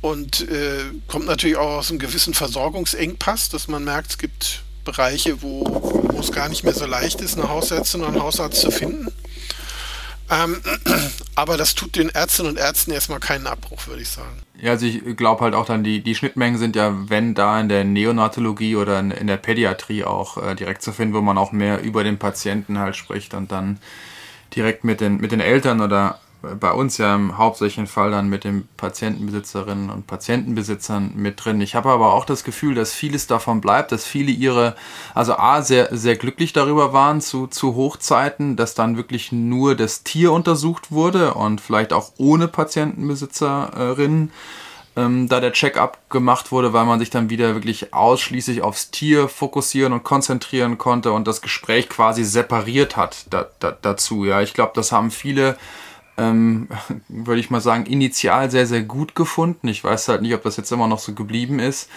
Und 0.00 0.48
äh, 0.48 0.84
kommt 1.08 1.26
natürlich 1.26 1.56
auch 1.56 1.78
aus 1.78 1.90
einem 1.90 1.98
gewissen 1.98 2.32
Versorgungsengpass, 2.32 3.48
dass 3.48 3.68
man 3.68 3.84
merkt, 3.84 4.12
es 4.12 4.18
gibt 4.18 4.62
Bereiche, 4.84 5.42
wo, 5.42 5.64
wo 5.64 6.20
es 6.20 6.32
gar 6.32 6.48
nicht 6.48 6.62
mehr 6.64 6.72
so 6.72 6.86
leicht 6.86 7.20
ist, 7.20 7.36
eine 7.36 7.48
Hausärztin 7.48 8.00
oder 8.00 8.10
einen 8.10 8.22
Hausarzt 8.22 8.60
zu 8.60 8.70
finden. 8.70 9.12
Ähm, 10.30 10.60
aber 11.34 11.56
das 11.56 11.74
tut 11.74 11.96
den 11.96 12.08
Ärztinnen 12.08 12.52
und 12.52 12.58
Ärzten 12.58 12.90
erstmal 12.90 13.20
keinen 13.20 13.46
Abbruch, 13.46 13.86
würde 13.86 14.02
ich 14.02 14.08
sagen. 14.08 14.42
Ja, 14.60 14.72
also 14.72 14.86
ich 14.86 15.16
glaube 15.16 15.44
halt 15.44 15.54
auch 15.54 15.66
dann, 15.66 15.84
die, 15.84 16.02
die 16.02 16.14
Schnittmengen 16.14 16.58
sind 16.58 16.76
ja, 16.76 16.94
wenn 17.08 17.34
da 17.34 17.60
in 17.60 17.68
der 17.68 17.84
Neonatologie 17.84 18.76
oder 18.76 18.98
in, 18.98 19.10
in 19.10 19.26
der 19.26 19.36
Pädiatrie 19.36 20.04
auch 20.04 20.42
äh, 20.42 20.54
direkt 20.54 20.82
zu 20.82 20.92
finden, 20.92 21.14
wo 21.14 21.20
man 21.20 21.38
auch 21.38 21.52
mehr 21.52 21.82
über 21.82 22.04
den 22.04 22.18
Patienten 22.18 22.78
halt 22.78 22.96
spricht 22.96 23.34
und 23.34 23.52
dann 23.52 23.78
direkt 24.54 24.84
mit 24.84 25.00
den, 25.00 25.18
mit 25.18 25.32
den 25.32 25.40
Eltern 25.40 25.80
oder 25.80 26.20
bei 26.54 26.72
uns 26.72 26.98
ja 26.98 27.14
im 27.14 27.36
hauptsächlichen 27.36 27.86
Fall 27.86 28.10
dann 28.10 28.28
mit 28.28 28.44
den 28.44 28.68
Patientenbesitzerinnen 28.76 29.90
und 29.90 30.06
Patientenbesitzern 30.06 31.12
mit 31.16 31.44
drin. 31.44 31.60
Ich 31.60 31.74
habe 31.74 31.90
aber 31.90 32.12
auch 32.12 32.24
das 32.24 32.44
Gefühl, 32.44 32.74
dass 32.74 32.92
vieles 32.92 33.26
davon 33.26 33.60
bleibt, 33.60 33.92
dass 33.92 34.04
viele 34.04 34.30
ihre, 34.30 34.76
also 35.14 35.36
A, 35.36 35.62
sehr, 35.62 35.88
sehr 35.96 36.16
glücklich 36.16 36.52
darüber 36.52 36.92
waren 36.92 37.20
zu, 37.20 37.46
zu 37.46 37.74
Hochzeiten, 37.74 38.56
dass 38.56 38.74
dann 38.74 38.96
wirklich 38.96 39.32
nur 39.32 39.74
das 39.74 40.02
Tier 40.02 40.32
untersucht 40.32 40.92
wurde 40.92 41.34
und 41.34 41.60
vielleicht 41.60 41.92
auch 41.92 42.12
ohne 42.18 42.48
Patientenbesitzerinnen 42.48 44.30
ähm, 44.96 45.28
da 45.28 45.40
der 45.40 45.52
Check-up 45.52 46.08
gemacht 46.10 46.50
wurde, 46.50 46.72
weil 46.72 46.86
man 46.86 46.98
sich 46.98 47.10
dann 47.10 47.30
wieder 47.30 47.54
wirklich 47.54 47.92
ausschließlich 47.92 48.62
aufs 48.62 48.90
Tier 48.90 49.28
fokussieren 49.28 49.92
und 49.92 50.02
konzentrieren 50.02 50.78
konnte 50.78 51.12
und 51.12 51.28
das 51.28 51.42
Gespräch 51.42 51.88
quasi 51.88 52.24
separiert 52.24 52.96
hat 52.96 53.26
da, 53.30 53.46
da, 53.60 53.76
dazu. 53.80 54.24
Ja, 54.24 54.40
ich 54.40 54.54
glaube, 54.54 54.72
das 54.74 54.92
haben 54.92 55.10
viele 55.10 55.56
ähm, 56.18 56.68
würde 57.08 57.40
ich 57.40 57.50
mal 57.50 57.60
sagen, 57.60 57.86
initial 57.86 58.50
sehr, 58.50 58.66
sehr 58.66 58.82
gut 58.82 59.14
gefunden. 59.14 59.68
Ich 59.68 59.82
weiß 59.82 60.08
halt 60.08 60.22
nicht, 60.22 60.34
ob 60.34 60.42
das 60.42 60.56
jetzt 60.56 60.72
immer 60.72 60.88
noch 60.88 60.98
so 60.98 61.14
geblieben 61.14 61.58
ist. 61.58 61.88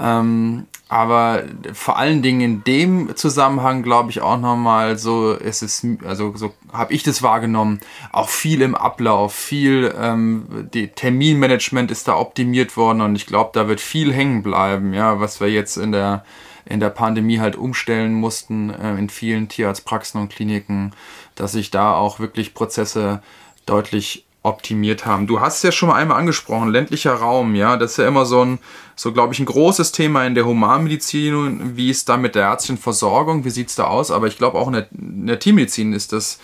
Ähm, 0.00 0.66
aber 0.88 1.42
vor 1.72 1.98
allen 1.98 2.22
Dingen 2.22 2.40
in 2.40 2.64
dem 2.64 3.16
Zusammenhang 3.16 3.82
glaube 3.82 4.10
ich 4.10 4.20
auch 4.20 4.38
nochmal 4.38 4.96
so, 4.96 5.32
es 5.32 5.60
ist, 5.60 5.84
also 6.04 6.34
so 6.36 6.54
habe 6.72 6.94
ich 6.94 7.02
das 7.02 7.22
wahrgenommen, 7.22 7.80
auch 8.12 8.28
viel 8.28 8.62
im 8.62 8.74
Ablauf, 8.76 9.34
viel 9.34 9.92
ähm, 10.00 10.68
die 10.72 10.88
Terminmanagement 10.88 11.90
ist 11.90 12.06
da 12.06 12.16
optimiert 12.16 12.76
worden 12.76 13.00
und 13.00 13.16
ich 13.16 13.26
glaube, 13.26 13.50
da 13.54 13.66
wird 13.66 13.80
viel 13.80 14.12
hängen 14.12 14.42
bleiben, 14.42 14.94
ja, 14.94 15.20
was 15.20 15.40
wir 15.40 15.50
jetzt 15.50 15.76
in 15.76 15.92
der 15.92 16.24
in 16.64 16.80
der 16.80 16.90
Pandemie 16.90 17.40
halt 17.40 17.56
umstellen 17.56 18.12
mussten 18.12 18.70
äh, 18.70 18.94
in 18.98 19.08
vielen 19.08 19.48
Tierarztpraxen 19.48 20.20
und 20.20 20.28
Kliniken, 20.28 20.92
dass 21.34 21.52
sich 21.52 21.70
da 21.70 21.94
auch 21.94 22.20
wirklich 22.20 22.52
Prozesse 22.52 23.22
deutlich 23.68 24.24
optimiert 24.42 25.04
haben. 25.04 25.26
Du 25.26 25.40
hast 25.40 25.58
es 25.58 25.62
ja 25.62 25.72
schon 25.72 25.88
mal 25.88 25.96
einmal 25.96 26.18
angesprochen, 26.18 26.70
ländlicher 26.70 27.14
Raum, 27.14 27.54
ja, 27.54 27.76
das 27.76 27.92
ist 27.92 27.96
ja 27.98 28.08
immer 28.08 28.24
so 28.24 28.44
ein, 28.44 28.58
so 28.96 29.12
glaube 29.12 29.34
ich, 29.34 29.40
ein 29.40 29.46
großes 29.46 29.92
Thema 29.92 30.24
in 30.24 30.34
der 30.34 30.46
Humanmedizin. 30.46 31.76
Wie 31.76 31.90
ist 31.90 32.08
da 32.08 32.16
mit 32.16 32.34
der 32.34 32.44
ärztlichen 32.44 32.80
Versorgung? 32.80 33.44
Wie 33.44 33.50
sieht 33.50 33.68
es 33.68 33.74
da 33.74 33.84
aus? 33.84 34.10
Aber 34.10 34.26
ich 34.26 34.38
glaube 34.38 34.58
auch 34.58 34.68
in 34.68 34.74
der, 34.74 34.88
in 34.92 35.26
der 35.26 35.38
Tiermedizin 35.38 35.92
ist 35.92 36.12
das 36.12 36.38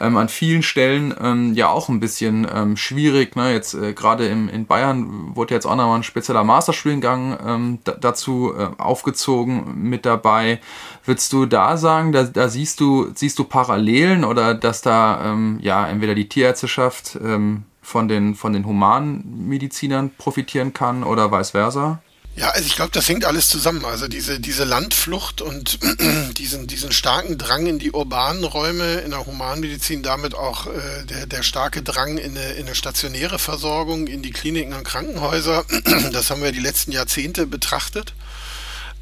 ähm, 0.00 0.16
an 0.16 0.28
vielen 0.28 0.62
Stellen 0.62 1.14
ähm, 1.20 1.54
ja 1.54 1.68
auch 1.68 1.88
ein 1.88 2.00
bisschen 2.00 2.46
ähm, 2.52 2.76
schwierig. 2.76 3.36
Ne? 3.36 3.52
Jetzt 3.52 3.74
äh, 3.74 3.92
gerade 3.92 4.26
in 4.26 4.66
Bayern 4.66 5.36
wurde 5.36 5.54
jetzt 5.54 5.66
auch 5.66 5.76
nochmal 5.76 5.98
ein 5.98 6.02
spezieller 6.02 6.44
Masterstudiengang 6.44 7.38
ähm, 7.44 7.78
dazu 8.00 8.52
äh, 8.56 8.68
aufgezogen 8.78 9.82
mit 9.82 10.06
dabei. 10.06 10.60
Würdest 11.04 11.32
du 11.32 11.46
da 11.46 11.76
sagen, 11.76 12.12
da, 12.12 12.24
da 12.24 12.48
siehst 12.48 12.80
du 12.80 13.10
siehst 13.14 13.38
du 13.38 13.44
Parallelen 13.44 14.24
oder 14.24 14.54
dass 14.54 14.82
da 14.82 15.32
ähm, 15.32 15.58
ja 15.62 15.86
entweder 15.88 16.14
die 16.14 16.28
Tierärzteschaft 16.28 17.18
ähm, 17.22 17.64
von 17.82 18.08
den 18.08 18.34
von 18.34 18.52
den 18.52 18.66
Humanmedizinern 18.66 20.10
profitieren 20.18 20.72
kann 20.72 21.04
oder 21.04 21.32
vice 21.32 21.50
versa? 21.50 22.00
Ja, 22.38 22.50
also 22.50 22.66
ich 22.66 22.76
glaube, 22.76 22.92
das 22.92 23.08
hängt 23.08 23.24
alles 23.24 23.48
zusammen. 23.48 23.84
Also 23.84 24.06
diese, 24.06 24.38
diese 24.38 24.62
Landflucht 24.62 25.40
und 25.42 25.80
diesen, 26.38 26.68
diesen 26.68 26.92
starken 26.92 27.36
Drang 27.36 27.66
in 27.66 27.80
die 27.80 27.90
urbanen 27.90 28.44
Räume 28.44 28.98
in 29.00 29.10
der 29.10 29.26
Humanmedizin, 29.26 30.04
damit 30.04 30.36
auch 30.36 30.66
äh, 30.66 31.04
der, 31.04 31.26
der 31.26 31.42
starke 31.42 31.82
Drang 31.82 32.16
in 32.16 32.38
eine, 32.38 32.52
in 32.52 32.66
eine 32.66 32.76
stationäre 32.76 33.40
Versorgung, 33.40 34.06
in 34.06 34.22
die 34.22 34.30
Kliniken 34.30 34.72
und 34.72 34.84
Krankenhäuser, 34.84 35.64
das 36.12 36.30
haben 36.30 36.40
wir 36.40 36.52
die 36.52 36.60
letzten 36.60 36.92
Jahrzehnte 36.92 37.44
betrachtet. 37.44 38.14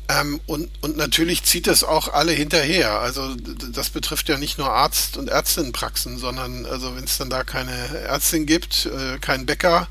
Ähm, 0.09 0.41
und, 0.47 0.71
und 0.81 0.97
natürlich 0.97 1.43
zieht 1.45 1.67
es 1.67 1.85
auch 1.85 2.15
alle 2.15 2.33
hinterher. 2.33 3.01
Also 3.01 3.35
das 3.35 3.91
betrifft 3.91 4.31
ja 4.31 4.39
nicht 4.39 4.57
nur 4.57 4.71
Arzt- 4.71 5.19
und 5.19 5.29
Ärztinnenpraxen, 5.29 6.17
sondern 6.17 6.65
also 6.65 6.97
wenn 6.97 7.05
es 7.05 7.19
dann 7.19 7.29
da 7.29 7.45
keine 7.45 7.99
Ärztin 7.99 8.47
gibt, 8.47 8.87
äh, 8.87 9.19
keinen 9.19 9.45
Bäcker, 9.45 9.89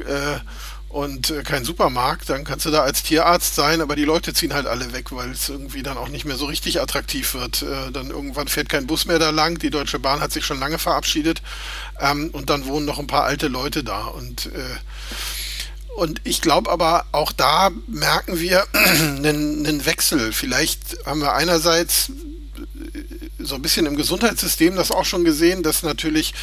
äh, 0.00 0.40
und 0.90 1.30
äh, 1.30 1.44
kein 1.44 1.64
Supermarkt, 1.64 2.28
dann 2.28 2.42
kannst 2.42 2.66
du 2.66 2.70
da 2.70 2.82
als 2.82 3.04
Tierarzt 3.04 3.54
sein, 3.54 3.80
aber 3.80 3.94
die 3.94 4.04
Leute 4.04 4.34
ziehen 4.34 4.52
halt 4.52 4.66
alle 4.66 4.92
weg, 4.92 5.12
weil 5.12 5.30
es 5.30 5.48
irgendwie 5.48 5.84
dann 5.84 5.96
auch 5.96 6.08
nicht 6.08 6.24
mehr 6.24 6.36
so 6.36 6.46
richtig 6.46 6.80
attraktiv 6.80 7.34
wird. 7.34 7.62
Äh, 7.62 7.92
dann 7.92 8.10
irgendwann 8.10 8.48
fährt 8.48 8.68
kein 8.68 8.88
Bus 8.88 9.06
mehr 9.06 9.20
da 9.20 9.30
lang, 9.30 9.60
die 9.60 9.70
Deutsche 9.70 10.00
Bahn 10.00 10.20
hat 10.20 10.32
sich 10.32 10.44
schon 10.44 10.58
lange 10.58 10.78
verabschiedet 10.78 11.42
ähm, 12.00 12.30
und 12.32 12.50
dann 12.50 12.66
wohnen 12.66 12.86
noch 12.86 12.98
ein 12.98 13.06
paar 13.06 13.22
alte 13.22 13.46
Leute 13.46 13.84
da 13.84 14.06
und 14.06 14.46
äh, 14.46 14.76
und 15.96 16.20
ich 16.24 16.40
glaube 16.40 16.70
aber, 16.70 17.04
auch 17.12 17.30
da 17.30 17.70
merken 17.86 18.40
wir 18.40 18.64
einen, 18.72 19.66
einen 19.66 19.86
Wechsel. 19.86 20.32
Vielleicht 20.32 21.04
haben 21.04 21.20
wir 21.20 21.34
einerseits 21.34 22.10
äh, 22.10 23.44
so 23.44 23.54
ein 23.56 23.62
bisschen 23.62 23.86
im 23.86 23.96
Gesundheitssystem 23.96 24.74
das 24.74 24.90
auch 24.90 25.04
schon 25.04 25.24
gesehen, 25.24 25.62
dass 25.62 25.82
natürlich 25.82 26.34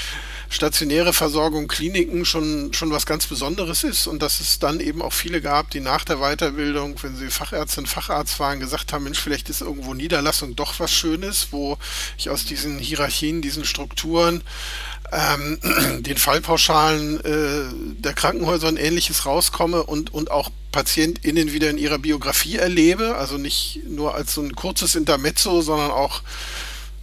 stationäre 0.50 1.14
Versorgung, 1.14 1.68
Kliniken 1.68 2.26
schon, 2.26 2.74
schon 2.74 2.92
was 2.92 3.06
ganz 3.06 3.28
Besonderes 3.28 3.84
ist. 3.84 4.08
Und 4.08 4.22
dass 4.22 4.40
es 4.40 4.60
dann 4.60 4.80
eben 4.80 5.02
auch 5.02 5.14
viele 5.14 5.42
gab, 5.42 5.72
die 5.72 5.80
nach 5.80 6.06
der 6.06 6.18
Weiterbildung, 6.18 6.96
wenn 7.02 7.16
sie 7.16 7.30
Fachärztin, 7.30 7.86
Facharzt 7.86 8.40
waren, 8.40 8.60
gesagt 8.60 8.94
haben, 8.94 9.04
Mensch, 9.04 9.20
vielleicht 9.20 9.50
ist 9.50 9.62
irgendwo 9.62 9.94
Niederlassung 9.94 10.56
doch 10.56 10.80
was 10.80 10.92
Schönes, 10.92 11.48
wo 11.52 11.78
ich 12.18 12.30
aus 12.30 12.46
diesen 12.46 12.80
Hierarchien, 12.80 13.42
diesen 13.42 13.66
Strukturen 13.66 14.44
ähm, 15.12 15.60
den 16.04 16.18
Fallpauschalen 16.18 17.24
äh, 17.24 18.02
der 18.02 18.14
Krankenhäuser 18.14 18.68
und 18.68 18.78
ähnliches 18.78 19.26
rauskomme 19.26 19.84
und, 19.84 20.14
und 20.14 20.32
auch 20.32 20.50
PatientInnen 20.72 21.54
wieder 21.54 21.70
in 21.70 21.78
ihrer 21.78 21.98
Biografie 21.98 22.58
erlebe, 22.58 23.16
also 23.16 23.38
nicht 23.38 23.82
nur 23.88 24.16
als 24.16 24.34
so 24.34 24.42
ein 24.42 24.56
kurzes 24.56 24.96
Intermezzo, 24.96 25.62
sondern 25.62 25.92
auch 25.92 26.22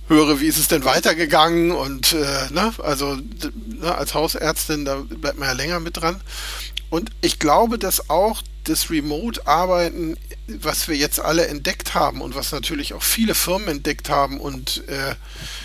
höre, 0.08 0.40
wie 0.40 0.46
ist 0.46 0.58
es 0.58 0.68
denn 0.68 0.84
weitergegangen 0.84 1.70
und 1.72 2.12
äh, 2.12 2.52
ne, 2.52 2.72
also 2.82 3.16
ne, 3.16 3.94
als 3.94 4.14
Hausärztin, 4.14 4.84
da 4.84 4.96
bleibt 4.96 5.38
man 5.38 5.48
ja 5.48 5.54
länger 5.54 5.80
mit 5.80 5.96
dran. 5.96 6.20
Und 6.90 7.10
ich 7.22 7.38
glaube, 7.38 7.78
dass 7.78 8.08
auch 8.10 8.42
das 8.64 8.90
Remote-Arbeiten, 8.90 10.16
was 10.46 10.88
wir 10.88 10.96
jetzt 10.96 11.20
alle 11.20 11.46
entdeckt 11.46 11.94
haben 11.94 12.20
und 12.20 12.34
was 12.34 12.52
natürlich 12.52 12.94
auch 12.94 13.02
viele 13.02 13.34
Firmen 13.34 13.68
entdeckt 13.68 14.08
haben 14.08 14.40
und 14.40 14.84
äh, 14.88 15.14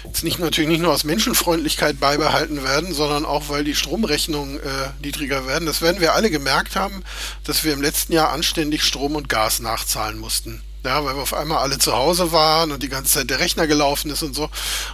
jetzt 0.06 0.24
nicht 0.24 0.40
natürlich 0.40 0.70
nicht 0.70 0.82
nur 0.82 0.94
aus 0.94 1.04
Menschenfreundlichkeit 1.04 2.00
beibehalten 2.00 2.64
werden, 2.64 2.94
sondern 2.94 3.26
auch 3.26 3.50
weil 3.50 3.64
die 3.64 3.76
Stromrechnungen 3.76 4.58
äh, 4.58 4.90
niedriger 5.02 5.48
werden. 5.48 5.66
Das 5.66 5.82
werden 5.82 6.02
wir 6.02 6.14
alle 6.14 6.30
gemerkt 6.30 6.76
haben, 6.76 7.04
dass 7.44 7.64
wir 7.64 7.74
im 7.74 7.82
letzten 7.82 8.14
Jahr 8.14 8.32
anständig 8.32 8.84
Strom 8.84 9.16
und 9.16 9.30
Gas 9.30 9.60
nachzahlen 9.60 10.18
mussten. 10.18 10.62
Ja, 10.84 11.04
weil 11.04 11.16
wir 11.16 11.22
auf 11.22 11.34
einmal 11.34 11.58
alle 11.58 11.78
zu 11.78 11.94
Hause 11.94 12.32
waren 12.32 12.72
und 12.72 12.82
die 12.84 12.90
ganze 12.90 13.14
Zeit 13.14 13.30
der 13.30 13.40
Rechner 13.40 13.68
gelaufen 13.68 14.12
ist 14.12 14.24
und 14.24 14.34
so. 14.34 14.50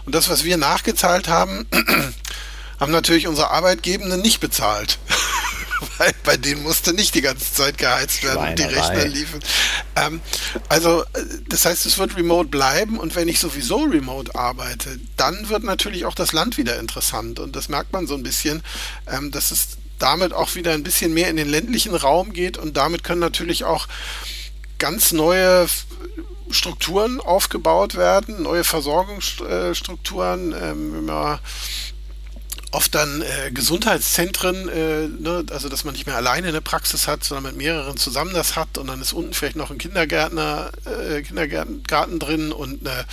Und 0.05 0.15
das, 0.15 0.29
was 0.29 0.43
wir 0.43 0.57
nachgezahlt 0.57 1.27
haben, 1.27 1.67
haben 2.79 2.91
natürlich 2.91 3.27
unsere 3.27 3.51
Arbeitgebenden 3.51 4.21
nicht 4.21 4.39
bezahlt. 4.39 4.97
weil 5.97 6.13
bei 6.23 6.37
denen 6.37 6.63
musste 6.63 6.93
nicht 6.93 7.15
die 7.15 7.21
ganze 7.21 7.53
Zeit 7.53 7.77
geheizt 7.77 8.23
werden 8.23 8.49
und 8.49 8.59
die 8.59 8.63
Rechner 8.63 9.05
liefen. 9.05 9.39
Ähm, 9.95 10.21
also, 10.69 11.03
äh, 11.03 11.23
das 11.49 11.65
heißt, 11.65 11.85
es 11.85 11.97
wird 11.97 12.15
remote 12.17 12.49
bleiben 12.49 12.99
und 12.99 13.15
wenn 13.15 13.27
ich 13.27 13.39
sowieso 13.39 13.83
remote 13.83 14.33
arbeite, 14.35 14.99
dann 15.17 15.49
wird 15.49 15.63
natürlich 15.63 16.05
auch 16.05 16.15
das 16.15 16.33
Land 16.33 16.57
wieder 16.57 16.79
interessant 16.79 17.39
und 17.39 17.55
das 17.55 17.69
merkt 17.69 17.93
man 17.93 18.07
so 18.07 18.15
ein 18.15 18.23
bisschen, 18.23 18.63
ähm, 19.11 19.31
dass 19.31 19.51
es 19.51 19.77
damit 19.99 20.33
auch 20.33 20.55
wieder 20.55 20.73
ein 20.73 20.83
bisschen 20.83 21.13
mehr 21.13 21.29
in 21.29 21.37
den 21.37 21.47
ländlichen 21.47 21.95
Raum 21.95 22.33
geht 22.33 22.57
und 22.57 22.75
damit 22.75 23.03
können 23.03 23.21
natürlich 23.21 23.63
auch 23.63 23.87
ganz 24.77 25.11
neue 25.11 25.67
Strukturen 26.49 27.19
aufgebaut 27.19 27.95
werden, 27.95 28.43
neue 28.43 28.63
Versorgungsstrukturen. 28.63 30.53
Ähm, 30.53 31.05
oft 32.71 32.93
dann 32.93 33.21
äh, 33.21 33.51
Gesundheitszentren, 33.51 34.69
äh, 34.69 35.07
ne, 35.07 35.45
also 35.51 35.69
dass 35.69 35.83
man 35.83 35.93
nicht 35.93 36.05
mehr 36.05 36.15
alleine 36.15 36.47
eine 36.47 36.61
Praxis 36.61 37.07
hat, 37.07 37.23
sondern 37.23 37.45
mit 37.45 37.57
mehreren 37.57 37.97
zusammen 37.97 38.33
das 38.33 38.55
hat 38.55 38.77
und 38.77 38.87
dann 38.87 39.01
ist 39.01 39.13
unten 39.13 39.33
vielleicht 39.33 39.55
noch 39.55 39.71
ein 39.71 39.77
Kindergärtner, 39.77 40.71
äh, 40.85 41.21
Kindergarten 41.21 42.19
drin 42.19 42.51
und 42.51 42.85
eine 42.85 43.05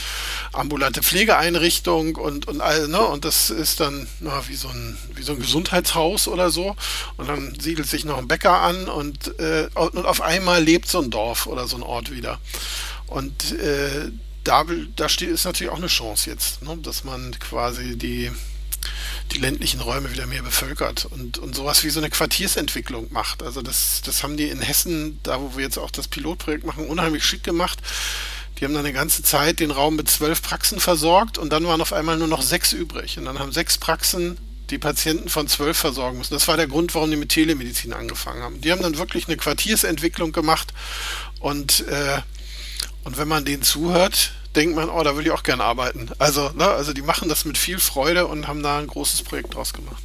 ambulante 0.52 1.02
Pflegeeinrichtung 1.02 2.16
und 2.16 2.48
und 2.48 2.60
all, 2.60 2.88
ne, 2.88 3.00
und 3.00 3.24
das 3.24 3.50
ist 3.50 3.80
dann 3.80 4.08
na, 4.20 4.42
wie 4.48 4.56
so 4.56 4.68
ein 4.68 4.96
wie 5.14 5.22
so 5.22 5.32
ein 5.32 5.38
Gesundheitshaus 5.38 6.28
oder 6.28 6.50
so. 6.50 6.76
Und 7.16 7.28
dann 7.28 7.56
siedelt 7.60 7.88
sich 7.88 8.04
noch 8.04 8.18
ein 8.18 8.28
Bäcker 8.28 8.60
an 8.60 8.88
und 8.88 9.38
äh, 9.38 9.68
und 9.74 10.06
auf 10.06 10.20
einmal 10.20 10.62
lebt 10.62 10.88
so 10.88 11.00
ein 11.00 11.10
Dorf 11.10 11.46
oder 11.46 11.66
so 11.66 11.76
ein 11.76 11.82
Ort 11.82 12.10
wieder. 12.10 12.40
Und 13.06 13.52
äh, 13.52 14.10
da, 14.44 14.64
da 14.96 15.08
steht, 15.08 15.30
ist 15.30 15.44
natürlich 15.44 15.72
auch 15.72 15.78
eine 15.78 15.86
Chance 15.86 16.30
jetzt, 16.30 16.62
ne, 16.62 16.76
dass 16.78 17.04
man 17.04 17.38
quasi 17.38 17.96
die 17.96 18.30
die 19.30 19.38
ländlichen 19.38 19.80
Räume 19.80 20.12
wieder 20.12 20.26
mehr 20.26 20.42
bevölkert 20.42 21.06
und, 21.06 21.38
und 21.38 21.54
sowas 21.54 21.84
wie 21.84 21.90
so 21.90 22.00
eine 22.00 22.10
Quartiersentwicklung 22.10 23.12
macht. 23.12 23.42
Also 23.42 23.62
das, 23.62 24.02
das 24.04 24.22
haben 24.22 24.36
die 24.36 24.48
in 24.48 24.60
Hessen, 24.60 25.20
da 25.22 25.40
wo 25.40 25.56
wir 25.56 25.64
jetzt 25.64 25.78
auch 25.78 25.90
das 25.90 26.08
Pilotprojekt 26.08 26.64
machen, 26.64 26.86
unheimlich 26.86 27.24
schick 27.24 27.42
gemacht. 27.42 27.78
Die 28.58 28.64
haben 28.64 28.74
dann 28.74 28.84
eine 28.84 28.92
ganze 28.92 29.22
Zeit 29.22 29.60
den 29.60 29.70
Raum 29.70 29.96
mit 29.96 30.08
zwölf 30.10 30.42
Praxen 30.42 30.80
versorgt 30.80 31.38
und 31.38 31.50
dann 31.50 31.66
waren 31.66 31.80
auf 31.80 31.92
einmal 31.92 32.16
nur 32.18 32.28
noch 32.28 32.42
sechs 32.42 32.72
übrig. 32.72 33.18
Und 33.18 33.24
dann 33.24 33.38
haben 33.38 33.52
sechs 33.52 33.78
Praxen 33.78 34.38
die 34.70 34.78
Patienten 34.78 35.28
von 35.28 35.48
zwölf 35.48 35.76
versorgen 35.76 36.18
müssen. 36.18 36.34
Das 36.34 36.48
war 36.48 36.56
der 36.56 36.66
Grund, 36.66 36.94
warum 36.94 37.10
die 37.10 37.16
mit 37.16 37.30
Telemedizin 37.30 37.92
angefangen 37.92 38.42
haben. 38.42 38.60
Die 38.60 38.72
haben 38.72 38.82
dann 38.82 38.98
wirklich 38.98 39.28
eine 39.28 39.36
Quartiersentwicklung 39.36 40.32
gemacht 40.32 40.72
und, 41.40 41.86
äh, 41.88 42.20
und 43.04 43.18
wenn 43.18 43.28
man 43.28 43.44
denen 43.44 43.62
zuhört, 43.62 44.32
denkt 44.56 44.76
man, 44.76 44.88
oh, 44.90 45.02
da 45.02 45.16
will 45.16 45.26
ich 45.26 45.32
auch 45.32 45.42
gerne 45.42 45.64
arbeiten. 45.64 46.08
Also, 46.18 46.50
ne, 46.50 46.66
also 46.66 46.92
die 46.92 47.02
machen 47.02 47.28
das 47.28 47.44
mit 47.44 47.58
viel 47.58 47.78
Freude 47.78 48.26
und 48.26 48.48
haben 48.48 48.62
da 48.62 48.78
ein 48.78 48.86
großes 48.86 49.22
Projekt 49.22 49.54
draus 49.54 49.72
gemacht. 49.72 50.02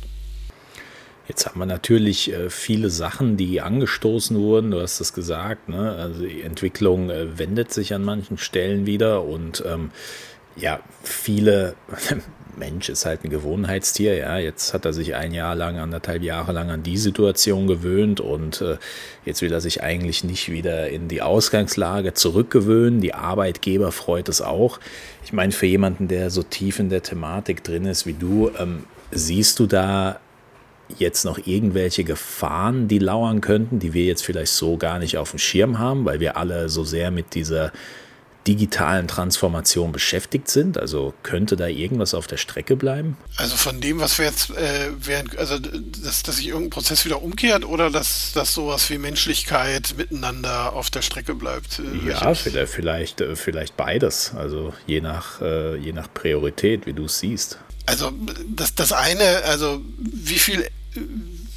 Jetzt 1.28 1.46
haben 1.46 1.60
wir 1.60 1.66
natürlich 1.66 2.32
äh, 2.32 2.50
viele 2.50 2.90
Sachen, 2.90 3.36
die 3.36 3.60
angestoßen 3.60 4.38
wurden. 4.38 4.72
Du 4.72 4.82
hast 4.82 5.02
es 5.02 5.14
gesagt. 5.14 5.68
Ne? 5.68 5.92
Also 5.92 6.26
die 6.26 6.42
Entwicklung 6.42 7.10
äh, 7.10 7.38
wendet 7.38 7.74
sich 7.74 7.94
an 7.94 8.04
manchen 8.04 8.38
Stellen 8.38 8.86
wieder 8.86 9.24
und 9.26 9.62
ähm, 9.66 9.92
ja, 10.56 10.80
viele 11.04 11.76
Mensch 12.58 12.90
ist 12.90 13.06
halt 13.06 13.24
ein 13.24 13.30
Gewohnheitstier, 13.30 14.16
ja. 14.16 14.38
Jetzt 14.38 14.74
hat 14.74 14.86
er 14.86 14.94
sich 14.94 15.16
ein 15.16 15.34
Jahr 15.34 15.56
lang, 15.56 15.78
anderthalb 15.78 16.24
Jahre 16.24 16.52
lang 16.52 16.70
an 16.70 16.84
die 16.84 16.98
Situation 16.98 17.68
gewöhnt 17.68 18.20
und 18.20 18.62
äh, 18.62 18.78
jetzt 19.26 19.42
will 19.42 19.52
er 19.52 19.62
sich 19.62 19.84
eigentlich 19.84 20.24
nicht 20.24 20.50
wieder 20.50 20.90
in 20.90 21.08
die 21.08 21.22
Ausgangslage 21.22 22.14
zurückgewöhnen. 22.14 23.02
Die 23.02 23.14
Arbeitgeber 23.14 23.92
freut 23.92 24.30
es 24.30 24.42
auch. 24.42 24.80
Ich 25.24 25.34
meine, 25.34 25.52
für 25.52 25.66
jemanden, 25.66 26.08
der 26.08 26.30
so 26.30 26.44
tief 26.44 26.80
in 26.80 26.90
der 26.90 27.04
Thematik 27.04 27.64
drin 27.64 27.86
ist 27.86 28.06
wie 28.06 28.14
du, 28.14 28.52
ähm, 28.60 28.84
siehst 29.12 29.60
du 29.60 29.68
da 29.68 30.20
jetzt 30.98 31.26
noch 31.26 31.40
irgendwelche 31.46 32.04
Gefahren, 32.04 32.88
die 32.88 33.00
lauern 33.00 33.42
könnten, 33.42 33.80
die 33.80 33.94
wir 33.94 34.06
jetzt 34.06 34.24
vielleicht 34.24 34.54
so 34.54 34.78
gar 34.78 35.00
nicht 35.00 35.18
auf 35.18 35.32
dem 35.32 35.40
Schirm 35.40 35.80
haben, 35.80 36.06
weil 36.06 36.20
wir 36.20 36.38
alle 36.38 36.70
so 36.70 36.84
sehr 36.84 37.12
mit 37.12 37.36
dieser 37.36 37.72
digitalen 38.48 39.08
Transformation 39.08 39.92
beschäftigt 39.92 40.50
sind? 40.50 40.78
Also 40.78 41.14
könnte 41.24 41.56
da 41.56 41.68
irgendwas 41.68 42.14
auf 42.14 42.28
der 42.28 42.38
Strecke 42.38 42.76
bleiben? 42.76 43.18
Also 43.36 43.58
von 43.58 43.82
dem, 43.82 44.00
was 44.00 44.18
wir 44.18 44.26
jetzt 44.26 44.52
äh, 44.52 44.92
während, 45.00 45.38
also 45.38 45.60
dass, 45.60 46.24
dass 46.24 46.38
sich 46.38 46.48
irgendein 46.48 46.70
Prozess 46.70 47.06
wieder 47.06 47.22
umkehrt 47.22 47.66
oder 47.66 47.90
dass, 47.90 48.32
dass 48.34 48.54
sowas 48.54 48.90
wie 48.90 48.98
Menschlichkeit 48.98 49.96
miteinander 49.98 50.74
auf 50.74 50.90
der 50.90 51.02
Strecke 51.02 51.36
bleibt? 51.36 51.80
Äh, 51.80 52.10
ja, 52.10 52.34
vielleicht, 52.34 52.72
vielleicht, 52.72 53.22
äh, 53.22 53.36
vielleicht 53.36 53.78
beides. 53.78 54.34
Also 54.36 54.74
je 54.86 55.02
nach, 55.02 55.42
äh, 55.42 55.76
je 55.78 55.92
nach 55.92 56.14
Priorität, 56.14 56.86
wie 56.86 56.94
du 56.94 57.06
es 57.06 57.20
siehst. 57.20 57.60
Also 57.86 58.12
das, 58.50 58.76
das 58.76 58.92
eine, 58.92 59.44
also 59.46 59.82
wie 59.98 60.40
viel 60.40 60.68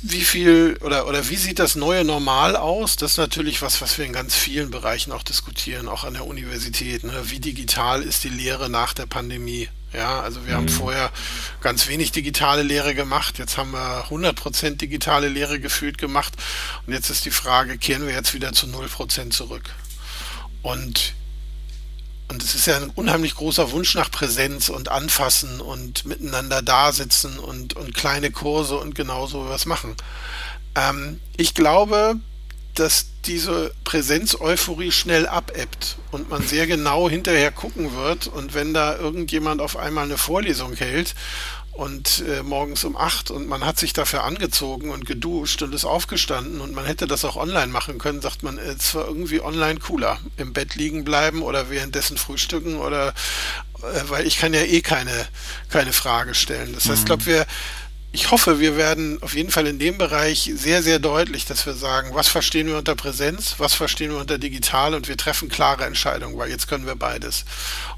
wie 0.02 0.22
viel 0.22 0.78
oder, 0.80 1.06
oder 1.06 1.28
wie 1.28 1.36
sieht 1.36 1.58
das 1.58 1.74
neue 1.74 2.04
Normal 2.04 2.56
aus? 2.56 2.96
Das 2.96 3.12
ist 3.12 3.18
natürlich 3.18 3.60
was, 3.60 3.80
was 3.80 3.98
wir 3.98 4.06
in 4.06 4.12
ganz 4.12 4.34
vielen 4.34 4.70
Bereichen 4.70 5.12
auch 5.12 5.22
diskutieren, 5.22 5.88
auch 5.88 6.04
an 6.04 6.14
der 6.14 6.26
Universität. 6.26 7.04
Ne? 7.04 7.12
Wie 7.24 7.40
digital 7.40 8.02
ist 8.02 8.24
die 8.24 8.30
Lehre 8.30 8.70
nach 8.70 8.94
der 8.94 9.06
Pandemie? 9.06 9.68
Ja, 9.92 10.20
also 10.20 10.46
wir 10.46 10.52
mhm. 10.52 10.58
haben 10.58 10.68
vorher 10.68 11.10
ganz 11.60 11.88
wenig 11.88 12.12
digitale 12.12 12.62
Lehre 12.62 12.94
gemacht. 12.94 13.38
Jetzt 13.38 13.58
haben 13.58 13.72
wir 13.72 14.06
100% 14.08 14.76
digitale 14.76 15.28
Lehre 15.28 15.60
gefühlt 15.60 15.98
gemacht. 15.98 16.34
Und 16.86 16.92
jetzt 16.92 17.10
ist 17.10 17.24
die 17.24 17.30
Frage, 17.30 17.76
kehren 17.76 18.06
wir 18.06 18.14
jetzt 18.14 18.32
wieder 18.32 18.52
zu 18.52 18.66
0% 18.66 19.30
zurück? 19.30 19.64
Und 20.62 21.14
und 22.30 22.44
es 22.44 22.54
ist 22.54 22.66
ja 22.66 22.76
ein 22.76 22.90
unheimlich 22.90 23.34
großer 23.34 23.72
Wunsch 23.72 23.96
nach 23.96 24.10
Präsenz 24.10 24.68
und 24.68 24.88
Anfassen 24.88 25.60
und 25.60 26.06
miteinander 26.06 26.62
dasitzen 26.62 27.40
und, 27.40 27.74
und 27.74 27.92
kleine 27.92 28.30
Kurse 28.30 28.76
und 28.76 28.94
genauso 28.94 29.48
was 29.48 29.66
machen. 29.66 29.96
Ähm, 30.76 31.20
ich 31.36 31.54
glaube, 31.54 32.20
dass 32.74 33.06
diese 33.26 33.72
Präsenz-Euphorie 33.84 34.92
schnell 34.92 35.26
abebbt 35.26 35.96
und 36.10 36.30
man 36.30 36.42
sehr 36.42 36.66
genau 36.66 37.08
hinterher 37.08 37.52
gucken 37.52 37.94
wird. 37.94 38.26
Und 38.26 38.54
wenn 38.54 38.72
da 38.72 38.96
irgendjemand 38.96 39.60
auf 39.60 39.76
einmal 39.76 40.04
eine 40.04 40.18
Vorlesung 40.18 40.74
hält 40.74 41.14
und 41.72 42.24
äh, 42.28 42.42
morgens 42.42 42.84
um 42.84 42.96
acht 42.96 43.30
und 43.30 43.48
man 43.48 43.64
hat 43.64 43.78
sich 43.78 43.92
dafür 43.92 44.24
angezogen 44.24 44.90
und 44.90 45.06
geduscht 45.06 45.62
und 45.62 45.74
ist 45.74 45.84
aufgestanden 45.84 46.60
und 46.60 46.74
man 46.74 46.84
hätte 46.84 47.06
das 47.06 47.24
auch 47.24 47.36
online 47.36 47.68
machen 47.68 47.98
können, 47.98 48.20
sagt 48.20 48.42
man, 48.42 48.58
es 48.58 48.94
war 48.94 49.06
irgendwie 49.06 49.40
online 49.40 49.80
cooler. 49.80 50.18
Im 50.36 50.52
Bett 50.52 50.74
liegen 50.74 51.04
bleiben 51.04 51.42
oder 51.42 51.70
währenddessen 51.70 52.16
frühstücken 52.16 52.76
oder 52.76 53.14
äh, 53.82 54.02
weil 54.08 54.26
ich 54.26 54.38
kann 54.38 54.52
ja 54.52 54.62
eh 54.62 54.80
keine, 54.80 55.26
keine 55.68 55.92
Frage 55.92 56.34
stellen. 56.34 56.74
Das 56.74 56.88
heißt, 56.88 57.00
ich 57.00 57.06
glaube, 57.06 57.22
mhm. 57.22 57.26
wir 57.26 57.46
ich 58.12 58.30
hoffe, 58.32 58.58
wir 58.58 58.76
werden 58.76 59.22
auf 59.22 59.34
jeden 59.34 59.50
Fall 59.50 59.68
in 59.68 59.78
dem 59.78 59.96
Bereich 59.96 60.50
sehr, 60.54 60.82
sehr 60.82 60.98
deutlich, 60.98 61.44
dass 61.44 61.64
wir 61.64 61.74
sagen, 61.74 62.10
was 62.12 62.26
verstehen 62.26 62.66
wir 62.66 62.76
unter 62.76 62.96
Präsenz, 62.96 63.54
was 63.58 63.74
verstehen 63.74 64.10
wir 64.10 64.18
unter 64.18 64.38
digital 64.38 64.94
und 64.94 65.06
wir 65.06 65.16
treffen 65.16 65.48
klare 65.48 65.84
Entscheidungen, 65.84 66.36
weil 66.36 66.50
jetzt 66.50 66.66
können 66.66 66.86
wir 66.86 66.96
beides. 66.96 67.44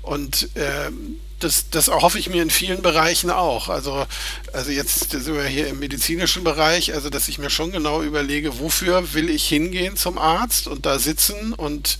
Und 0.02 0.54
äh, 0.54 0.90
das, 1.38 1.70
das 1.70 1.88
hoffe 1.88 2.18
ich 2.18 2.28
mir 2.28 2.42
in 2.42 2.50
vielen 2.50 2.82
Bereichen 2.82 3.30
auch. 3.30 3.70
Also, 3.70 4.06
also 4.52 4.70
jetzt 4.70 5.10
sind 5.10 5.34
wir 5.34 5.44
hier 5.44 5.66
im 5.68 5.78
medizinischen 5.78 6.44
Bereich, 6.44 6.92
also 6.92 7.08
dass 7.08 7.28
ich 7.28 7.38
mir 7.38 7.50
schon 7.50 7.72
genau 7.72 8.02
überlege, 8.02 8.58
wofür 8.58 9.14
will 9.14 9.30
ich 9.30 9.48
hingehen 9.48 9.96
zum 9.96 10.18
Arzt 10.18 10.68
und 10.68 10.84
da 10.84 10.98
sitzen 10.98 11.54
und 11.54 11.98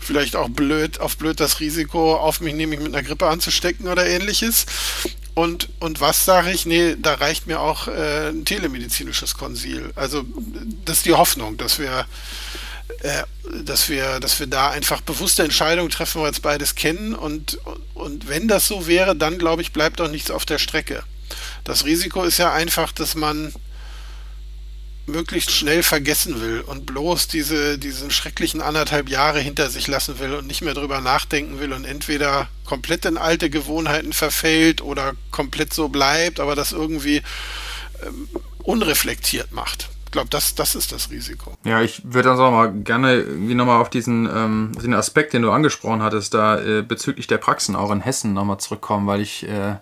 vielleicht 0.00 0.34
auch 0.34 0.48
blöd, 0.48 0.98
auf 1.00 1.18
blöd 1.18 1.40
das 1.40 1.60
Risiko 1.60 2.16
auf 2.16 2.40
mich 2.40 2.54
nehme, 2.54 2.76
mich 2.76 2.80
mit 2.80 2.94
einer 2.94 3.06
Grippe 3.06 3.26
anzustecken 3.26 3.88
oder 3.88 4.06
ähnliches. 4.06 4.66
Und, 5.34 5.68
und 5.80 6.00
was 6.00 6.24
sage 6.24 6.52
ich? 6.52 6.64
Nee, 6.64 6.96
da 6.96 7.14
reicht 7.14 7.46
mir 7.46 7.60
auch 7.60 7.88
äh, 7.88 8.28
ein 8.28 8.44
telemedizinisches 8.44 9.34
Konsil. 9.34 9.90
Also 9.96 10.24
das 10.84 10.98
ist 10.98 11.06
die 11.06 11.12
Hoffnung, 11.12 11.56
dass 11.56 11.80
wir, 11.80 12.06
äh, 13.00 13.24
dass 13.64 13.88
wir, 13.88 14.20
dass 14.20 14.38
wir 14.38 14.46
da 14.46 14.70
einfach 14.70 15.00
bewusste 15.00 15.42
Entscheidungen 15.42 15.90
treffen, 15.90 16.18
weil 16.18 16.26
wir 16.26 16.30
jetzt 16.30 16.42
beides 16.42 16.76
kennen. 16.76 17.14
Und, 17.14 17.58
und 17.94 18.28
wenn 18.28 18.46
das 18.46 18.68
so 18.68 18.86
wäre, 18.86 19.16
dann 19.16 19.38
glaube 19.38 19.62
ich, 19.62 19.72
bleibt 19.72 20.00
auch 20.00 20.08
nichts 20.08 20.30
auf 20.30 20.44
der 20.44 20.58
Strecke. 20.58 21.02
Das 21.64 21.84
Risiko 21.84 22.22
ist 22.22 22.38
ja 22.38 22.52
einfach, 22.52 22.92
dass 22.92 23.16
man 23.16 23.52
möglichst 25.06 25.50
schnell 25.50 25.82
vergessen 25.82 26.40
will 26.40 26.62
und 26.62 26.86
bloß 26.86 27.28
diese, 27.28 27.78
diesen 27.78 28.10
schrecklichen 28.10 28.62
anderthalb 28.62 29.08
Jahre 29.08 29.40
hinter 29.40 29.68
sich 29.68 29.86
lassen 29.86 30.18
will 30.18 30.34
und 30.34 30.46
nicht 30.46 30.62
mehr 30.62 30.74
drüber 30.74 31.00
nachdenken 31.00 31.60
will 31.60 31.72
und 31.72 31.84
entweder 31.84 32.48
komplett 32.64 33.04
in 33.04 33.18
alte 33.18 33.50
Gewohnheiten 33.50 34.12
verfällt 34.12 34.80
oder 34.80 35.12
komplett 35.30 35.74
so 35.74 35.88
bleibt, 35.88 36.40
aber 36.40 36.54
das 36.54 36.72
irgendwie 36.72 37.22
ähm, 38.04 38.28
unreflektiert 38.62 39.52
macht. 39.52 39.90
Ich 40.06 40.12
glaube, 40.12 40.30
das, 40.30 40.54
das 40.54 40.76
ist 40.76 40.92
das 40.92 41.10
Risiko. 41.10 41.52
Ja, 41.64 41.82
ich 41.82 42.02
würde 42.04 42.28
dann 42.28 42.38
auch 42.38 42.52
mal 42.52 42.72
gerne 42.72 43.14
irgendwie 43.14 43.54
nochmal 43.54 43.80
auf 43.80 43.90
diesen, 43.90 44.28
ähm, 44.32 44.72
diesen 44.76 44.94
Aspekt, 44.94 45.32
den 45.32 45.42
du 45.42 45.50
angesprochen 45.50 46.02
hattest, 46.02 46.34
da 46.34 46.60
äh, 46.60 46.82
bezüglich 46.82 47.26
der 47.26 47.38
Praxen 47.38 47.74
auch 47.74 47.90
in 47.90 48.00
Hessen 48.00 48.32
nochmal 48.32 48.58
zurückkommen, 48.58 49.08
weil 49.08 49.20
ich 49.20 49.46
äh, 49.48 49.76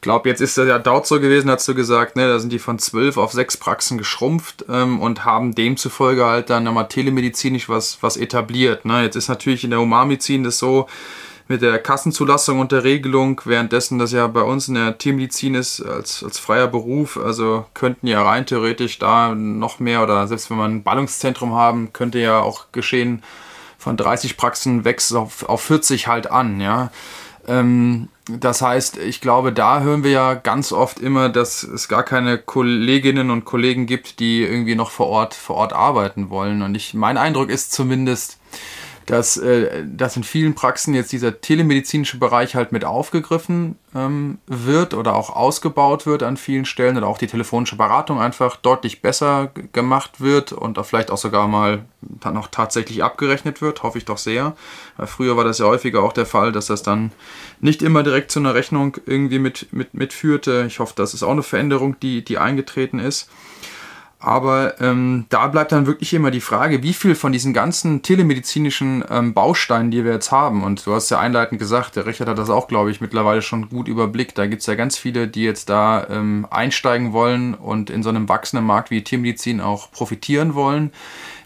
glaube, 0.00 0.28
jetzt 0.28 0.40
ist 0.40 0.56
ja 0.56 0.78
dort 0.78 1.06
so 1.06 1.20
gewesen, 1.20 1.50
hast 1.50 1.66
du 1.68 1.74
gesagt, 1.74 2.16
ne, 2.16 2.28
da 2.28 2.38
sind 2.38 2.52
die 2.52 2.58
von 2.58 2.78
zwölf 2.78 3.16
auf 3.16 3.32
sechs 3.32 3.56
Praxen 3.56 3.98
geschrumpft 3.98 4.64
ähm, 4.68 5.00
und 5.00 5.24
haben 5.24 5.54
demzufolge 5.54 6.24
halt 6.24 6.50
dann 6.50 6.64
nochmal 6.64 6.88
telemedizinisch 6.88 7.68
was, 7.68 7.98
was 8.02 8.16
etabliert. 8.16 8.84
Ne? 8.84 9.02
Jetzt 9.02 9.16
ist 9.16 9.28
natürlich 9.28 9.64
in 9.64 9.70
der 9.70 9.80
Humanmedizin 9.80 10.44
das 10.44 10.58
so, 10.58 10.86
mit 11.48 11.62
der 11.62 11.78
Kassenzulassung 11.78 12.58
und 12.58 12.72
der 12.72 12.82
Regelung, 12.82 13.40
währenddessen 13.44 13.98
das 13.98 14.12
ja 14.12 14.26
bei 14.26 14.42
uns 14.42 14.68
in 14.68 14.74
der 14.74 14.98
Tiermedizin 14.98 15.54
ist 15.54 15.80
als, 15.80 16.24
als 16.24 16.38
freier 16.38 16.66
Beruf, 16.66 17.16
also 17.16 17.66
könnten 17.72 18.08
ja 18.08 18.22
rein 18.22 18.46
theoretisch 18.46 18.98
da 18.98 19.34
noch 19.34 19.78
mehr 19.78 20.02
oder 20.02 20.26
selbst 20.26 20.50
wenn 20.50 20.56
wir 20.56 20.64
ein 20.64 20.82
Ballungszentrum 20.82 21.54
haben, 21.54 21.92
könnte 21.92 22.18
ja 22.18 22.40
auch 22.40 22.66
geschehen, 22.72 23.22
von 23.78 23.96
30 23.96 24.36
Praxen 24.36 24.84
wächst 24.84 25.14
auf, 25.14 25.48
auf 25.48 25.60
40 25.62 26.08
halt 26.08 26.30
an, 26.30 26.60
ja. 26.60 26.90
Ähm, 27.48 28.08
das 28.28 28.60
heißt, 28.60 28.98
ich 28.98 29.20
glaube, 29.20 29.52
da 29.52 29.80
hören 29.80 30.02
wir 30.02 30.10
ja 30.10 30.34
ganz 30.34 30.72
oft 30.72 30.98
immer, 30.98 31.28
dass 31.28 31.62
es 31.62 31.88
gar 31.88 32.02
keine 32.02 32.38
Kolleginnen 32.38 33.30
und 33.30 33.44
Kollegen 33.44 33.86
gibt, 33.86 34.18
die 34.18 34.42
irgendwie 34.42 34.74
noch 34.74 34.90
vor 34.90 35.06
Ort, 35.06 35.34
vor 35.34 35.56
Ort 35.56 35.72
arbeiten 35.72 36.28
wollen. 36.28 36.62
Und 36.62 36.74
ich, 36.74 36.94
mein 36.94 37.18
Eindruck 37.18 37.50
ist 37.50 37.72
zumindest, 37.72 38.38
dass, 39.06 39.36
äh, 39.36 39.84
dass 39.86 40.16
in 40.16 40.24
vielen 40.24 40.54
Praxen 40.54 40.92
jetzt 40.92 41.12
dieser 41.12 41.40
telemedizinische 41.40 42.18
Bereich 42.18 42.56
halt 42.56 42.72
mit 42.72 42.84
aufgegriffen 42.84 43.76
ähm, 43.94 44.38
wird 44.46 44.94
oder 44.94 45.14
auch 45.14 45.30
ausgebaut 45.30 46.06
wird 46.06 46.24
an 46.24 46.36
vielen 46.36 46.64
Stellen 46.64 46.96
oder 46.96 47.06
auch 47.06 47.18
die 47.18 47.28
telefonische 47.28 47.76
Beratung 47.76 48.20
einfach 48.20 48.56
deutlich 48.56 49.02
besser 49.02 49.50
gemacht 49.72 50.20
wird 50.20 50.52
und 50.52 50.78
auch 50.78 50.86
vielleicht 50.86 51.12
auch 51.12 51.18
sogar 51.18 51.46
mal 51.46 51.84
dann 52.02 52.34
noch 52.34 52.48
tatsächlich 52.48 53.04
abgerechnet 53.04 53.62
wird, 53.62 53.84
hoffe 53.84 53.98
ich 53.98 54.04
doch 54.04 54.18
sehr. 54.18 54.56
Weil 54.96 55.06
früher 55.06 55.36
war 55.36 55.44
das 55.44 55.58
ja 55.58 55.66
häufiger 55.66 56.02
auch 56.02 56.12
der 56.12 56.26
Fall, 56.26 56.50
dass 56.50 56.66
das 56.66 56.82
dann 56.82 57.12
nicht 57.60 57.82
immer 57.82 58.02
direkt 58.02 58.32
zu 58.32 58.40
einer 58.40 58.54
Rechnung 58.54 58.96
irgendwie 59.06 59.38
mit, 59.38 59.72
mit, 59.72 59.94
mitführte. 59.94 60.64
Ich 60.66 60.80
hoffe, 60.80 60.94
das 60.96 61.14
ist 61.14 61.22
auch 61.22 61.30
eine 61.30 61.44
Veränderung, 61.44 61.98
die, 62.00 62.24
die 62.24 62.38
eingetreten 62.38 62.98
ist. 62.98 63.30
Aber 64.18 64.80
ähm, 64.80 65.26
da 65.28 65.46
bleibt 65.48 65.72
dann 65.72 65.86
wirklich 65.86 66.14
immer 66.14 66.30
die 66.30 66.40
Frage, 66.40 66.82
wie 66.82 66.94
viel 66.94 67.14
von 67.14 67.32
diesen 67.32 67.52
ganzen 67.52 68.00
telemedizinischen 68.00 69.04
ähm, 69.10 69.34
Bausteinen, 69.34 69.90
die 69.90 70.04
wir 70.04 70.12
jetzt 70.12 70.32
haben, 70.32 70.62
und 70.64 70.86
du 70.86 70.94
hast 70.94 71.10
ja 71.10 71.20
einleitend 71.20 71.58
gesagt, 71.58 71.96
der 71.96 72.06
Richard 72.06 72.28
hat 72.30 72.38
das 72.38 72.48
auch, 72.48 72.66
glaube 72.66 72.90
ich, 72.90 73.02
mittlerweile 73.02 73.42
schon 73.42 73.68
gut 73.68 73.88
überblickt. 73.88 74.38
Da 74.38 74.46
gibt 74.46 74.60
es 74.60 74.66
ja 74.66 74.74
ganz 74.74 74.96
viele, 74.96 75.28
die 75.28 75.44
jetzt 75.44 75.68
da 75.68 76.06
ähm, 76.08 76.46
einsteigen 76.50 77.12
wollen 77.12 77.52
und 77.52 77.90
in 77.90 78.02
so 78.02 78.08
einem 78.08 78.26
wachsenden 78.28 78.66
Markt 78.66 78.90
wie 78.90 79.04
Tiermedizin 79.04 79.60
auch 79.60 79.90
profitieren 79.90 80.54
wollen. 80.54 80.92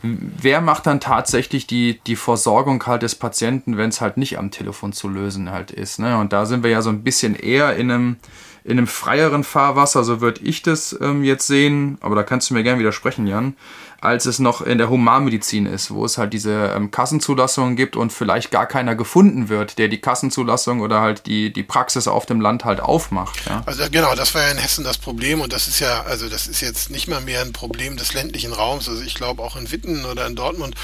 Wer 0.02 0.60
macht 0.60 0.86
dann 0.86 1.00
tatsächlich 1.00 1.66
die, 1.66 2.00
die 2.06 2.16
Versorgung 2.16 2.86
halt 2.86 3.02
des 3.02 3.16
Patienten, 3.16 3.76
wenn 3.76 3.90
es 3.90 4.00
halt 4.00 4.16
nicht 4.16 4.38
am 4.38 4.50
Telefon 4.50 4.92
zu 4.92 5.08
lösen 5.08 5.50
halt 5.50 5.72
ist? 5.72 5.98
Ne? 5.98 6.16
Und 6.18 6.32
da 6.32 6.46
sind 6.46 6.62
wir 6.62 6.70
ja 6.70 6.82
so 6.82 6.90
ein 6.90 7.02
bisschen 7.02 7.34
eher 7.34 7.76
in 7.76 7.90
einem 7.90 8.16
in 8.70 8.78
einem 8.78 8.86
freieren 8.86 9.44
Fahrwasser, 9.44 10.04
so 10.04 10.20
würde 10.20 10.40
ich 10.42 10.62
das 10.62 10.96
ähm, 11.00 11.24
jetzt 11.24 11.46
sehen, 11.46 11.98
aber 12.00 12.14
da 12.14 12.22
kannst 12.22 12.50
du 12.50 12.54
mir 12.54 12.62
gerne 12.62 12.78
widersprechen, 12.78 13.26
Jan, 13.26 13.54
als 14.00 14.24
es 14.26 14.38
noch 14.38 14.62
in 14.62 14.78
der 14.78 14.88
Humanmedizin 14.88 15.66
ist, 15.66 15.90
wo 15.90 16.04
es 16.04 16.16
halt 16.16 16.32
diese 16.32 16.72
ähm, 16.74 16.90
Kassenzulassungen 16.90 17.76
gibt 17.76 17.96
und 17.96 18.12
vielleicht 18.12 18.50
gar 18.50 18.66
keiner 18.66 18.94
gefunden 18.94 19.48
wird, 19.48 19.78
der 19.78 19.88
die 19.88 20.00
Kassenzulassung 20.00 20.80
oder 20.80 21.00
halt 21.00 21.26
die, 21.26 21.52
die 21.52 21.62
Praxis 21.62 22.08
auf 22.08 22.24
dem 22.24 22.40
Land 22.40 22.64
halt 22.64 22.80
aufmacht. 22.80 23.44
Ja? 23.46 23.62
Also 23.66 23.84
genau, 23.90 24.14
das 24.14 24.34
war 24.34 24.42
ja 24.42 24.50
in 24.50 24.58
Hessen 24.58 24.84
das 24.84 24.96
Problem 24.96 25.40
und 25.40 25.52
das 25.52 25.68
ist 25.68 25.80
ja, 25.80 26.02
also 26.04 26.28
das 26.28 26.46
ist 26.46 26.60
jetzt 26.60 26.90
nicht 26.90 27.08
mal 27.08 27.20
mehr 27.20 27.42
ein 27.42 27.52
Problem 27.52 27.96
des 27.96 28.14
ländlichen 28.14 28.52
Raums. 28.52 28.88
Also 28.88 29.02
ich 29.02 29.14
glaube 29.14 29.42
auch 29.42 29.56
in 29.56 29.70
Witten 29.70 30.06
oder 30.06 30.26
in 30.26 30.34
Dortmund 30.34 30.74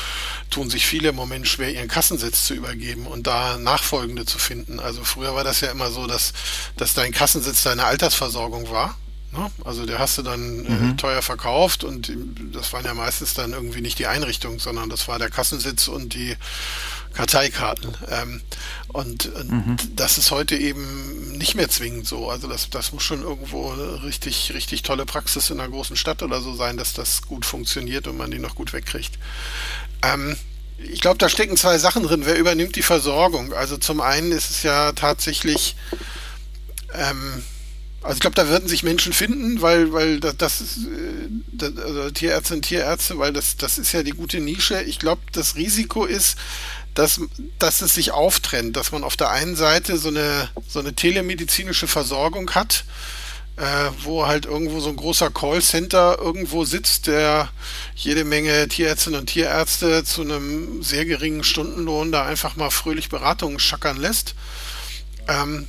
tun 0.51 0.69
sich 0.69 0.87
viele 0.87 1.09
im 1.09 1.17
Moment 1.17 1.49
schwer, 1.49 1.73
ihren 1.73 1.89
Kassensitz 1.89 2.45
zu 2.45 2.55
übergeben 2.55 3.07
und 3.07 3.27
da 3.27 3.57
Nachfolgende 3.57 4.27
zu 4.27 4.39
finden. 4.39 4.79
Also 4.79 5.05
früher 5.05 5.35
war 5.35 5.45
das 5.45 5.63
ja 5.63 5.71
immer 5.71 5.91
so, 5.91 6.07
dass, 6.07 6.35
dass 6.77 6.93
dein 6.93 7.13
Kassensitz 7.13 7.63
deine 7.63 7.85
Altersversorgung 7.85 8.71
war. 8.71 8.95
Ne? 9.33 9.51
Also 9.65 9.87
der 9.87 9.99
hast 9.99 10.19
du 10.19 10.23
dann 10.23 10.65
äh, 10.65 10.71
mhm. 10.71 10.91
äh, 10.91 10.97
teuer 10.97 11.23
verkauft 11.23 11.85
und 11.85 12.13
das 12.53 12.73
waren 12.73 12.85
ja 12.85 12.95
meistens 12.95 13.35
dann 13.35 13.53
irgendwie 13.53 13.81
nicht 13.81 13.99
die 13.99 14.07
Einrichtung, 14.07 14.59
sondern 14.59 14.89
das 14.89 15.09
war 15.09 15.19
der 15.19 15.31
Kassensitz 15.31 15.89
und 15.89 16.15
die 16.15 16.37
Karteikarten. 17.15 17.97
Ähm, 18.11 18.43
und, 18.89 19.27
und 19.27 19.51
mhm. 19.51 19.77
das 19.97 20.19
ist 20.19 20.31
heute 20.31 20.57
eben 20.57 21.33
nicht 21.33 21.55
mehr 21.55 21.69
zwingend 21.69 22.07
so. 22.07 22.31
Also 22.31 22.47
das, 22.47 22.71
das 22.71 22.93
muss 22.93 23.03
schon 23.03 23.23
irgendwo 23.23 23.71
richtig, 24.05 24.53
richtig 24.55 24.83
tolle 24.83 25.07
Praxis 25.07 25.51
in 25.51 25.61
einer 25.61 25.71
großen 25.71 25.97
Stadt 25.97 26.23
oder 26.23 26.41
so 26.41 26.55
sein, 26.55 26.77
dass 26.77 26.93
das 26.93 27.23
gut 27.23 27.45
funktioniert 27.45 28.07
und 28.07 28.17
man 28.17 28.31
die 28.31 28.39
noch 28.39 28.55
gut 28.55 28.73
wegkriegt. 28.73 29.19
Ähm, 30.03 30.37
ich 30.79 31.01
glaube, 31.01 31.19
da 31.19 31.29
stecken 31.29 31.57
zwei 31.57 31.79
Sachen 31.79 32.03
drin. 32.03 32.23
Wer 32.25 32.39
übernimmt 32.39 32.77
die 32.77 32.83
Versorgung? 32.83 33.55
Also 33.55 33.79
zum 33.79 34.01
einen 34.01 34.31
ist 34.31 34.51
es 34.51 34.63
ja 34.63 34.93
tatsächlich 34.93 35.75
ähm, 36.93 37.43
Also 38.07 38.19
ich 38.19 38.21
glaube, 38.21 38.37
da 38.37 38.49
würden 38.49 38.69
sich 38.69 38.85
Menschen 38.85 39.13
finden, 39.13 39.63
weil, 39.63 39.93
weil 39.93 40.21
das, 40.21 40.37
das 40.37 40.61
ist, 40.61 40.77
äh, 40.87 41.29
das, 41.53 41.77
also 41.77 42.11
Tierärzte 42.11 42.55
und 42.55 42.63
Tierärzte, 42.63 43.19
weil 43.19 43.33
das, 43.33 43.57
das 43.57 43.79
ist 43.79 43.93
ja 43.93 44.03
die 44.03 44.13
gute 44.13 44.41
Nische. 44.41 44.81
Ich 44.83 44.99
glaube, 44.99 45.23
das 45.33 45.57
Risiko 45.57 46.05
ist, 46.05 46.37
dass, 46.95 47.21
dass 47.59 47.83
es 47.83 47.95
sich 47.95 48.13
auftrennt, 48.13 48.77
dass 48.77 48.93
man 48.93 49.05
auf 49.05 49.17
der 49.17 49.31
einen 49.31 49.57
Seite 49.57 49.99
so 49.99 50.09
eine, 50.09 50.49
so 50.69 50.79
eine 50.79 50.95
telemedizinische 50.95 51.89
Versorgung 51.89 52.53
hat, 52.53 52.85
äh, 53.57 53.91
wo 54.03 54.27
halt 54.27 54.47
irgendwo 54.47 54.81
so 54.81 54.91
ein 54.91 54.97
großer 54.97 55.31
Callcenter 55.31 56.19
irgendwo 56.19 56.65
sitzt, 56.65 57.09
der 57.09 57.51
jede 57.97 58.25
Menge 58.25 58.69
Tierärztinnen 58.69 59.21
und 59.21 59.27
Tierärzte 59.27 60.05
zu 60.05 60.23
einem 60.23 60.83
sehr 60.83 61.05
geringen 61.07 61.43
Stundenlohn 61.43 62.13
da 62.13 62.25
einfach 62.25 62.57
mal 62.57 62.71
fröhlich 62.71 63.09
Beratungen 63.09 63.59
schackern 63.59 63.97
lässt. 63.97 64.35
Ähm, 65.27 65.67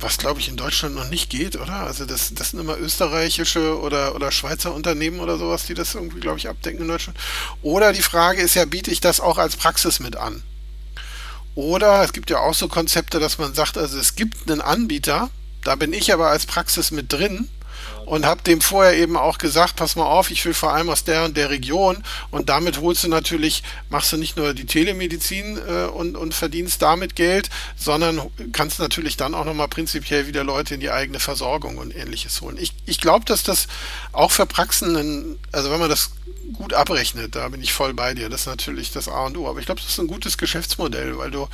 was 0.00 0.18
glaube 0.18 0.40
ich 0.40 0.48
in 0.48 0.56
Deutschland 0.56 0.94
noch 0.94 1.08
nicht 1.08 1.30
geht, 1.30 1.56
oder? 1.56 1.72
Also 1.72 2.04
das, 2.04 2.34
das 2.34 2.50
sind 2.50 2.60
immer 2.60 2.76
österreichische 2.76 3.80
oder, 3.80 4.14
oder 4.14 4.30
Schweizer 4.30 4.74
Unternehmen 4.74 5.20
oder 5.20 5.38
sowas, 5.38 5.66
die 5.66 5.74
das 5.74 5.94
irgendwie, 5.94 6.20
glaube 6.20 6.38
ich, 6.38 6.48
abdecken 6.48 6.82
in 6.82 6.88
Deutschland. 6.88 7.18
Oder 7.62 7.92
die 7.92 8.02
Frage 8.02 8.42
ist 8.42 8.54
ja, 8.54 8.64
biete 8.64 8.90
ich 8.90 9.00
das 9.00 9.20
auch 9.20 9.38
als 9.38 9.56
Praxis 9.56 10.00
mit 10.00 10.16
an? 10.16 10.42
Oder 11.54 12.02
es 12.02 12.12
gibt 12.12 12.28
ja 12.28 12.40
auch 12.40 12.54
so 12.54 12.68
Konzepte, 12.68 13.18
dass 13.18 13.38
man 13.38 13.54
sagt, 13.54 13.78
also 13.78 13.98
es 13.98 14.14
gibt 14.14 14.50
einen 14.50 14.60
Anbieter, 14.60 15.30
da 15.64 15.74
bin 15.74 15.92
ich 15.94 16.12
aber 16.12 16.28
als 16.28 16.44
Praxis 16.44 16.90
mit 16.90 17.12
drin 17.12 17.48
und 18.06 18.24
habe 18.24 18.42
dem 18.42 18.60
vorher 18.60 18.96
eben 18.96 19.16
auch 19.16 19.36
gesagt, 19.36 19.76
pass 19.76 19.96
mal 19.96 20.06
auf, 20.06 20.30
ich 20.30 20.44
will 20.44 20.54
vor 20.54 20.72
allem 20.72 20.88
aus 20.88 21.04
der 21.04 21.24
und 21.24 21.36
der 21.36 21.50
Region 21.50 22.02
und 22.30 22.48
damit 22.48 22.80
holst 22.80 23.04
du 23.04 23.08
natürlich, 23.08 23.62
machst 23.90 24.12
du 24.12 24.16
nicht 24.16 24.36
nur 24.36 24.54
die 24.54 24.64
Telemedizin 24.64 25.58
äh, 25.58 25.84
und, 25.86 26.16
und 26.16 26.32
verdienst 26.32 26.80
damit 26.80 27.16
Geld, 27.16 27.50
sondern 27.76 28.22
kannst 28.52 28.78
natürlich 28.78 29.16
dann 29.16 29.34
auch 29.34 29.44
nochmal 29.44 29.68
prinzipiell 29.68 30.26
wieder 30.28 30.44
Leute 30.44 30.74
in 30.74 30.80
die 30.80 30.90
eigene 30.90 31.18
Versorgung 31.18 31.78
und 31.78 31.94
ähnliches 31.94 32.40
holen. 32.40 32.56
Ich, 32.58 32.72
ich 32.86 33.00
glaube, 33.00 33.24
dass 33.24 33.42
das 33.42 33.66
auch 34.12 34.30
für 34.30 34.46
Praxen, 34.46 35.38
also 35.50 35.70
wenn 35.70 35.80
man 35.80 35.90
das 35.90 36.12
gut 36.52 36.74
abrechnet, 36.74 37.34
da 37.34 37.48
bin 37.48 37.60
ich 37.60 37.72
voll 37.72 37.92
bei 37.92 38.14
dir, 38.14 38.28
das 38.28 38.42
ist 38.42 38.46
natürlich 38.46 38.92
das 38.92 39.08
A 39.08 39.26
und 39.26 39.36
O, 39.36 39.48
aber 39.48 39.58
ich 39.58 39.66
glaube, 39.66 39.80
das 39.80 39.90
ist 39.90 39.98
ein 39.98 40.06
gutes 40.06 40.38
Geschäftsmodell, 40.38 41.18
weil 41.18 41.32
du 41.32 41.48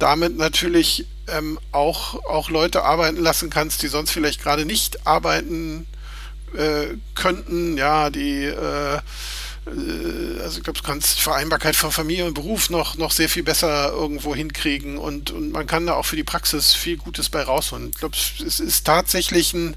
damit 0.00 0.36
natürlich 0.36 1.06
ähm, 1.28 1.58
auch, 1.72 2.14
auch 2.24 2.50
Leute 2.50 2.82
arbeiten 2.82 3.18
lassen 3.18 3.50
kannst, 3.50 3.82
die 3.82 3.88
sonst 3.88 4.10
vielleicht 4.10 4.42
gerade 4.42 4.64
nicht 4.64 5.06
arbeiten 5.06 5.86
äh, 6.56 6.96
könnten, 7.14 7.76
ja, 7.76 8.10
die 8.10 8.44
äh, 8.44 8.96
äh 8.96 9.00
also 10.42 10.58
ich 10.58 10.64
glaube, 10.64 10.80
du 10.80 10.84
kannst 10.84 11.20
Vereinbarkeit 11.20 11.76
von 11.76 11.92
Familie 11.92 12.24
und 12.24 12.34
Beruf 12.34 12.70
noch, 12.70 12.96
noch 12.96 13.12
sehr 13.12 13.28
viel 13.28 13.42
besser 13.42 13.92
irgendwo 13.92 14.34
hinkriegen 14.34 14.98
und, 14.98 15.30
und 15.30 15.52
man 15.52 15.66
kann 15.66 15.86
da 15.86 15.94
auch 15.94 16.06
für 16.06 16.16
die 16.16 16.24
Praxis 16.24 16.72
viel 16.72 16.96
Gutes 16.96 17.28
bei 17.28 17.42
rausholen. 17.42 17.90
Ich 17.90 18.00
glaube, 18.00 18.16
es 18.44 18.58
ist 18.58 18.84
tatsächlich 18.84 19.52
ein, 19.52 19.76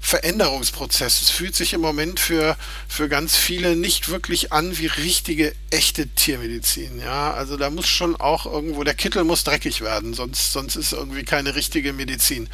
Veränderungsprozess. 0.00 1.20
Es 1.22 1.30
fühlt 1.30 1.54
sich 1.54 1.72
im 1.72 1.80
Moment 1.80 2.20
für, 2.20 2.56
für 2.88 3.08
ganz 3.08 3.36
viele 3.36 3.76
nicht 3.76 4.08
wirklich 4.08 4.52
an 4.52 4.78
wie 4.78 4.86
richtige, 4.86 5.54
echte 5.70 6.08
Tiermedizin. 6.08 7.00
Ja, 7.00 7.32
also 7.32 7.56
da 7.56 7.70
muss 7.70 7.86
schon 7.86 8.16
auch 8.16 8.46
irgendwo, 8.46 8.84
der 8.84 8.94
Kittel 8.94 9.24
muss 9.24 9.44
dreckig 9.44 9.80
werden, 9.80 10.14
sonst, 10.14 10.52
sonst 10.52 10.76
ist 10.76 10.92
irgendwie 10.92 11.24
keine 11.24 11.54
richtige 11.54 11.92
Medizin. 11.92 12.48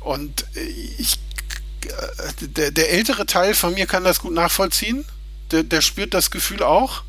Und 0.00 0.44
ich, 0.98 1.18
der, 2.40 2.70
der 2.70 2.90
ältere 2.90 3.26
Teil 3.26 3.54
von 3.54 3.74
mir 3.74 3.86
kann 3.86 4.04
das 4.04 4.20
gut 4.20 4.32
nachvollziehen. 4.32 5.04
Der, 5.50 5.62
der 5.62 5.80
spürt 5.80 6.14
das 6.14 6.30
Gefühl 6.30 6.62
auch. 6.62 7.02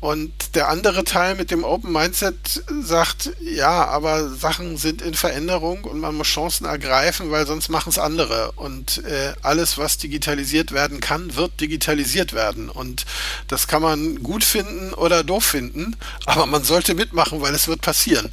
Und 0.00 0.54
der 0.54 0.68
andere 0.68 1.02
Teil 1.02 1.34
mit 1.34 1.50
dem 1.50 1.64
Open 1.64 1.92
Mindset 1.92 2.62
sagt, 2.82 3.30
ja, 3.40 3.86
aber 3.86 4.28
Sachen 4.28 4.76
sind 4.76 5.02
in 5.02 5.14
Veränderung 5.14 5.82
und 5.84 5.98
man 5.98 6.14
muss 6.14 6.28
Chancen 6.28 6.66
ergreifen, 6.66 7.32
weil 7.32 7.46
sonst 7.46 7.68
machen 7.68 7.90
es 7.90 7.98
andere. 7.98 8.52
Und 8.52 9.04
äh, 9.04 9.34
alles, 9.42 9.76
was 9.76 9.98
digitalisiert 9.98 10.70
werden 10.70 11.00
kann, 11.00 11.34
wird 11.34 11.60
digitalisiert 11.60 12.32
werden. 12.32 12.68
Und 12.68 13.06
das 13.48 13.66
kann 13.66 13.82
man 13.82 14.22
gut 14.22 14.44
finden 14.44 14.94
oder 14.94 15.24
doof 15.24 15.44
finden, 15.44 15.96
aber 16.26 16.46
man 16.46 16.62
sollte 16.62 16.94
mitmachen, 16.94 17.40
weil 17.40 17.54
es 17.54 17.66
wird 17.66 17.80
passieren. 17.80 18.30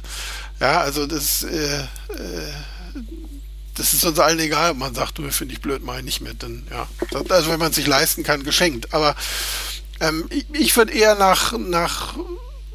Ja, 0.60 0.80
also 0.80 1.06
das, 1.06 1.42
äh, 1.42 1.80
äh, 1.80 1.86
das 3.74 3.92
ist 3.92 4.04
uns 4.04 4.18
allen 4.18 4.38
egal, 4.38 4.70
ob 4.70 4.78
man 4.78 4.94
sagt, 4.94 5.18
du 5.18 5.28
finde 5.30 5.54
ich 5.54 5.60
blöd, 5.60 5.82
mach 5.84 5.98
ich 5.98 6.04
nicht 6.04 6.20
mit. 6.20 6.42
Denn, 6.42 6.66
ja, 6.70 6.86
also 7.28 7.50
wenn 7.50 7.58
man 7.58 7.70
es 7.70 7.76
sich 7.76 7.86
leisten 7.86 8.22
kann, 8.22 8.42
geschenkt. 8.42 8.94
Aber 8.94 9.16
ähm, 10.00 10.26
ich, 10.30 10.46
ich 10.52 10.76
würde 10.76 10.92
eher 10.92 11.14
nach, 11.14 11.56
nach 11.56 12.14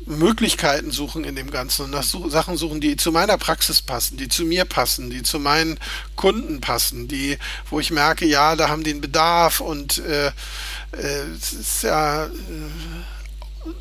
Möglichkeiten 0.05 0.91
suchen 0.91 1.23
in 1.23 1.35
dem 1.35 1.51
Ganzen 1.51 1.85
und 1.85 1.91
nach 1.91 2.03
Sachen 2.03 2.57
suchen, 2.57 2.81
die 2.81 2.97
zu 2.97 3.11
meiner 3.11 3.37
Praxis 3.37 3.81
passen, 3.81 4.17
die 4.17 4.27
zu 4.27 4.43
mir 4.43 4.65
passen, 4.65 5.09
die 5.09 5.23
zu 5.23 5.39
meinen 5.39 5.79
Kunden 6.15 6.61
passen, 6.61 7.07
die, 7.07 7.37
wo 7.69 7.79
ich 7.79 7.91
merke, 7.91 8.25
ja, 8.25 8.55
da 8.55 8.69
haben 8.69 8.83
die 8.83 8.91
einen 8.91 9.01
Bedarf 9.01 9.59
und 9.59 9.99
äh, 9.99 10.27
äh, 10.27 10.31
es 11.35 11.53
ist 11.53 11.83
ja 11.83 12.25
äh, 12.25 12.29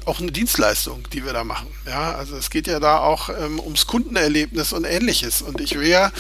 auch 0.05 0.21
eine 0.21 0.31
Dienstleistung, 0.31 1.09
die 1.13 1.25
wir 1.25 1.33
da 1.33 1.45
machen. 1.45 1.69
Ja, 1.87 2.15
also 2.15 2.37
es 2.37 2.51
geht 2.51 2.67
ja 2.67 2.81
da 2.81 2.99
auch 2.99 3.31
ähm, 3.31 3.59
ums 3.59 3.87
Kundenerlebnis 3.87 4.73
und 4.73 4.85
ähnliches. 4.85 5.43
Und 5.43 5.61
ich 5.61 5.79
will 5.79 5.89
ja, 5.89 6.13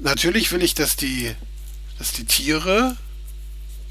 natürlich 0.00 0.52
will 0.52 0.62
ich, 0.62 0.74
dass 0.74 0.96
die, 0.96 1.34
dass 1.98 2.12
die 2.12 2.24
Tiere 2.24 2.96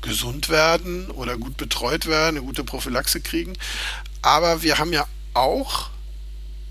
gesund 0.02 0.50
werden 0.50 1.10
oder 1.12 1.38
gut 1.38 1.58
betreut 1.58 2.08
werden, 2.08 2.38
eine 2.38 2.46
gute 2.46 2.64
Prophylaxe 2.64 3.22
kriegen. 3.22 3.54
Aber 4.22 4.64
wir 4.64 4.78
haben 4.78 4.94
ja 4.94 5.06
auch 5.34 5.90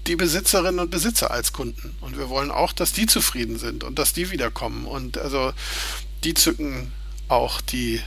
die 0.06 0.16
Besitzerinnen 0.16 0.80
und 0.80 0.90
Besitzer 0.90 1.30
als 1.30 1.52
Kunden. 1.52 1.96
Und 2.00 2.16
wir 2.16 2.28
wollen 2.28 2.50
auch, 2.50 2.72
dass 2.72 2.92
die 2.92 3.06
zufrieden 3.06 3.58
sind 3.58 3.84
und 3.84 3.98
dass 3.98 4.12
die 4.12 4.30
wiederkommen. 4.30 4.86
Und 4.86 5.18
also 5.18 5.52
die 6.24 6.34
zücken 6.34 6.92
auch 7.28 7.60
die 7.60 8.00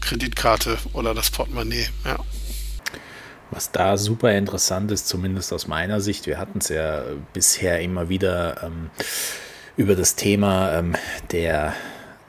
Kreditkarte 0.00 0.78
oder 0.92 1.14
das 1.14 1.30
Portemonnaie. 1.30 1.88
Ja. 2.04 2.18
Was 3.50 3.70
da 3.70 3.96
super 3.96 4.32
interessant 4.32 4.90
ist, 4.90 5.06
zumindest 5.06 5.52
aus 5.52 5.68
meiner 5.68 6.00
Sicht, 6.00 6.26
wir 6.26 6.38
hatten 6.38 6.58
es 6.58 6.68
ja 6.68 7.04
bisher 7.32 7.80
immer 7.80 8.08
wieder 8.08 8.62
ähm, 8.64 8.90
über 9.76 9.94
das 9.94 10.16
Thema 10.16 10.78
ähm, 10.78 10.96
der 11.30 11.74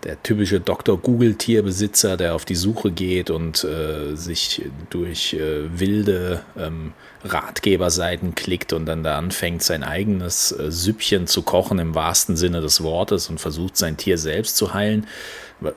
der 0.03 0.21
typische 0.21 0.59
Dr. 0.59 0.97
Google-Tierbesitzer, 0.97 2.17
der 2.17 2.35
auf 2.35 2.45
die 2.45 2.55
Suche 2.55 2.91
geht 2.91 3.29
und 3.29 3.63
äh, 3.63 4.15
sich 4.15 4.69
durch 4.89 5.33
äh, 5.33 5.79
wilde 5.79 6.43
ähm, 6.57 6.93
Ratgeberseiten 7.23 8.35
klickt 8.35 8.73
und 8.73 8.85
dann 8.85 9.03
da 9.03 9.17
anfängt, 9.17 9.63
sein 9.63 9.83
eigenes 9.83 10.51
äh, 10.51 10.71
Süppchen 10.71 11.25
zu 11.25 11.41
kochen 11.41 11.79
im 11.79 11.95
wahrsten 11.95 12.37
Sinne 12.37 12.61
des 12.61 12.83
Wortes 12.83 13.29
und 13.29 13.39
versucht, 13.39 13.75
sein 13.75 13.97
Tier 13.97 14.17
selbst 14.17 14.55
zu 14.57 14.73
heilen. 14.73 15.07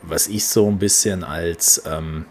Was 0.03 0.29
ich 0.29 0.45
so 0.45 0.69
ein 0.69 0.79
bisschen 0.79 1.25
als, 1.25 1.83
ähm, 1.87 2.27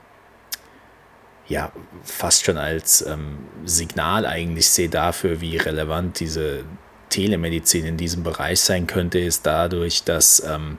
ja, 1.47 1.71
fast 2.03 2.45
schon 2.45 2.57
als 2.57 3.01
ähm, 3.01 3.39
Signal 3.65 4.27
eigentlich 4.27 4.69
sehe 4.69 4.89
dafür, 4.89 5.41
wie 5.41 5.57
relevant 5.57 6.19
diese 6.19 6.63
Telemedizin 7.09 7.85
in 7.85 7.97
diesem 7.97 8.21
Bereich 8.21 8.59
sein 8.61 8.85
könnte, 8.85 9.17
ist 9.17 9.47
dadurch, 9.47 10.03
dass 10.03 10.43
ähm, 10.47 10.77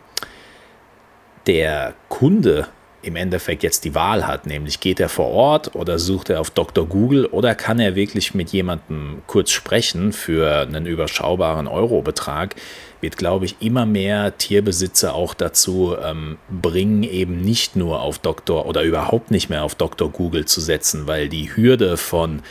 der 1.50 1.94
Kunde 2.08 2.68
im 3.02 3.16
Endeffekt 3.16 3.64
jetzt 3.64 3.84
die 3.84 3.96
Wahl 3.96 4.24
hat, 4.24 4.46
nämlich 4.46 4.78
geht 4.78 5.00
er 5.00 5.08
vor 5.08 5.26
Ort 5.26 5.74
oder 5.74 5.98
sucht 5.98 6.30
er 6.30 6.40
auf 6.40 6.50
Dr. 6.50 6.86
Google 6.86 7.26
oder 7.26 7.56
kann 7.56 7.80
er 7.80 7.96
wirklich 7.96 8.34
mit 8.34 8.50
jemandem 8.50 9.22
kurz 9.26 9.50
sprechen 9.50 10.12
für 10.12 10.60
einen 10.60 10.86
überschaubaren 10.86 11.66
Eurobetrag, 11.66 12.54
wird, 13.00 13.16
glaube 13.16 13.46
ich, 13.46 13.56
immer 13.58 13.84
mehr 13.84 14.38
Tierbesitzer 14.38 15.12
auch 15.12 15.34
dazu 15.34 15.96
ähm, 16.00 16.38
bringen, 16.50 17.02
eben 17.02 17.40
nicht 17.40 17.74
nur 17.74 18.00
auf 18.00 18.20
Dr. 18.20 18.66
oder 18.66 18.82
überhaupt 18.82 19.32
nicht 19.32 19.50
mehr 19.50 19.64
auf 19.64 19.74
Dr. 19.74 20.08
Google 20.08 20.44
zu 20.44 20.60
setzen, 20.60 21.08
weil 21.08 21.28
die 21.28 21.56
Hürde 21.56 21.96
von 21.96 22.42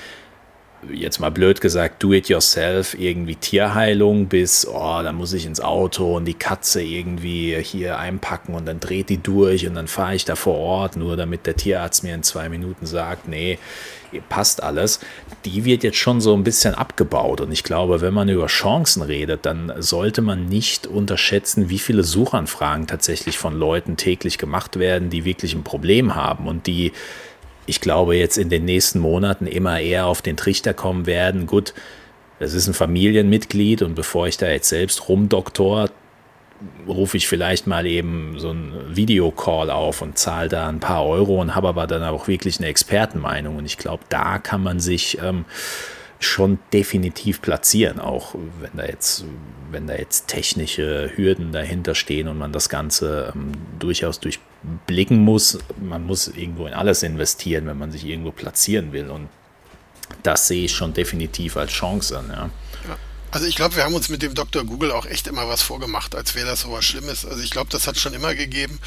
jetzt 0.91 1.19
mal 1.19 1.29
blöd 1.29 1.61
gesagt, 1.61 2.01
do 2.01 2.13
it 2.13 2.29
yourself, 2.29 2.97
irgendwie 2.97 3.35
Tierheilung 3.35 4.27
bis, 4.27 4.67
oh, 4.67 5.01
da 5.03 5.11
muss 5.11 5.33
ich 5.33 5.45
ins 5.45 5.59
Auto 5.59 6.15
und 6.15 6.25
die 6.25 6.33
Katze 6.33 6.81
irgendwie 6.81 7.57
hier 7.61 7.99
einpacken 7.99 8.55
und 8.55 8.65
dann 8.65 8.79
dreht 8.79 9.09
die 9.09 9.21
durch 9.21 9.67
und 9.67 9.75
dann 9.75 9.87
fahre 9.87 10.15
ich 10.15 10.25
da 10.25 10.35
vor 10.35 10.57
Ort, 10.57 10.95
nur 10.95 11.17
damit 11.17 11.45
der 11.45 11.55
Tierarzt 11.55 12.03
mir 12.03 12.15
in 12.15 12.23
zwei 12.23 12.49
Minuten 12.49 12.85
sagt, 12.85 13.27
nee, 13.27 13.59
passt 14.29 14.63
alles. 14.63 14.99
Die 15.45 15.65
wird 15.65 15.83
jetzt 15.83 15.97
schon 15.97 16.21
so 16.21 16.33
ein 16.33 16.43
bisschen 16.43 16.73
abgebaut 16.73 17.41
und 17.41 17.51
ich 17.51 17.63
glaube, 17.63 18.01
wenn 18.01 18.13
man 18.13 18.29
über 18.29 18.47
Chancen 18.47 19.01
redet, 19.01 19.45
dann 19.45 19.71
sollte 19.77 20.21
man 20.21 20.45
nicht 20.47 20.87
unterschätzen, 20.87 21.69
wie 21.69 21.79
viele 21.79 22.03
Suchanfragen 22.03 22.87
tatsächlich 22.87 23.37
von 23.37 23.53
Leuten 23.53 23.97
täglich 23.97 24.37
gemacht 24.37 24.79
werden, 24.79 25.09
die 25.09 25.25
wirklich 25.25 25.53
ein 25.53 25.63
Problem 25.63 26.15
haben 26.15 26.47
und 26.47 26.67
die 26.67 26.93
ich 27.69 27.81
glaube, 27.81 28.15
jetzt 28.15 28.37
in 28.37 28.49
den 28.49 28.65
nächsten 28.65 28.99
Monaten 28.99 29.45
immer 29.47 29.79
eher 29.79 30.07
auf 30.07 30.21
den 30.21 30.35
Trichter 30.35 30.73
kommen 30.73 31.05
werden. 31.05 31.45
Gut, 31.45 31.73
das 32.39 32.53
ist 32.53 32.67
ein 32.67 32.73
Familienmitglied 32.73 33.81
und 33.81 33.95
bevor 33.95 34.27
ich 34.27 34.37
da 34.37 34.49
jetzt 34.49 34.69
selbst 34.69 35.07
rumdoktor, 35.07 35.89
rufe 36.87 37.17
ich 37.17 37.27
vielleicht 37.27 37.67
mal 37.67 37.85
eben 37.85 38.35
so 38.37 38.49
einen 38.49 38.73
Videocall 38.95 39.69
auf 39.69 40.01
und 40.01 40.17
zahle 40.17 40.49
da 40.49 40.67
ein 40.67 40.79
paar 40.79 41.05
Euro 41.05 41.39
und 41.39 41.55
habe 41.55 41.69
aber 41.69 41.87
dann 41.87 42.03
auch 42.03 42.27
wirklich 42.27 42.57
eine 42.57 42.67
Expertenmeinung. 42.67 43.55
Und 43.55 43.65
ich 43.65 43.77
glaube, 43.77 44.03
da 44.09 44.39
kann 44.39 44.63
man 44.63 44.79
sich 44.79 45.19
ähm, 45.23 45.45
schon 46.19 46.59
definitiv 46.73 47.41
platzieren, 47.41 47.99
auch 47.99 48.35
wenn 48.59 48.71
da 48.75 48.85
jetzt, 48.85 49.23
wenn 49.71 49.87
da 49.87 49.95
jetzt 49.95 50.27
technische 50.27 51.09
Hürden 51.15 51.53
dahinter 51.53 51.95
stehen 51.95 52.27
und 52.27 52.37
man 52.37 52.51
das 52.51 52.67
Ganze 52.67 53.31
ähm, 53.33 53.53
durchaus 53.79 54.19
durchblicken 54.19 55.17
muss. 55.19 55.59
Man 55.79 56.05
muss 56.05 56.27
irgendwo 56.27 56.67
in 56.67 56.73
alles 56.73 57.03
investieren, 57.03 57.67
wenn 57.67 57.77
man 57.77 57.91
sich 57.91 58.05
irgendwo 58.05 58.31
platzieren 58.31 58.91
will. 58.91 59.09
Und 59.09 59.29
das 60.21 60.47
sehe 60.49 60.65
ich 60.65 60.73
schon 60.73 60.93
definitiv 60.93 61.55
als 61.55 61.71
Chance 61.71 62.19
an. 62.19 62.29
Ja. 62.29 62.49
Also 63.31 63.45
ich 63.45 63.55
glaube, 63.55 63.75
wir 63.75 63.83
haben 63.83 63.93
uns 63.93 64.09
mit 64.09 64.23
dem 64.23 64.33
Dr. 64.33 64.63
Google 64.63 64.91
auch 64.91 65.05
echt 65.05 65.27
immer 65.27 65.47
was 65.47 65.61
vorgemacht, 65.61 66.15
als 66.15 66.33
wäre 66.33 66.47
das 66.47 66.61
so 66.61 66.71
was 66.71 66.83
Schlimmes. 66.83 67.25
Also 67.25 67.43
ich 67.43 67.51
glaube, 67.51 67.69
das 67.69 67.85
hat 67.85 67.97
schon 67.97 68.13
immer 68.13 68.33
gegeben. 68.33 68.79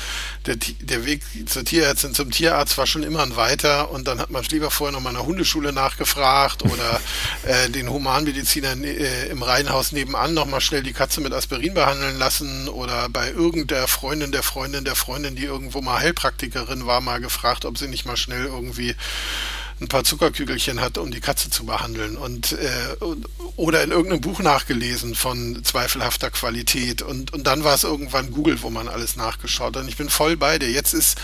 Der, 0.46 0.56
der 0.56 1.04
Weg 1.06 1.22
zur 1.46 1.64
Tierärztin 1.64 2.14
zum 2.14 2.30
Tierarzt 2.30 2.76
war 2.76 2.86
schon 2.86 3.04
immer 3.04 3.22
ein 3.22 3.36
weiter 3.36 3.90
und 3.92 4.08
dann 4.08 4.18
hat 4.18 4.30
man 4.30 4.42
lieber 4.44 4.72
vorher 4.72 4.92
noch 4.92 5.00
mal 5.00 5.10
eine 5.10 5.24
Hundeschule 5.24 5.72
nachgefragt 5.72 6.64
oder 6.64 7.00
äh, 7.44 7.70
den 7.70 7.88
Humanmediziner 7.88 8.76
äh, 8.82 9.28
im 9.28 9.42
Reihenhaus 9.42 9.92
nebenan 9.92 10.34
noch 10.34 10.46
mal 10.46 10.60
schnell 10.60 10.82
die 10.82 10.92
Katze 10.92 11.20
mit 11.20 11.32
Aspirin 11.32 11.74
behandeln 11.74 12.18
lassen 12.18 12.68
oder 12.68 13.08
bei 13.08 13.30
irgendeiner 13.30 13.86
Freundin 13.86 14.32
der 14.32 14.42
Freundin 14.42 14.84
der 14.84 14.96
Freundin, 14.96 15.36
die 15.36 15.44
irgendwo 15.44 15.80
mal 15.82 16.00
Heilpraktikerin 16.00 16.86
war, 16.86 17.00
mal 17.00 17.20
gefragt, 17.20 17.64
ob 17.64 17.78
sie 17.78 17.86
nicht 17.86 18.06
mal 18.06 18.16
schnell 18.16 18.46
irgendwie 18.46 18.96
ein 19.80 19.88
paar 19.88 20.04
Zuckerkügelchen 20.04 20.80
hat, 20.80 20.98
um 20.98 21.10
die 21.10 21.20
Katze 21.20 21.50
zu 21.50 21.64
behandeln 21.66 22.16
und 22.16 22.52
äh, 22.52 22.96
oder 23.56 23.82
in 23.82 23.90
irgendeinem 23.90 24.20
Buch 24.20 24.40
nachgelesen 24.40 25.14
von 25.14 25.62
zweifelhafter 25.64 26.30
Qualität 26.30 27.02
und 27.02 27.32
und 27.32 27.46
dann 27.46 27.64
war 27.64 27.74
es 27.74 27.84
irgendwann 27.84 28.30
Google, 28.30 28.62
wo 28.62 28.70
man 28.70 28.88
alles 28.88 29.16
nachgeschaut 29.16 29.76
hat. 29.76 29.82
Und 29.82 29.88
ich 29.88 29.96
bin 29.96 30.10
voll 30.10 30.36
bei 30.36 30.58
dir. 30.58 30.70
Jetzt 30.70 30.94
ist 30.94 31.18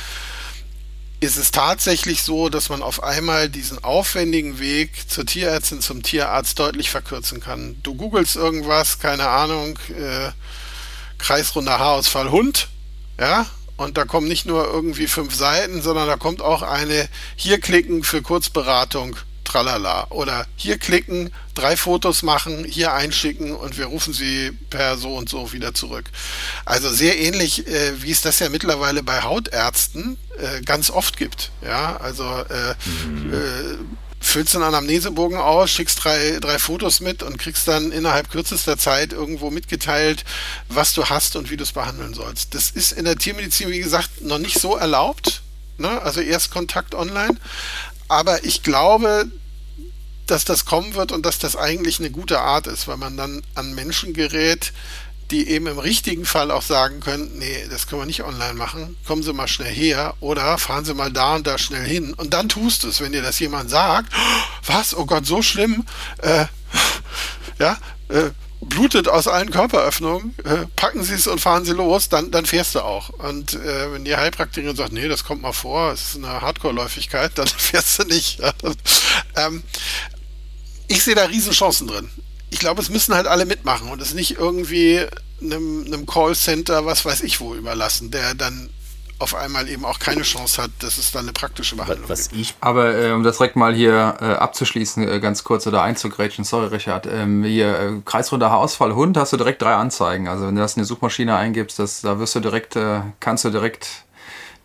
ist 1.20 1.36
es 1.36 1.50
tatsächlich 1.50 2.22
so, 2.22 2.48
dass 2.48 2.68
man 2.68 2.82
auf 2.82 3.02
einmal 3.02 3.48
diesen 3.48 3.82
aufwendigen 3.82 4.60
Weg 4.60 5.10
zur 5.10 5.26
Tierärztin, 5.26 5.80
zum 5.80 6.02
Tierarzt 6.02 6.58
deutlich 6.58 6.90
verkürzen 6.90 7.40
kann. 7.40 7.76
Du 7.82 7.94
googelst 7.94 8.36
irgendwas, 8.36 9.00
keine 9.00 9.28
Ahnung, 9.28 9.78
äh, 9.88 10.30
kreisrunder 11.18 11.80
Haarausfall 11.80 12.30
Hund, 12.30 12.68
ja, 13.18 13.46
und 13.78 13.96
da 13.96 14.04
kommen 14.04 14.28
nicht 14.28 14.44
nur 14.44 14.66
irgendwie 14.66 15.06
fünf 15.06 15.34
Seiten, 15.34 15.80
sondern 15.80 16.08
da 16.08 16.16
kommt 16.16 16.42
auch 16.42 16.62
eine 16.62 17.08
hier 17.36 17.60
klicken 17.60 18.02
für 18.02 18.22
Kurzberatung, 18.22 19.16
tralala. 19.44 20.08
Oder 20.10 20.46
hier 20.56 20.78
klicken, 20.78 21.30
drei 21.54 21.76
Fotos 21.76 22.24
machen, 22.24 22.64
hier 22.64 22.92
einschicken 22.92 23.54
und 23.54 23.78
wir 23.78 23.86
rufen 23.86 24.12
sie 24.12 24.50
per 24.68 24.98
so 24.98 25.14
und 25.14 25.28
so 25.28 25.52
wieder 25.52 25.74
zurück. 25.74 26.06
Also 26.64 26.90
sehr 26.90 27.18
ähnlich, 27.18 27.68
äh, 27.68 28.02
wie 28.02 28.10
es 28.10 28.20
das 28.20 28.40
ja 28.40 28.48
mittlerweile 28.48 29.04
bei 29.04 29.22
Hautärzten 29.22 30.18
äh, 30.38 30.60
ganz 30.62 30.90
oft 30.90 31.16
gibt. 31.16 31.52
Ja, 31.62 31.98
also 31.98 32.24
äh, 32.24 32.74
mhm. 32.84 33.98
Füllst 34.20 34.54
einen 34.54 34.64
Anamnesebogen 34.64 35.38
aus, 35.38 35.70
schickst 35.70 36.04
drei, 36.04 36.38
drei 36.40 36.58
Fotos 36.58 37.00
mit 37.00 37.22
und 37.22 37.38
kriegst 37.38 37.68
dann 37.68 37.92
innerhalb 37.92 38.30
kürzester 38.30 38.76
Zeit 38.76 39.12
irgendwo 39.12 39.50
mitgeteilt, 39.50 40.24
was 40.68 40.94
du 40.94 41.04
hast 41.04 41.36
und 41.36 41.50
wie 41.50 41.56
du 41.56 41.62
es 41.62 41.72
behandeln 41.72 42.14
sollst. 42.14 42.54
Das 42.54 42.70
ist 42.70 42.92
in 42.92 43.04
der 43.04 43.16
Tiermedizin, 43.16 43.70
wie 43.70 43.80
gesagt, 43.80 44.22
noch 44.22 44.38
nicht 44.38 44.58
so 44.58 44.76
erlaubt. 44.76 45.42
Ne? 45.78 46.02
Also 46.02 46.20
erst 46.20 46.50
Kontakt 46.50 46.94
online. 46.94 47.36
Aber 48.08 48.44
ich 48.44 48.62
glaube, 48.62 49.30
dass 50.26 50.44
das 50.44 50.64
kommen 50.64 50.94
wird 50.94 51.12
und 51.12 51.24
dass 51.24 51.38
das 51.38 51.56
eigentlich 51.56 52.00
eine 52.00 52.10
gute 52.10 52.40
Art 52.40 52.66
ist, 52.66 52.88
weil 52.88 52.96
man 52.96 53.16
dann 53.16 53.42
an 53.54 53.74
Menschen 53.74 54.12
gerät, 54.12 54.72
die 55.30 55.48
eben 55.48 55.66
im 55.66 55.78
richtigen 55.78 56.24
Fall 56.24 56.50
auch 56.50 56.62
sagen 56.62 57.00
können, 57.00 57.38
nee, 57.38 57.66
das 57.70 57.86
können 57.86 58.02
wir 58.02 58.06
nicht 58.06 58.24
online 58.24 58.54
machen, 58.54 58.96
kommen 59.06 59.22
Sie 59.22 59.32
mal 59.32 59.48
schnell 59.48 59.72
her 59.72 60.14
oder 60.20 60.56
fahren 60.58 60.84
Sie 60.84 60.94
mal 60.94 61.12
da 61.12 61.36
und 61.36 61.46
da 61.46 61.58
schnell 61.58 61.84
hin 61.84 62.14
und 62.14 62.32
dann 62.32 62.48
tust 62.48 62.84
es, 62.84 63.00
wenn 63.00 63.12
dir 63.12 63.22
das 63.22 63.38
jemand 63.38 63.70
sagt, 63.70 64.12
was, 64.64 64.96
oh 64.96 65.04
Gott, 65.04 65.26
so 65.26 65.42
schlimm, 65.42 65.84
äh, 66.22 66.46
ja, 67.58 67.76
äh, 68.08 68.30
blutet 68.60 69.08
aus 69.08 69.28
allen 69.28 69.50
Körperöffnungen, 69.50 70.34
äh, 70.44 70.66
packen 70.76 71.02
Sie 71.04 71.14
es 71.14 71.26
und 71.26 71.40
fahren 71.40 71.64
Sie 71.64 71.72
los, 71.72 72.08
dann, 72.08 72.30
dann 72.30 72.46
fährst 72.46 72.74
du 72.74 72.80
auch. 72.80 73.10
Und 73.10 73.54
äh, 73.54 73.92
wenn 73.92 74.04
die 74.04 74.16
Heilpraktikerin 74.16 74.76
sagt, 74.76 74.92
nee, 74.92 75.08
das 75.08 75.24
kommt 75.24 75.42
mal 75.42 75.52
vor, 75.52 75.92
es 75.92 76.10
ist 76.10 76.16
eine 76.16 76.40
Hardcore-Läufigkeit, 76.40 77.32
dann 77.36 77.46
fährst 77.56 77.98
du 77.98 78.04
nicht. 78.04 78.40
Ähm, 79.36 79.62
ich 80.88 81.04
sehe 81.04 81.14
da 81.14 81.24
Riesenchancen 81.24 81.86
drin 81.86 82.10
ich 82.50 82.58
glaube, 82.58 82.80
es 82.80 82.90
müssen 82.90 83.14
halt 83.14 83.26
alle 83.26 83.46
mitmachen 83.46 83.90
und 83.90 84.00
es 84.00 84.14
nicht 84.14 84.38
irgendwie 84.38 85.04
einem, 85.40 85.84
einem 85.86 86.06
Callcenter, 86.06 86.86
was 86.86 87.04
weiß 87.04 87.22
ich 87.22 87.40
wo, 87.40 87.54
überlassen, 87.54 88.10
der 88.10 88.34
dann 88.34 88.70
auf 89.20 89.34
einmal 89.34 89.68
eben 89.68 89.84
auch 89.84 89.98
keine 89.98 90.22
Chance 90.22 90.62
hat, 90.62 90.70
dass 90.78 90.96
es 90.96 91.10
dann 91.10 91.24
eine 91.24 91.32
praktische 91.32 91.74
Behandlung 91.74 92.08
was 92.08 92.28
gibt. 92.28 92.40
Ich 92.40 92.54
Aber 92.60 92.94
äh, 92.96 93.10
um 93.10 93.24
das 93.24 93.38
direkt 93.38 93.56
mal 93.56 93.74
hier 93.74 94.16
äh, 94.20 94.24
abzuschließen, 94.24 95.08
äh, 95.08 95.20
ganz 95.20 95.42
kurz 95.42 95.66
oder 95.66 95.82
einzugrätschen, 95.82 96.44
sorry 96.44 96.68
Richard, 96.68 97.06
ähm, 97.06 97.42
hier 97.42 97.78
äh, 97.78 97.92
kreisrunder 98.04 98.50
Haarausfall 98.50 98.94
Hund 98.94 99.16
hast 99.16 99.32
du 99.32 99.36
direkt 99.36 99.60
drei 99.60 99.74
Anzeigen. 99.74 100.28
Also 100.28 100.46
wenn 100.46 100.54
du 100.54 100.60
das 100.60 100.76
in 100.76 100.82
die 100.82 100.86
Suchmaschine 100.86 101.36
eingibst, 101.36 101.80
das, 101.80 102.00
da 102.00 102.20
wirst 102.20 102.36
du 102.36 102.40
direkt, 102.40 102.76
äh, 102.76 103.00
kannst 103.18 103.44
du 103.44 103.50
direkt 103.50 104.04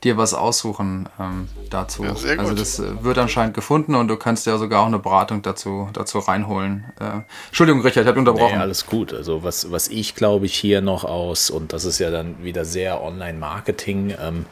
dir 0.04 0.18
was 0.18 0.34
aussuchen 0.34 1.10
ähm, 1.20 1.48
dazu. 1.70 2.04
Ja, 2.04 2.12
also 2.38 2.54
das 2.54 2.80
äh, 2.80 3.04
wird 3.04 3.18
anscheinend 3.18 3.54
gefunden 3.54 3.96
und 3.96 4.08
du 4.08 4.18
kannst 4.18 4.46
ja 4.46 4.58
sogar 4.58 4.82
auch 4.82 4.88
eine 4.88 5.00
Beratung 5.00 5.42
dazu, 5.42 5.90
dazu 5.94 6.20
reinholen. 6.20 6.86
Äh, 7.00 7.22
Entschuldigung, 7.48 7.82
Richard, 7.82 8.04
ich 8.04 8.08
habe 8.08 8.20
unterbrochen. 8.20 8.56
Nee, 8.56 8.62
alles 8.62 8.86
gut. 8.86 9.14
Also 9.14 9.44
was, 9.44 9.72
was 9.72 9.88
ich 9.88 10.16
glaube 10.16 10.46
ich 10.46 10.56
hier 10.56 10.82
noch 10.82 11.04
aus, 11.04 11.50
und 11.50 11.74
das 11.74 11.86
ist 11.86 12.00
ja 12.00 12.12
dann 12.12 12.44
wieder 12.44 12.66
sehr 12.66 13.02
Online-Marketing 13.02 14.16
ähm, 14.22 14.46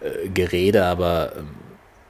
äh, 0.00 0.28
Gerede, 0.28 0.84
aber 0.84 1.32
ähm, 1.36 1.48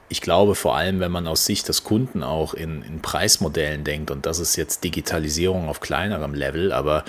ich 0.08 0.20
glaube 0.20 0.54
vor 0.54 0.76
allem, 0.76 1.00
wenn 1.00 1.12
man 1.12 1.26
aus 1.26 1.46
Sicht 1.46 1.68
des 1.68 1.84
Kunden 1.84 2.22
auch 2.22 2.52
in, 2.54 2.82
in 2.82 3.00
Preismodellen 3.00 3.84
denkt, 3.84 4.10
und 4.10 4.26
das 4.26 4.40
ist 4.40 4.56
jetzt 4.56 4.82
Digitalisierung 4.84 5.68
auf 5.68 5.80
kleinerem 5.80 6.34
Level, 6.34 6.72
aber 6.72 7.04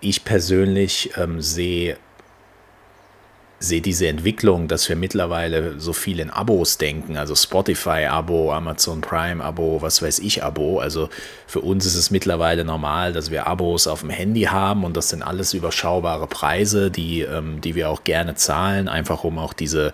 ich 0.00 0.24
persönlich 0.24 1.12
ähm, 1.16 1.40
sehe 1.40 1.96
sehe 3.58 3.80
diese 3.80 4.06
Entwicklung, 4.08 4.68
dass 4.68 4.88
wir 4.88 4.96
mittlerweile 4.96 5.80
so 5.80 5.92
viel 5.92 6.20
in 6.20 6.30
Abos 6.30 6.76
denken, 6.76 7.16
also 7.16 7.34
Spotify-Abo, 7.34 8.52
Amazon 8.52 9.00
Prime-Abo, 9.00 9.80
was 9.80 10.02
weiß 10.02 10.18
ich, 10.18 10.42
Abo. 10.42 10.80
Also 10.80 11.08
für 11.46 11.60
uns 11.60 11.86
ist 11.86 11.94
es 11.94 12.10
mittlerweile 12.10 12.64
normal, 12.64 13.12
dass 13.12 13.30
wir 13.30 13.46
Abos 13.46 13.86
auf 13.86 14.00
dem 14.00 14.10
Handy 14.10 14.42
haben 14.42 14.84
und 14.84 14.96
das 14.96 15.08
sind 15.08 15.22
alles 15.22 15.54
überschaubare 15.54 16.26
Preise, 16.26 16.90
die, 16.90 17.22
ähm, 17.22 17.60
die 17.60 17.74
wir 17.74 17.90
auch 17.90 18.04
gerne 18.04 18.34
zahlen, 18.34 18.88
einfach 18.88 19.24
um 19.24 19.38
auch 19.38 19.52
diese 19.52 19.92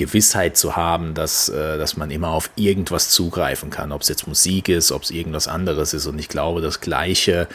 Gewissheit 0.00 0.56
zu 0.56 0.76
haben, 0.76 1.12
dass, 1.12 1.50
äh, 1.50 1.76
dass 1.76 1.98
man 1.98 2.10
immer 2.10 2.28
auf 2.28 2.50
irgendwas 2.56 3.10
zugreifen 3.10 3.68
kann, 3.68 3.92
ob 3.92 4.00
es 4.00 4.08
jetzt 4.08 4.26
Musik 4.26 4.70
ist, 4.70 4.92
ob 4.92 5.02
es 5.02 5.10
irgendwas 5.10 5.46
anderes 5.46 5.92
ist. 5.92 6.06
Und 6.06 6.18
ich 6.18 6.28
glaube, 6.28 6.62
das 6.62 6.80
Gleiche 6.80 7.48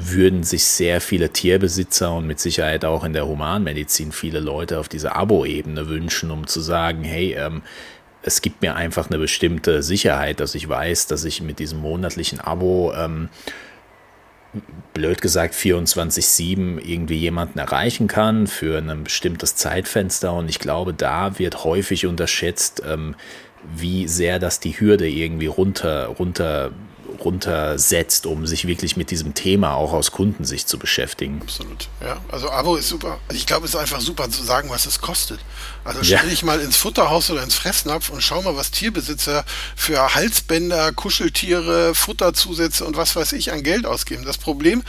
würden 0.00 0.44
sich 0.44 0.64
sehr 0.64 1.00
viele 1.00 1.30
Tierbesitzer 1.30 2.14
und 2.14 2.26
mit 2.26 2.38
Sicherheit 2.38 2.84
auch 2.84 3.02
in 3.02 3.12
der 3.12 3.26
Humanmedizin 3.26 4.12
viele 4.12 4.38
Leute 4.38 4.78
auf 4.78 4.88
dieser 4.88 5.16
Abo-Ebene 5.16 5.88
wünschen, 5.88 6.30
um 6.30 6.46
zu 6.46 6.60
sagen, 6.60 7.02
hey, 7.02 7.34
ähm, 7.34 7.62
es 8.22 8.40
gibt 8.40 8.62
mir 8.62 8.76
einfach 8.76 9.10
eine 9.10 9.18
bestimmte 9.18 9.82
Sicherheit, 9.82 10.38
dass 10.38 10.54
ich 10.54 10.68
weiß, 10.68 11.08
dass 11.08 11.24
ich 11.24 11.42
mit 11.42 11.58
diesem 11.58 11.80
monatlichen 11.80 12.40
Abo, 12.40 12.92
ähm, 12.94 13.28
blöd 14.94 15.20
gesagt, 15.20 15.54
24-7 15.54 16.78
irgendwie 16.78 17.16
jemanden 17.16 17.58
erreichen 17.58 18.06
kann 18.06 18.46
für 18.46 18.78
ein 18.78 19.04
bestimmtes 19.04 19.56
Zeitfenster. 19.56 20.32
Und 20.32 20.48
ich 20.48 20.58
glaube, 20.58 20.94
da 20.94 21.38
wird 21.38 21.64
häufig 21.64 22.06
unterschätzt, 22.06 22.82
ähm, 22.86 23.14
wie 23.76 24.08
sehr 24.08 24.38
das 24.38 24.60
die 24.60 24.78
Hürde 24.78 25.08
irgendwie 25.08 25.46
runter, 25.46 26.06
runter 26.06 26.70
runtersetzt, 27.24 28.26
um 28.26 28.46
sich 28.46 28.66
wirklich 28.66 28.96
mit 28.96 29.10
diesem 29.10 29.34
Thema 29.34 29.74
auch 29.74 29.92
aus 29.92 30.10
Kundensicht 30.10 30.68
zu 30.68 30.78
beschäftigen. 30.78 31.40
Absolut, 31.42 31.88
ja. 32.00 32.18
Also 32.30 32.50
Abo 32.50 32.76
ist 32.76 32.88
super. 32.88 33.18
Ich 33.32 33.46
glaube, 33.46 33.66
es 33.66 33.74
ist 33.74 33.80
einfach 33.80 34.00
super 34.00 34.30
zu 34.30 34.42
sagen, 34.42 34.70
was 34.70 34.86
es 34.86 35.00
kostet. 35.00 35.40
Also 35.84 36.02
stell 36.02 36.24
ja. 36.24 36.30
dich 36.30 36.42
mal 36.42 36.60
ins 36.60 36.76
Futterhaus 36.76 37.30
oder 37.30 37.42
ins 37.42 37.54
Fressnapf 37.54 38.10
und 38.10 38.22
schau 38.22 38.42
mal, 38.42 38.56
was 38.56 38.70
Tierbesitzer 38.70 39.44
für 39.76 40.14
Halsbänder, 40.14 40.92
Kuscheltiere, 40.92 41.94
Futterzusätze 41.94 42.84
und 42.84 42.96
was 42.96 43.16
weiß 43.16 43.32
ich 43.32 43.52
an 43.52 43.62
Geld 43.62 43.86
ausgeben. 43.86 44.24
Das 44.24 44.38
Problem 44.38 44.82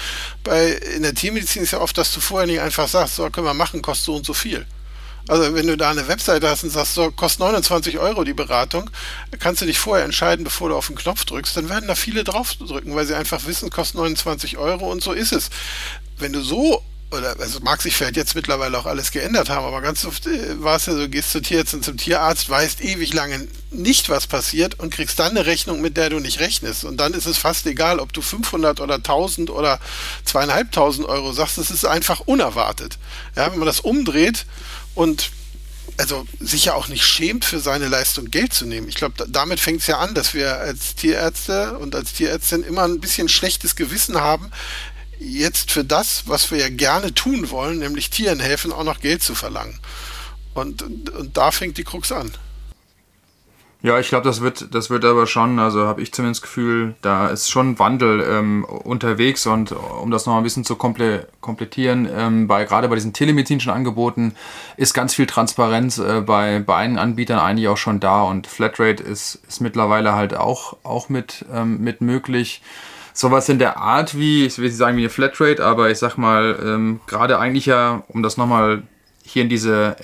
bei 0.43 0.71
in 0.95 1.03
der 1.03 1.13
Tiermedizin 1.13 1.63
ist 1.63 1.71
ja 1.71 1.81
oft, 1.81 1.97
dass 1.97 2.13
du 2.13 2.19
vorher 2.19 2.47
nicht 2.47 2.61
einfach 2.61 2.87
sagst, 2.87 3.15
so 3.15 3.29
können 3.29 3.47
wir 3.47 3.53
machen, 3.53 3.81
kostet 3.81 4.05
so 4.05 4.15
und 4.15 4.25
so 4.25 4.33
viel. 4.33 4.65
Also 5.29 5.53
wenn 5.53 5.67
du 5.67 5.77
da 5.77 5.91
eine 5.91 6.07
Webseite 6.07 6.49
hast 6.49 6.63
und 6.63 6.71
sagst, 6.71 6.95
so 6.95 7.11
kostet 7.11 7.41
29 7.41 7.99
Euro 7.99 8.23
die 8.23 8.33
Beratung, 8.33 8.89
kannst 9.39 9.61
du 9.61 9.67
dich 9.67 9.77
vorher 9.77 10.03
entscheiden, 10.03 10.43
bevor 10.43 10.69
du 10.69 10.75
auf 10.75 10.87
den 10.87 10.95
Knopf 10.95 11.23
drückst, 11.23 11.55
dann 11.55 11.69
werden 11.69 11.87
da 11.87 11.93
viele 11.93 12.23
draufdrücken, 12.23 12.95
weil 12.95 13.05
sie 13.05 13.13
einfach 13.15 13.45
wissen, 13.45 13.69
kostet 13.69 13.97
29 13.97 14.57
Euro 14.57 14.91
und 14.91 15.03
so 15.03 15.11
ist 15.11 15.31
es. 15.31 15.51
Wenn 16.17 16.33
du 16.33 16.41
so 16.41 16.83
oder 17.11 17.35
also 17.39 17.59
mag 17.61 17.81
sich 17.81 17.95
vielleicht 17.95 18.17
jetzt 18.17 18.35
mittlerweile 18.35 18.77
auch 18.77 18.85
alles 18.85 19.11
geändert 19.11 19.49
haben, 19.49 19.65
aber 19.65 19.81
ganz 19.81 20.05
oft 20.05 20.27
äh, 20.27 20.61
war 20.61 20.75
es 20.75 20.85
ja 20.85 20.93
so, 20.93 21.09
gehst 21.09 21.31
zur 21.31 21.41
Tierärztin 21.41 21.81
zum 21.81 21.97
Tierarzt, 21.97 22.49
weißt 22.49 22.81
ewig 22.81 23.13
lange 23.13 23.47
nicht, 23.71 24.09
was 24.09 24.27
passiert 24.27 24.79
und 24.79 24.93
kriegst 24.93 25.19
dann 25.19 25.31
eine 25.31 25.45
Rechnung, 25.45 25.81
mit 25.81 25.97
der 25.97 26.09
du 26.09 26.19
nicht 26.19 26.39
rechnest. 26.39 26.83
Und 26.83 26.97
dann 26.97 27.13
ist 27.13 27.25
es 27.25 27.37
fast 27.37 27.65
egal, 27.65 27.99
ob 27.99 28.13
du 28.13 28.21
500 28.21 28.79
oder 28.79 28.95
1000 28.95 29.49
oder 29.49 29.79
zweieinhalbtausend 30.23 31.07
Euro 31.07 31.33
sagst, 31.33 31.57
es 31.57 31.71
ist 31.71 31.85
einfach 31.85 32.21
unerwartet. 32.21 32.97
Ja, 33.35 33.51
wenn 33.51 33.59
man 33.59 33.67
das 33.67 33.79
umdreht 33.79 34.45
und 34.99 35.31
also 35.95 36.27
sich 36.41 36.65
ja 36.65 36.73
auch 36.73 36.89
nicht 36.89 37.05
schämt, 37.05 37.45
für 37.45 37.61
seine 37.61 37.87
Leistung 37.87 38.29
Geld 38.29 38.53
zu 38.53 38.65
nehmen. 38.65 38.89
Ich 38.89 38.95
glaube, 38.95 39.25
damit 39.29 39.61
fängt 39.61 39.79
es 39.79 39.87
ja 39.87 39.97
an, 39.97 40.13
dass 40.13 40.33
wir 40.33 40.57
als 40.57 40.95
Tierärzte 40.95 41.77
und 41.77 41.95
als 41.95 42.11
Tierärztin 42.11 42.63
immer 42.63 42.83
ein 42.83 42.99
bisschen 42.99 43.29
schlechtes 43.29 43.77
Gewissen 43.77 44.19
haben, 44.19 44.51
jetzt 45.17 45.71
für 45.71 45.85
das, 45.85 46.23
was 46.25 46.51
wir 46.51 46.57
ja 46.57 46.67
gerne 46.67 47.13
tun 47.13 47.49
wollen, 47.49 47.79
nämlich 47.79 48.09
Tieren 48.09 48.41
helfen, 48.41 48.73
auch 48.73 48.83
noch 48.83 48.99
Geld 48.99 49.23
zu 49.23 49.35
verlangen. 49.35 49.79
Und, 50.53 50.81
und, 50.81 51.09
und 51.11 51.37
da 51.37 51.51
fängt 51.51 51.77
die 51.77 51.85
Krux 51.85 52.11
an. 52.11 52.33
Ja, 53.81 53.97
ich 53.97 54.09
glaube, 54.09 54.25
das 54.25 54.41
wird, 54.41 54.75
das 54.75 54.89
wird 54.89 55.05
aber 55.05 55.25
schon, 55.25 55.57
also 55.57 55.87
habe 55.87 56.01
ich 56.01 56.11
zumindest 56.11 56.43
das 56.43 56.49
Gefühl, 56.49 56.95
da 57.01 57.29
ist 57.29 57.49
schon 57.49 57.79
Wandel 57.79 58.21
ähm, 58.29 58.65
unterwegs 58.65 59.47
und 59.47 59.71
um 59.71 60.11
das 60.11 60.25
noch 60.25 60.35
ein 60.35 60.43
bisschen 60.43 60.65
zu 60.65 60.75
komple 60.75 61.29
komplettieren, 61.39 62.05
ähm, 62.13 62.49
bei 62.49 62.65
gerade 62.65 62.89
bei 62.89 62.95
diesen 62.95 63.13
telemedizinischen 63.13 63.71
Angeboten 63.71 64.35
ist 64.75 64.93
ganz 64.93 65.15
viel 65.15 65.27
Transparenz 65.27 65.97
äh, 65.97 66.19
bei, 66.19 66.59
bei 66.59 66.75
einigen 66.75 66.99
Anbietern 66.99 67.39
eigentlich 67.39 67.69
auch 67.69 67.77
schon 67.77 68.01
da 68.01 68.23
und 68.23 68.47
Flatrate 68.47 69.01
ist, 69.01 69.35
ist 69.47 69.61
mittlerweile 69.61 70.13
halt 70.13 70.35
auch, 70.35 70.75
auch 70.83 71.07
mit, 71.07 71.45
ähm, 71.53 71.79
mit 71.79 72.01
möglich. 72.01 72.61
Sowas 73.13 73.47
in 73.47 73.59
der 73.59 73.77
Art 73.77 74.17
wie, 74.17 74.45
ich 74.45 74.57
will 74.57 74.65
nicht 74.65 74.75
sagen 74.75 74.97
wie 74.97 75.01
eine 75.01 75.09
Flatrate, 75.09 75.63
aber 75.65 75.89
ich 75.89 75.99
sag 75.99 76.17
mal, 76.17 76.59
ähm, 76.61 76.99
gerade 77.07 77.39
eigentlich 77.39 77.65
ja, 77.65 78.03
um 78.09 78.23
das 78.23 78.35
nochmal 78.35 78.83
hier 79.29 79.43
in 79.43 79.49
diese 79.49 79.95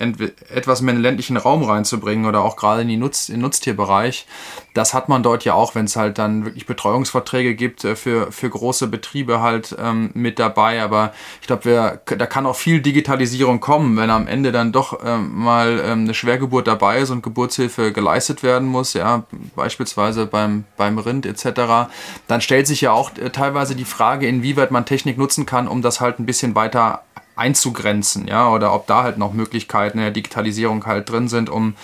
etwas 0.48 0.80
mehr 0.80 0.94
ländlichen 0.94 1.36
Raum 1.36 1.62
reinzubringen 1.62 2.26
oder 2.26 2.42
auch 2.42 2.56
gerade 2.56 2.82
in 2.82 2.88
den 2.88 3.00
Nutz, 3.00 3.28
in 3.28 3.40
Nutztierbereich. 3.40 4.26
Das 4.74 4.94
hat 4.94 5.08
man 5.08 5.22
dort 5.22 5.44
ja 5.44 5.54
auch, 5.54 5.74
wenn 5.74 5.86
es 5.86 5.96
halt 5.96 6.18
dann 6.18 6.44
wirklich 6.44 6.66
Betreuungsverträge 6.66 7.54
gibt 7.54 7.84
äh, 7.84 7.96
für, 7.96 8.30
für 8.30 8.50
große 8.50 8.88
Betriebe 8.88 9.40
halt 9.40 9.74
ähm, 9.78 10.10
mit 10.14 10.38
dabei. 10.38 10.82
Aber 10.82 11.12
ich 11.40 11.46
glaube, 11.46 12.00
da 12.04 12.26
kann 12.26 12.46
auch 12.46 12.56
viel 12.56 12.80
Digitalisierung 12.80 13.60
kommen, 13.60 13.96
wenn 13.96 14.10
am 14.10 14.26
Ende 14.26 14.52
dann 14.52 14.72
doch 14.72 15.00
ähm, 15.04 15.32
mal 15.34 15.80
ähm, 15.84 16.04
eine 16.04 16.14
Schwergeburt 16.14 16.66
dabei 16.66 16.98
ist 16.98 17.10
und 17.10 17.22
Geburtshilfe 17.22 17.92
geleistet 17.92 18.42
werden 18.42 18.68
muss, 18.68 18.92
ja, 18.92 19.24
beispielsweise 19.54 20.26
beim, 20.26 20.64
beim 20.76 20.98
Rind 20.98 21.26
etc. 21.26 21.88
Dann 22.28 22.40
stellt 22.40 22.66
sich 22.66 22.82
ja 22.82 22.92
auch 22.92 23.10
äh, 23.16 23.30
teilweise 23.30 23.74
die 23.74 23.84
Frage, 23.84 24.28
inwieweit 24.28 24.70
man 24.70 24.84
Technik 24.84 25.16
nutzen 25.18 25.46
kann, 25.46 25.68
um 25.68 25.82
das 25.82 26.00
halt 26.00 26.18
ein 26.18 26.26
bisschen 26.26 26.54
weiter 26.54 27.02
einzugrenzen, 27.36 28.26
ja, 28.26 28.50
oder 28.50 28.74
ob 28.74 28.86
da 28.86 29.02
halt 29.02 29.18
noch 29.18 29.32
Möglichkeiten 29.32 29.98
der 29.98 30.10
Digitalisierung 30.10 30.86
halt 30.86 31.08
drin 31.08 31.28
sind, 31.28 31.50
um 31.50 31.74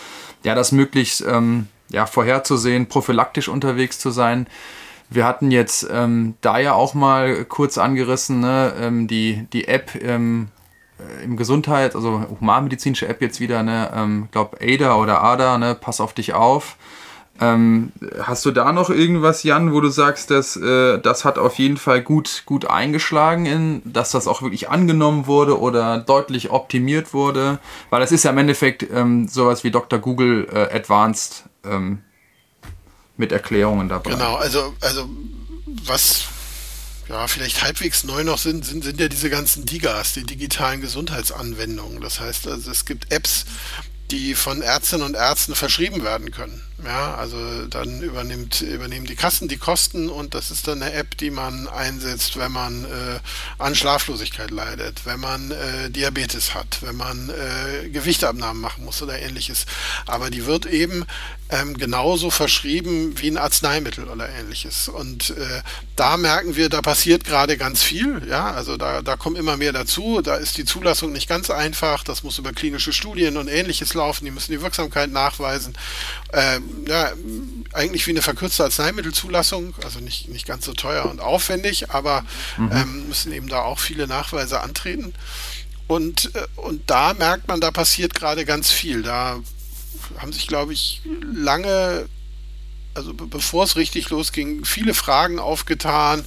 ja 0.42 0.54
das 0.54 0.72
möglichst 0.72 1.22
ähm, 1.26 1.68
ja, 1.90 2.06
vorherzusehen, 2.06 2.86
prophylaktisch 2.88 3.48
unterwegs 3.48 3.98
zu 3.98 4.10
sein. 4.10 4.46
Wir 5.10 5.26
hatten 5.26 5.50
jetzt 5.50 5.86
ähm, 5.92 6.34
da 6.40 6.58
ja 6.58 6.72
auch 6.72 6.94
mal 6.94 7.44
kurz 7.44 7.76
angerissen, 7.76 8.40
ne, 8.40 8.72
ähm, 8.80 9.06
die, 9.06 9.46
die 9.52 9.68
App 9.68 9.94
ähm, 10.02 10.48
äh, 10.98 11.24
im 11.24 11.36
Gesundheit, 11.36 11.94
also 11.94 12.24
humanmedizinische 12.40 13.06
App 13.08 13.20
jetzt 13.20 13.38
wieder, 13.38 13.62
ne, 13.62 13.90
ähm, 13.94 14.28
glaube 14.32 14.56
ADA 14.60 14.96
oder 14.96 15.22
ADA, 15.22 15.58
ne, 15.58 15.74
pass 15.74 16.00
auf 16.00 16.14
dich 16.14 16.32
auf. 16.32 16.76
Ähm, 17.42 17.90
hast 18.20 18.44
du 18.44 18.52
da 18.52 18.72
noch 18.72 18.88
irgendwas, 18.88 19.42
Jan, 19.42 19.72
wo 19.72 19.80
du 19.80 19.88
sagst, 19.88 20.30
dass 20.30 20.54
äh, 20.54 21.00
das 21.00 21.24
hat 21.24 21.38
auf 21.38 21.56
jeden 21.56 21.76
Fall 21.76 22.00
gut, 22.00 22.44
gut 22.46 22.66
eingeschlagen, 22.66 23.46
in, 23.46 23.82
dass 23.84 24.12
das 24.12 24.28
auch 24.28 24.42
wirklich 24.42 24.70
angenommen 24.70 25.26
wurde 25.26 25.58
oder 25.58 25.98
deutlich 25.98 26.50
optimiert 26.50 27.12
wurde? 27.12 27.58
Weil 27.90 28.00
es 28.02 28.12
ist 28.12 28.22
ja 28.22 28.30
im 28.30 28.38
Endeffekt 28.38 28.86
ähm, 28.92 29.26
sowas 29.26 29.64
wie 29.64 29.72
Dr. 29.72 29.98
Google 29.98 30.46
äh, 30.52 30.72
Advanced 30.72 31.42
ähm, 31.64 32.04
mit 33.16 33.32
Erklärungen 33.32 33.88
dabei. 33.88 34.12
Genau, 34.12 34.36
also, 34.36 34.74
also 34.80 35.08
was 35.84 36.26
ja, 37.08 37.26
vielleicht 37.26 37.60
halbwegs 37.64 38.04
neu 38.04 38.22
noch 38.22 38.38
sind, 38.38 38.64
sind, 38.64 38.84
sind 38.84 39.00
ja 39.00 39.08
diese 39.08 39.30
ganzen 39.30 39.66
DIGAs, 39.66 40.12
die 40.12 40.22
digitalen 40.22 40.80
Gesundheitsanwendungen. 40.80 42.00
Das 42.00 42.20
heißt, 42.20 42.46
also 42.46 42.70
es 42.70 42.84
gibt 42.84 43.12
Apps, 43.12 43.46
die 44.12 44.36
von 44.36 44.62
Ärztinnen 44.62 45.06
und 45.06 45.14
Ärzten 45.14 45.56
verschrieben 45.56 46.04
werden 46.04 46.30
können. 46.30 46.62
Ja, 46.84 47.14
also 47.14 47.66
dann 47.66 48.00
übernimmt, 48.00 48.60
übernehmen 48.60 49.06
die 49.06 49.14
Kassen 49.14 49.46
die 49.46 49.56
Kosten 49.56 50.08
und 50.08 50.34
das 50.34 50.50
ist 50.50 50.66
dann 50.66 50.82
eine 50.82 50.92
App, 50.92 51.16
die 51.16 51.30
man 51.30 51.68
einsetzt, 51.68 52.36
wenn 52.38 52.50
man 52.50 52.84
äh, 52.84 53.20
an 53.58 53.76
Schlaflosigkeit 53.76 54.50
leidet, 54.50 55.06
wenn 55.06 55.20
man 55.20 55.52
äh, 55.52 55.90
Diabetes 55.90 56.54
hat, 56.54 56.78
wenn 56.82 56.96
man 56.96 57.30
äh, 57.30 57.88
Gewichtabnahmen 57.88 58.60
machen 58.60 58.84
muss 58.84 59.00
oder 59.00 59.18
ähnliches. 59.20 59.66
Aber 60.06 60.30
die 60.30 60.46
wird 60.46 60.66
eben 60.66 61.04
ähm, 61.52 61.76
genauso 61.76 62.30
verschrieben 62.30 63.14
wie 63.20 63.30
ein 63.30 63.36
Arzneimittel 63.36 64.08
oder 64.08 64.28
ähnliches. 64.28 64.88
Und 64.88 65.30
äh, 65.30 65.62
da 65.96 66.16
merken 66.16 66.56
wir, 66.56 66.68
da 66.68 66.80
passiert 66.80 67.24
gerade 67.24 67.56
ganz 67.56 67.82
viel. 67.82 68.26
Ja, 68.26 68.52
also 68.52 68.76
da, 68.76 69.02
da 69.02 69.16
kommt 69.16 69.38
immer 69.38 69.56
mehr 69.56 69.72
dazu. 69.72 70.22
Da 70.22 70.36
ist 70.36 70.56
die 70.56 70.64
Zulassung 70.64 71.12
nicht 71.12 71.28
ganz 71.28 71.50
einfach. 71.50 72.04
Das 72.04 72.22
muss 72.22 72.38
über 72.38 72.52
klinische 72.52 72.92
Studien 72.92 73.36
und 73.36 73.48
ähnliches 73.48 73.92
laufen. 73.94 74.24
Die 74.24 74.30
müssen 74.30 74.52
die 74.52 74.62
Wirksamkeit 74.62 75.12
nachweisen. 75.12 75.74
Ähm, 76.32 76.71
ja, 76.86 77.12
eigentlich 77.72 78.06
wie 78.06 78.10
eine 78.10 78.22
verkürzte 78.22 78.64
Arzneimittelzulassung, 78.64 79.74
also 79.84 80.00
nicht, 80.00 80.28
nicht 80.28 80.46
ganz 80.46 80.64
so 80.64 80.72
teuer 80.72 81.06
und 81.06 81.20
aufwendig, 81.20 81.90
aber 81.90 82.24
mhm. 82.56 82.70
ähm, 82.72 83.08
müssen 83.08 83.32
eben 83.32 83.48
da 83.48 83.62
auch 83.62 83.78
viele 83.78 84.06
Nachweise 84.06 84.60
antreten. 84.60 85.14
Und, 85.86 86.34
äh, 86.34 86.46
und 86.56 86.88
da 86.88 87.14
merkt 87.14 87.48
man, 87.48 87.60
da 87.60 87.70
passiert 87.70 88.14
gerade 88.14 88.44
ganz 88.44 88.70
viel. 88.70 89.02
Da 89.02 89.40
haben 90.18 90.32
sich, 90.32 90.46
glaube 90.46 90.72
ich, 90.72 91.02
lange, 91.32 92.06
also 92.94 93.14
bevor 93.14 93.64
es 93.64 93.76
richtig 93.76 94.10
losging, 94.10 94.64
viele 94.64 94.94
Fragen 94.94 95.38
aufgetan 95.38 96.24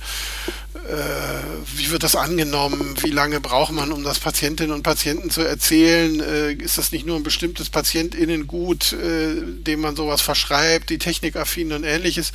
äh, 0.87 1.77
wie 1.77 1.89
wird 1.89 2.03
das 2.03 2.15
angenommen? 2.15 2.95
Wie 3.01 3.09
lange 3.09 3.39
braucht 3.39 3.71
man, 3.71 3.91
um 3.91 4.03
das 4.03 4.19
Patientinnen 4.19 4.71
und 4.71 4.83
Patienten 4.83 5.31
zu 5.31 5.41
erzählen? 5.41 6.19
Äh, 6.19 6.53
ist 6.53 6.77
das 6.77 6.91
nicht 6.91 7.05
nur 7.05 7.15
ein 7.15 7.23
bestimmtes 7.23 7.69
Patientinnengut, 7.69 8.93
äh, 8.93 9.35
dem 9.41 9.81
man 9.81 9.95
sowas 9.95 10.21
verschreibt, 10.21 10.89
die 10.89 10.99
technikaffinen 10.99 11.77
und 11.77 11.83
ähnliches? 11.85 12.33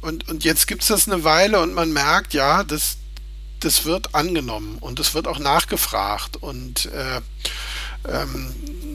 Und, 0.00 0.28
und 0.28 0.44
jetzt 0.44 0.66
gibt 0.68 0.82
es 0.82 0.88
das 0.88 1.08
eine 1.08 1.24
Weile 1.24 1.60
und 1.60 1.74
man 1.74 1.92
merkt, 1.92 2.34
ja, 2.34 2.62
das, 2.62 2.98
das 3.60 3.84
wird 3.84 4.14
angenommen 4.14 4.78
und 4.80 5.00
es 5.00 5.14
wird 5.14 5.26
auch 5.26 5.38
nachgefragt. 5.38 6.36
Und 6.36 6.86
äh, 6.86 7.20
ähm, 8.08 8.54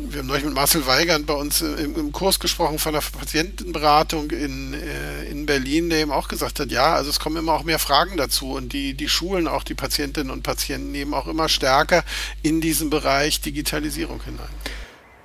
wir 0.09 0.19
haben 0.19 0.27
neulich 0.27 0.45
mit 0.45 0.53
Marcel 0.53 0.87
Weigand 0.87 1.27
bei 1.27 1.33
uns 1.33 1.61
im, 1.61 1.95
im, 1.95 2.11
Kurs 2.11 2.39
gesprochen 2.39 2.79
von 2.79 2.93
der 2.93 3.01
Patientenberatung 3.01 4.31
in, 4.31 4.73
äh, 4.73 5.25
in 5.29 5.45
Berlin, 5.45 5.89
der 5.89 5.99
eben 5.99 6.11
auch 6.11 6.27
gesagt 6.27 6.59
hat, 6.59 6.71
ja, 6.71 6.93
also 6.95 7.09
es 7.09 7.19
kommen 7.19 7.37
immer 7.37 7.53
auch 7.53 7.63
mehr 7.63 7.79
Fragen 7.79 8.17
dazu 8.17 8.53
und 8.53 8.73
die, 8.73 8.93
die 8.93 9.09
schulen 9.09 9.47
auch 9.47 9.63
die 9.63 9.75
Patientinnen 9.75 10.31
und 10.31 10.43
Patienten 10.43 10.95
eben 10.95 11.13
auch 11.13 11.27
immer 11.27 11.49
stärker 11.49 12.03
in 12.41 12.61
diesen 12.61 12.89
Bereich 12.89 13.41
Digitalisierung 13.41 14.23
hinein. 14.23 14.47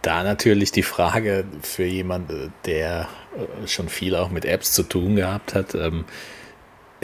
Da 0.02 0.24
natürlich 0.24 0.72
die 0.72 0.82
Frage 0.82 1.44
für 1.62 1.84
jemanden, 1.84 2.52
der 2.66 3.08
äh, 3.36 3.68
schon 3.68 3.88
viel 3.88 4.16
auch 4.16 4.30
mit 4.30 4.44
Apps 4.44 4.72
zu 4.72 4.82
tun 4.82 5.14
gehabt 5.16 5.54
hat, 5.54 5.74
ähm, 5.74 6.04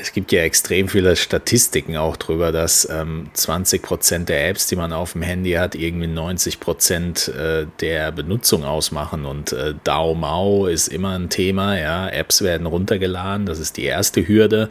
es 0.00 0.12
gibt 0.12 0.30
ja 0.32 0.42
extrem 0.42 0.88
viele 0.88 1.16
Statistiken 1.16 1.96
auch 1.96 2.16
darüber, 2.16 2.52
dass 2.52 2.88
ähm, 2.90 3.30
20 3.32 3.82
Prozent 3.82 4.28
der 4.28 4.48
Apps, 4.48 4.68
die 4.68 4.76
man 4.76 4.92
auf 4.92 5.12
dem 5.12 5.22
Handy 5.22 5.52
hat, 5.52 5.74
irgendwie 5.74 6.06
90 6.06 6.60
Prozent 6.60 7.28
äh, 7.28 7.66
der 7.80 8.12
Benutzung 8.12 8.64
ausmachen. 8.64 9.24
Und 9.24 9.52
äh, 9.52 9.74
DAO 9.84 10.14
Mau 10.14 10.66
ist 10.66 10.88
immer 10.88 11.18
ein 11.18 11.30
Thema. 11.30 11.76
Ja, 11.78 12.08
Apps 12.08 12.42
werden 12.42 12.66
runtergeladen, 12.66 13.46
das 13.46 13.58
ist 13.58 13.76
die 13.76 13.84
erste 13.84 14.26
Hürde. 14.26 14.68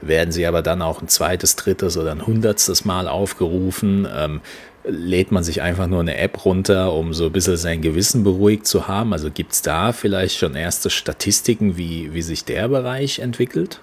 Werden 0.00 0.30
sie 0.30 0.46
aber 0.46 0.62
dann 0.62 0.80
auch 0.80 1.02
ein 1.02 1.08
zweites, 1.08 1.56
drittes 1.56 1.96
oder 1.96 2.12
ein 2.12 2.26
hundertstes 2.26 2.84
Mal 2.84 3.08
aufgerufen. 3.08 4.06
Ähm, 4.14 4.40
lädt 4.84 5.32
man 5.32 5.42
sich 5.42 5.60
einfach 5.60 5.88
nur 5.88 6.00
eine 6.00 6.16
App 6.16 6.44
runter, 6.44 6.92
um 6.92 7.12
so 7.12 7.26
ein 7.26 7.32
bisschen 7.32 7.56
sein 7.56 7.82
Gewissen 7.82 8.22
beruhigt 8.22 8.66
zu 8.66 8.86
haben? 8.86 9.12
Also 9.12 9.30
gibt 9.30 9.52
es 9.52 9.62
da 9.62 9.92
vielleicht 9.92 10.38
schon 10.38 10.54
erste 10.54 10.88
Statistiken, 10.88 11.76
wie, 11.76 12.14
wie 12.14 12.22
sich 12.22 12.44
der 12.44 12.68
Bereich 12.68 13.18
entwickelt? 13.18 13.80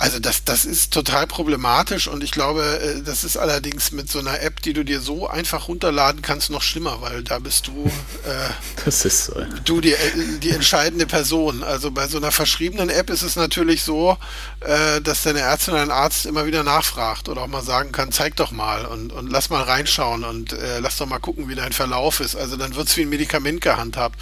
Also 0.00 0.18
das, 0.18 0.44
das 0.44 0.64
ist 0.64 0.94
total 0.94 1.26
problematisch 1.26 2.08
und 2.08 2.24
ich 2.24 2.30
glaube, 2.30 2.62
äh, 2.62 3.02
das 3.02 3.22
ist 3.22 3.36
allerdings 3.36 3.92
mit 3.92 4.10
so 4.10 4.18
einer 4.18 4.40
App, 4.40 4.62
die 4.62 4.72
du 4.72 4.82
dir 4.82 4.98
so 4.98 5.28
einfach 5.28 5.68
runterladen 5.68 6.22
kannst, 6.22 6.48
noch 6.48 6.62
schlimmer, 6.62 7.02
weil 7.02 7.22
da 7.22 7.38
bist 7.38 7.66
du, 7.66 7.84
äh, 8.24 8.48
das 8.86 9.04
ist 9.04 9.26
so. 9.26 9.34
du 9.66 9.82
die, 9.82 9.94
die 10.42 10.52
entscheidende 10.52 11.04
Person. 11.04 11.62
Also 11.62 11.90
bei 11.90 12.08
so 12.08 12.16
einer 12.16 12.32
verschriebenen 12.32 12.88
App 12.88 13.10
ist 13.10 13.20
es 13.20 13.36
natürlich 13.36 13.82
so, 13.82 14.16
äh, 14.60 15.02
dass 15.02 15.22
deine 15.22 15.40
Ärztin 15.40 15.74
oder 15.74 15.82
ein 15.82 15.90
Arzt 15.90 16.24
immer 16.24 16.46
wieder 16.46 16.64
nachfragt 16.64 17.28
oder 17.28 17.42
auch 17.42 17.48
mal 17.48 17.62
sagen 17.62 17.92
kann, 17.92 18.10
zeig 18.10 18.36
doch 18.36 18.52
mal 18.52 18.86
und, 18.86 19.12
und 19.12 19.30
lass 19.30 19.50
mal 19.50 19.64
reinschauen 19.64 20.24
und 20.24 20.54
äh, 20.54 20.78
lass 20.80 20.96
doch 20.96 21.08
mal 21.08 21.18
gucken, 21.18 21.50
wie 21.50 21.56
dein 21.56 21.74
Verlauf 21.74 22.20
ist. 22.20 22.36
Also 22.36 22.56
dann 22.56 22.74
wird 22.74 22.88
es 22.88 22.96
wie 22.96 23.02
ein 23.02 23.10
Medikament 23.10 23.60
gehandhabt. 23.60 24.18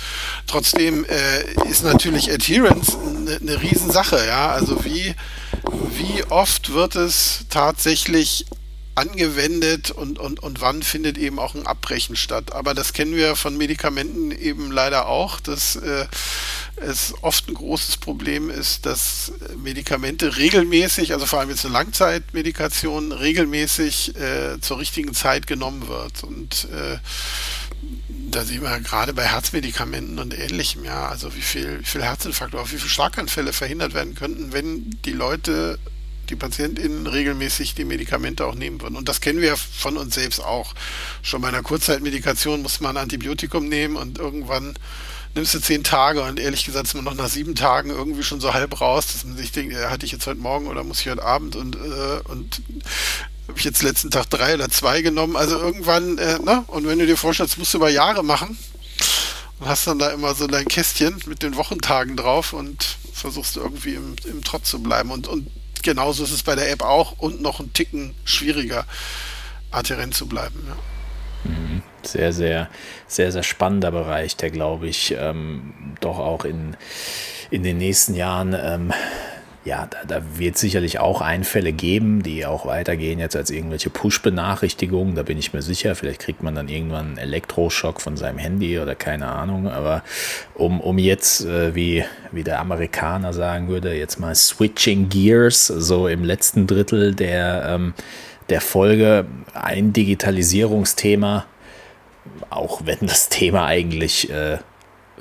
Trotzdem 0.49 1.05
äh, 1.05 1.68
ist 1.70 1.85
natürlich 1.85 2.33
Adherence 2.33 2.97
eine, 2.97 3.37
eine 3.37 3.62
Riesensache, 3.62 4.26
ja. 4.26 4.49
Also 4.49 4.85
wie 4.85 5.14
wie 5.69 6.25
oft 6.25 6.73
wird 6.73 6.97
es 6.97 7.45
tatsächlich 7.51 8.47
angewendet 8.99 9.93
und, 9.93 10.19
und, 10.19 10.41
und 10.41 10.61
wann 10.61 10.83
findet 10.83 11.19
eben 11.19 11.39
auch 11.39 11.55
ein 11.55 11.66
Abbrechen 11.66 12.16
statt. 12.16 12.53
Aber 12.53 12.75
das 12.75 12.93
kennen 12.93 13.14
wir 13.14 13.37
von 13.37 13.57
Medikamenten 13.57 14.33
eben 14.33 14.73
leider 14.73 15.07
auch, 15.07 15.39
dass 15.39 15.77
äh, 15.77 16.07
es 16.77 17.14
oft 17.23 17.49
ein 17.49 17.55
großes 17.55 17.99
Problem 17.99 18.51
ist, 18.51 18.87
dass 18.87 19.33
Medikamente 19.57 20.37
regelmäßig, 20.37 21.12
also 21.12 21.27
vor 21.27 21.39
allem 21.39 21.51
jetzt 21.51 21.64
eine 21.64 21.75
Langzeitmedikation, 21.75 23.12
regelmäßig 23.12 24.16
äh, 24.16 24.61
zur 24.61 24.79
richtigen 24.79 25.14
Zeit 25.14 25.47
genommen 25.47 25.87
wird. 25.87 26.25
Und 26.25 26.66
äh, 26.73 26.99
da 28.31 28.45
sehen 28.45 28.62
wir 28.62 28.81
gerade 28.81 29.14
bei 29.14 29.24
Herzmedikamenten 29.24 30.18
und 30.18 30.39
ähnlichem, 30.39 30.85
ja, 30.85 31.09
also 31.09 31.35
wie 31.35 31.41
viel, 31.41 31.81
wie 31.81 31.85
viel 31.85 32.03
Herzinfarkt 32.03 32.55
oder 32.55 32.64
wie 32.64 32.76
viele 32.76 32.89
Schlaganfälle 32.89 33.53
verhindert 33.53 33.95
werden 33.95 34.14
könnten, 34.14 34.53
wenn 34.53 34.91
die 35.05 35.12
Leute, 35.12 35.79
die 36.29 36.37
PatientInnen 36.37 37.07
regelmäßig 37.07 37.74
die 37.74 37.85
Medikamente 37.85 38.45
auch 38.45 38.55
nehmen 38.55 38.81
würden. 38.83 38.97
Und 38.97 39.09
das 39.09 39.20
kennen 39.20 39.41
wir 39.41 39.57
von 39.57 39.97
uns 39.97 40.14
selbst 40.14 40.41
auch. 40.41 40.74
Schon 41.22 41.41
bei 41.41 41.49
einer 41.49 41.62
Kurzzeitmedikation 41.62 42.61
muss 42.62 42.81
man 42.81 42.97
ein 42.97 43.05
Antibiotikum 43.05 43.68
nehmen 43.68 43.97
und 43.97 44.18
irgendwann 44.18 44.74
nimmst 45.35 45.55
du 45.55 45.61
zehn 45.61 45.85
Tage 45.85 46.22
und 46.22 46.39
ehrlich 46.39 46.64
gesagt 46.64 46.87
ist 46.87 46.95
man 46.95 47.05
noch 47.05 47.14
nach 47.14 47.29
sieben 47.29 47.55
Tagen 47.55 47.91
irgendwie 47.91 48.22
schon 48.22 48.41
so 48.41 48.55
halb 48.55 48.81
raus, 48.81 49.07
dass 49.12 49.24
man 49.24 49.37
sich 49.37 49.53
denkt, 49.53 49.74
hatte 49.76 50.07
ich 50.07 50.12
jetzt 50.12 50.26
heute 50.26 50.41
Morgen 50.41 50.66
oder 50.66 50.85
muss 50.85 51.01
ich 51.01 51.09
heute 51.09 51.24
Abend 51.24 51.57
und, 51.57 51.76
äh, 51.76 52.20
und 52.24 52.62
habe 53.49 53.59
ich 53.59 53.64
jetzt 53.64 53.83
letzten 53.83 54.11
Tag 54.11 54.29
drei 54.29 54.55
oder 54.55 54.68
zwei 54.68 55.01
genommen. 55.01 55.37
Also 55.37 55.59
irgendwann, 55.59 56.18
äh, 56.18 56.39
ne? 56.39 56.64
Und 56.66 56.87
wenn 56.87 56.99
du 56.99 57.07
dir 57.07 57.16
vorstellst, 57.16 57.59
musst 57.59 57.72
du 57.72 57.79
über 57.79 57.89
Jahre 57.89 58.22
machen 58.22 58.59
und 59.59 59.68
hast 59.68 59.87
dann 59.87 59.99
da 59.99 60.11
immer 60.11 60.35
so 60.35 60.47
dein 60.47 60.66
Kästchen 60.66 61.20
mit 61.26 61.43
den 61.43 61.57
Wochentagen 61.57 62.16
drauf 62.16 62.53
und 62.53 62.97
versuchst 63.12 63.57
irgendwie 63.57 63.95
im, 63.95 64.16
im 64.24 64.45
Trott 64.45 64.66
zu 64.66 64.83
bleiben. 64.83 65.11
Und, 65.11 65.29
und 65.29 65.49
genauso 65.83 66.24
ist 66.24 66.31
es 66.31 66.43
bei 66.43 66.55
der 66.55 66.70
App 66.70 66.83
auch 66.83 67.12
und 67.18 67.41
noch 67.41 67.61
ein 67.61 67.72
Ticken 67.72 68.14
schwieriger, 68.24 68.87
adherent 69.70 70.14
zu 70.14 70.26
bleiben. 70.26 70.62
Ja. 70.68 70.76
Sehr, 72.13 72.33
sehr, 72.33 72.69
sehr, 73.07 73.33
sehr 73.33 73.43
spannender 73.43 73.91
Bereich, 73.91 74.37
der 74.37 74.51
glaube 74.51 74.89
ich 74.89 75.15
ähm, 75.19 75.75
doch 76.01 76.19
auch 76.19 76.45
in, 76.45 76.77
in 77.51 77.63
den 77.63 77.79
nächsten 77.79 78.15
Jahren 78.15 78.55
ähm, 78.61 78.93
ja, 79.69 79.87
da, 79.87 79.99
da, 80.07 80.23
wird 80.39 80.57
sicherlich 80.57 80.99
auch 80.99 81.21
Einfälle 81.21 81.73
geben, 81.73 82.23
die 82.23 82.47
auch 82.47 82.65
weitergehen 82.65 83.19
jetzt 83.19 83.37
als 83.37 83.51
irgendwelche 83.51 83.91
Push-Benachrichtigungen. 83.91 85.15
Da 85.15 85.23
bin 85.23 85.37
ich 85.37 85.53
mir 85.53 85.61
sicher. 85.61 85.95
Vielleicht 85.95 86.21
kriegt 86.21 86.43
man 86.43 86.55
dann 86.55 86.69
irgendwann 86.69 87.09
einen 87.09 87.19
Elektroschock 87.19 88.01
von 88.01 88.17
seinem 88.17 88.39
Handy 88.39 88.79
oder 88.79 88.95
keine 88.95 89.27
Ahnung. 89.27 89.69
Aber 89.69 90.03
um, 90.55 90.81
um 90.81 90.97
jetzt, 90.97 91.45
äh, 91.45 91.75
wie, 91.75 92.03
wie 92.33 92.45
der 92.45 92.61
Amerikaner 92.61 93.35
sagen 93.35 93.69
würde, 93.69 93.95
jetzt 93.95 94.19
mal 94.19 94.35
switching 94.35 95.11
gears, 95.11 95.67
so 95.67 96.09
im 96.09 96.25
letzten 96.25 96.67
Drittel 96.67 97.15
der, 97.15 97.67
ähm, 97.69 97.93
der 98.49 98.63
Folge, 98.63 99.27
ein 99.53 99.93
Digitalisierungsthema, 99.93 101.45
auch 102.51 102.83
wenn 102.85 102.99
das 103.01 103.29
Thema 103.29 103.66
eigentlich 103.66 104.31
äh, 104.31 104.59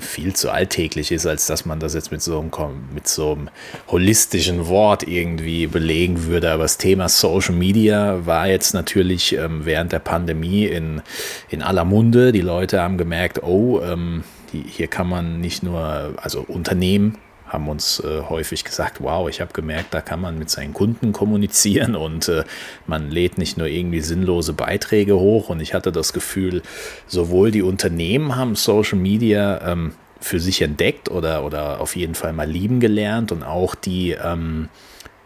viel 0.00 0.34
zu 0.34 0.50
alltäglich 0.50 1.12
ist, 1.12 1.26
als 1.26 1.46
dass 1.46 1.66
man 1.66 1.80
das 1.80 1.94
jetzt 1.94 2.12
mit 2.12 2.22
so 2.22 2.38
einem, 2.38 2.50
mit 2.94 3.08
so 3.08 3.32
einem 3.32 3.50
holistischen 3.88 4.68
Wort 4.68 5.06
irgendwie 5.06 5.66
belegen 5.66 6.24
würde. 6.24 6.52
Aber 6.52 6.62
das 6.64 6.78
Thema 6.78 7.08
Social 7.08 7.54
Media 7.54 8.24
war 8.26 8.46
jetzt 8.46 8.74
natürlich 8.74 9.34
ähm, 9.34 9.64
während 9.64 9.92
der 9.92 9.98
Pandemie 9.98 10.66
in, 10.66 11.02
in 11.48 11.62
aller 11.62 11.84
Munde. 11.84 12.32
Die 12.32 12.40
Leute 12.40 12.80
haben 12.80 12.98
gemerkt, 12.98 13.42
oh, 13.42 13.80
ähm, 13.82 14.24
hier 14.50 14.86
kann 14.86 15.08
man 15.08 15.40
nicht 15.40 15.62
nur, 15.62 16.14
also 16.16 16.44
Unternehmen 16.46 17.18
haben 17.48 17.68
uns 17.68 18.00
äh, 18.00 18.22
häufig 18.28 18.64
gesagt, 18.64 19.00
wow, 19.00 19.28
ich 19.28 19.40
habe 19.40 19.52
gemerkt, 19.52 19.94
da 19.94 20.00
kann 20.00 20.20
man 20.20 20.38
mit 20.38 20.50
seinen 20.50 20.74
Kunden 20.74 21.12
kommunizieren 21.12 21.96
und 21.96 22.28
äh, 22.28 22.44
man 22.86 23.10
lädt 23.10 23.38
nicht 23.38 23.56
nur 23.56 23.66
irgendwie 23.66 24.00
sinnlose 24.00 24.52
Beiträge 24.52 25.18
hoch. 25.18 25.48
Und 25.48 25.60
ich 25.60 25.74
hatte 25.74 25.92
das 25.92 26.12
Gefühl, 26.12 26.62
sowohl 27.06 27.50
die 27.50 27.62
Unternehmen 27.62 28.36
haben 28.36 28.54
Social 28.54 28.98
Media 28.98 29.72
ähm, 29.72 29.94
für 30.20 30.40
sich 30.40 30.62
entdeckt 30.62 31.10
oder, 31.10 31.44
oder 31.44 31.80
auf 31.80 31.96
jeden 31.96 32.14
Fall 32.14 32.32
mal 32.32 32.48
lieben 32.48 32.80
gelernt 32.80 33.32
und 33.32 33.42
auch 33.42 33.74
die, 33.74 34.10
ähm, 34.10 34.68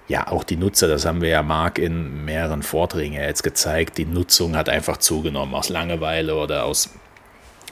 ja, 0.09 0.29
auch 0.29 0.45
die 0.45 0.57
Nutzer, 0.57 0.89
das 0.89 1.07
haben 1.07 1.23
wir 1.23 1.31
ja 1.31 1.43
Marc 1.43 1.79
in 1.79 2.25
mehreren 2.25 2.63
Vorträgen 2.63 3.15
ja 3.15 3.23
jetzt 3.23 3.43
gezeigt, 3.43 3.97
die 3.99 4.05
Nutzung 4.05 4.57
hat 4.57 4.69
einfach 4.69 4.99
zugenommen 4.99 5.55
aus 5.55 5.71
Langeweile 5.71 6.37
oder 6.37 6.65
aus, 6.65 6.91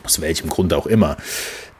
aus 0.04 0.20
welchem 0.20 0.48
Grund 0.48 0.72
auch 0.72 0.86
immer. 0.86 1.16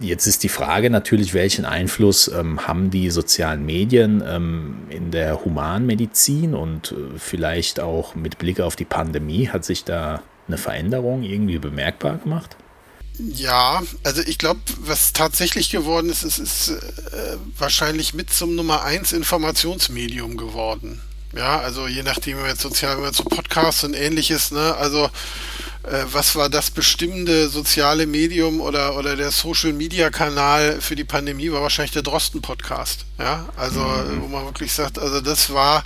Jetzt 0.01 0.27
ist 0.27 0.43
die 0.43 0.49
Frage 0.49 0.89
natürlich, 0.89 1.35
welchen 1.35 1.67
Einfluss 1.67 2.29
ähm, 2.29 2.67
haben 2.67 2.91
die 2.91 3.11
sozialen 3.11 3.67
Medien 3.67 4.23
ähm, 4.27 4.79
in 4.89 5.11
der 5.11 5.45
Humanmedizin 5.45 6.55
und 6.55 6.93
äh, 6.93 7.19
vielleicht 7.19 7.81
auch 7.81 8.15
mit 8.15 8.39
Blick 8.39 8.61
auf 8.61 8.77
die 8.77 8.87
Pandemie, 8.87 9.49
hat 9.49 9.65
sich 9.67 9.85
da 9.85 10.23
eine 10.49 10.57
Veränderung 10.57 11.23
irgendwie 11.23 11.59
bemerkbar 11.59 12.17
gemacht? 12.17 12.57
Ja, 13.19 13.83
also 14.03 14.23
ich 14.23 14.39
glaube, 14.39 14.61
was 14.79 15.13
tatsächlich 15.13 15.69
geworden 15.69 16.09
ist, 16.09 16.23
ist, 16.23 16.39
ist 16.39 16.71
äh, 16.71 17.37
wahrscheinlich 17.59 18.15
mit 18.15 18.33
zum 18.33 18.55
Nummer 18.55 18.83
1 18.83 19.13
Informationsmedium 19.13 20.39
geworden. 20.39 21.03
Ja, 21.35 21.61
also 21.61 21.87
je 21.87 22.03
nachdem, 22.03 22.37
wenn 22.37 22.45
wir 22.45 22.51
jetzt 22.51 22.63
sozial, 22.63 22.97
wenn 22.97 23.05
wir 23.05 23.13
zu 23.13 23.25
Podcasts 23.25 23.85
und 23.85 23.95
ähnliches, 23.95 24.51
ne, 24.51 24.75
also 24.77 25.11
äh, 25.85 26.05
was 26.13 26.37
war 26.37 26.49
das 26.49 26.71
bestimmende 26.71 27.49
soziale 27.49 28.07
Medium 28.07 28.61
oder, 28.61 28.97
oder 28.97 29.17
der 29.17 29.31
Social 29.31 29.73
Media 29.73 30.11
Kanal 30.11 30.81
für 30.81 30.95
die 30.95 31.05
Pandemie 31.05 31.51
war 31.51 31.63
wahrscheinlich 31.63 31.93
der 31.93 32.03
Drosten 32.03 32.43
Podcast. 32.43 33.07
Ja, 33.19 33.49
also, 33.57 33.81
mhm. 33.81 34.23
wo 34.23 34.27
man 34.27 34.45
wirklich 34.45 34.73
sagt, 34.73 34.99
also 34.99 35.21
das 35.21 35.53
war, 35.53 35.85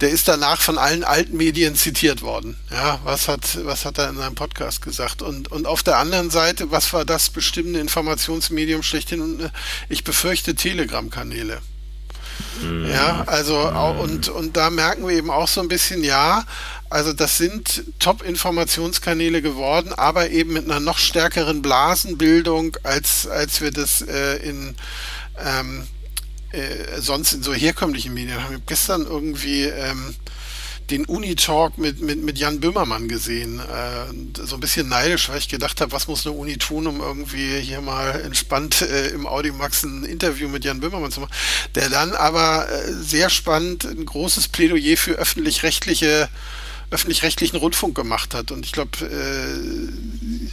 der 0.00 0.10
ist 0.10 0.26
danach 0.26 0.60
von 0.60 0.78
allen 0.78 1.04
alten 1.04 1.36
Medien 1.36 1.76
zitiert 1.76 2.22
worden. 2.22 2.56
Ja, 2.70 2.98
was 3.04 3.28
hat, 3.28 3.64
was 3.64 3.84
hat 3.84 3.98
er 3.98 4.08
in 4.08 4.16
seinem 4.16 4.34
Podcast 4.34 4.82
gesagt? 4.82 5.22
Und, 5.22 5.52
und 5.52 5.66
auf 5.66 5.82
der 5.82 5.98
anderen 5.98 6.30
Seite, 6.30 6.70
was 6.70 6.92
war 6.92 7.04
das 7.04 7.30
bestimmende 7.30 7.78
Informationsmedium 7.80 8.82
schlechthin? 8.82 9.20
Und 9.20 9.40
äh, 9.40 9.50
ich 9.88 10.02
befürchte 10.02 10.54
Telegram-Kanäle. 10.54 11.60
Ja, 12.90 13.24
also, 13.26 13.56
und, 14.00 14.28
und 14.28 14.56
da 14.56 14.70
merken 14.70 15.06
wir 15.06 15.16
eben 15.16 15.30
auch 15.30 15.48
so 15.48 15.60
ein 15.60 15.68
bisschen, 15.68 16.02
ja, 16.02 16.44
also 16.90 17.12
das 17.12 17.38
sind 17.38 17.84
Top-Informationskanäle 17.98 19.42
geworden, 19.42 19.92
aber 19.92 20.30
eben 20.30 20.54
mit 20.54 20.64
einer 20.64 20.80
noch 20.80 20.98
stärkeren 20.98 21.62
Blasenbildung, 21.62 22.76
als, 22.82 23.26
als 23.26 23.60
wir 23.60 23.70
das 23.70 24.02
äh, 24.02 24.36
in 24.36 24.74
ähm, 25.38 25.86
äh, 26.52 27.00
sonst 27.00 27.34
in 27.34 27.42
so 27.42 27.52
herkömmlichen 27.52 28.14
Medien 28.14 28.34
haben. 28.34 28.46
Ich 28.46 28.54
habe 28.54 28.62
gestern 28.66 29.02
irgendwie 29.02 29.64
ähm, 29.64 30.14
den 30.90 31.04
Uni-Talk 31.04 31.78
mit, 31.78 32.00
mit, 32.00 32.22
mit 32.22 32.38
Jan 32.38 32.60
Böhmermann 32.60 33.08
gesehen. 33.08 33.60
Äh, 33.60 34.44
so 34.44 34.56
ein 34.56 34.60
bisschen 34.60 34.88
neidisch, 34.88 35.28
weil 35.28 35.38
ich 35.38 35.48
gedacht 35.48 35.80
habe, 35.80 35.92
was 35.92 36.08
muss 36.08 36.26
eine 36.26 36.36
Uni 36.36 36.56
tun, 36.56 36.86
um 36.86 37.00
irgendwie 37.00 37.60
hier 37.60 37.80
mal 37.80 38.20
entspannt 38.20 38.82
äh, 38.82 39.08
im 39.08 39.26
Audimax 39.26 39.82
ein 39.84 40.04
Interview 40.04 40.48
mit 40.48 40.64
Jan 40.64 40.80
Böhmermann 40.80 41.12
zu 41.12 41.20
machen. 41.20 41.32
Der 41.74 41.90
dann 41.90 42.12
aber 42.12 42.68
äh, 42.70 42.92
sehr 42.92 43.30
spannend 43.30 43.84
ein 43.84 44.06
großes 44.06 44.48
Plädoyer 44.48 44.96
für 44.96 45.12
öffentlich-rechtliche 45.12 46.28
öffentlich-rechtlichen 46.90 47.58
Rundfunk 47.58 47.94
gemacht 47.94 48.34
hat. 48.34 48.50
Und 48.50 48.64
ich 48.64 48.72
glaube, 48.72 49.04
äh, 49.04 50.48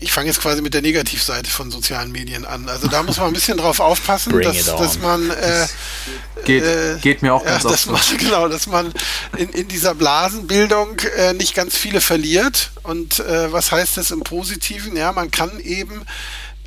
ich 0.00 0.12
fange 0.12 0.28
jetzt 0.28 0.40
quasi 0.40 0.62
mit 0.62 0.74
der 0.74 0.82
Negativseite 0.82 1.50
von 1.50 1.70
sozialen 1.70 2.12
Medien 2.12 2.44
an. 2.44 2.68
Also 2.68 2.88
da 2.88 3.02
muss 3.02 3.18
man 3.18 3.28
ein 3.28 3.32
bisschen 3.32 3.58
drauf 3.58 3.80
aufpassen, 3.80 4.40
dass, 4.40 4.64
dass, 4.66 4.98
man 4.98 5.30
äh, 5.30 5.66
geht, 6.44 6.64
äh, 6.64 6.98
geht, 7.00 7.22
mir 7.22 7.34
auch 7.34 7.44
ganz 7.44 7.64
ja, 7.64 7.70
dass 7.70 7.86
man, 7.86 8.00
Genau, 8.18 8.48
dass 8.48 8.66
man 8.66 8.92
in, 9.36 9.48
in 9.50 9.68
dieser 9.68 9.94
Blasenbildung 9.94 10.98
äh, 11.16 11.32
nicht 11.32 11.54
ganz 11.54 11.76
viele 11.76 12.00
verliert. 12.00 12.70
Und 12.82 13.20
äh, 13.20 13.52
was 13.52 13.72
heißt 13.72 13.96
das 13.96 14.10
im 14.10 14.20
Positiven? 14.20 14.96
Ja, 14.96 15.12
man 15.12 15.30
kann 15.30 15.58
eben 15.60 16.04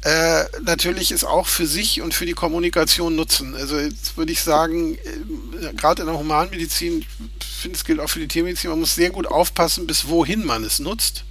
äh, 0.04 0.46
natürlich 0.62 1.12
es 1.12 1.24
auch 1.24 1.48
für 1.48 1.68
sich 1.68 2.02
und 2.02 2.14
für 2.14 2.26
die 2.26 2.34
Kommunikation 2.34 3.16
nutzen. 3.16 3.56
Also 3.56 3.80
jetzt 3.80 4.16
würde 4.16 4.32
ich 4.32 4.42
sagen, 4.42 4.96
äh, 4.96 5.74
gerade 5.76 6.04
in 6.04 6.08
der 6.08 6.18
Humanmedizin, 6.18 7.06
ich 7.40 7.48
finde 7.48 7.78
es 7.78 7.84
gilt 7.84 8.00
auch 8.00 8.10
für 8.10 8.20
die 8.20 8.28
Tiermedizin, 8.28 8.70
man 8.70 8.80
muss 8.80 8.96
sehr 8.96 9.10
gut 9.10 9.28
aufpassen, 9.28 9.88
bis 9.88 10.08
wohin 10.08 10.46
man 10.46 10.64
es 10.64 10.80
nutzt. 10.80 11.24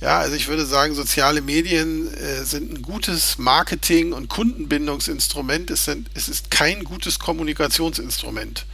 Ja, 0.00 0.18
also 0.18 0.36
ich 0.36 0.48
würde 0.48 0.66
sagen, 0.66 0.94
soziale 0.94 1.40
Medien 1.40 2.12
äh, 2.14 2.44
sind 2.44 2.70
ein 2.70 2.82
gutes 2.82 3.38
Marketing- 3.38 4.12
und 4.12 4.28
Kundenbindungsinstrument. 4.28 5.70
Es, 5.70 5.86
sind, 5.86 6.10
es 6.14 6.28
ist 6.28 6.50
kein 6.50 6.84
gutes 6.84 7.18
Kommunikationsinstrument. 7.18 8.66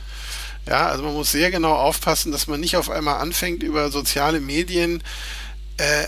Ja, 0.66 0.86
also 0.86 1.04
man 1.04 1.14
muss 1.14 1.30
sehr 1.30 1.50
genau 1.50 1.74
aufpassen, 1.74 2.32
dass 2.32 2.46
man 2.48 2.60
nicht 2.60 2.76
auf 2.76 2.90
einmal 2.90 3.20
anfängt, 3.20 3.62
über 3.62 3.90
soziale 3.90 4.40
Medien 4.40 5.02
äh, 5.76 6.06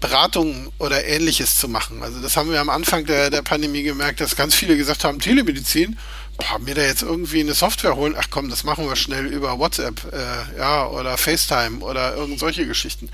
Beratung 0.00 0.72
oder 0.78 1.04
ähnliches 1.04 1.58
zu 1.58 1.68
machen. 1.68 2.02
Also 2.02 2.20
das 2.20 2.36
haben 2.36 2.50
wir 2.50 2.60
am 2.60 2.68
Anfang 2.68 3.06
der, 3.06 3.30
der 3.30 3.42
Pandemie 3.42 3.84
gemerkt, 3.84 4.20
dass 4.20 4.34
ganz 4.36 4.54
viele 4.54 4.76
gesagt 4.76 5.04
haben, 5.04 5.20
Telemedizin, 5.20 5.96
boah, 6.38 6.58
mir 6.58 6.74
da 6.74 6.82
jetzt 6.82 7.02
irgendwie 7.02 7.40
eine 7.40 7.54
Software 7.54 7.96
holen, 7.96 8.14
ach 8.18 8.28
komm, 8.30 8.48
das 8.48 8.64
machen 8.64 8.86
wir 8.86 8.96
schnell 8.96 9.26
über 9.26 9.58
WhatsApp, 9.58 10.12
äh, 10.12 10.58
ja, 10.58 10.86
oder 10.88 11.16
FaceTime 11.16 11.78
oder 11.80 12.14
irgend 12.16 12.38
solche 12.38 12.66
Geschichten. 12.66 13.10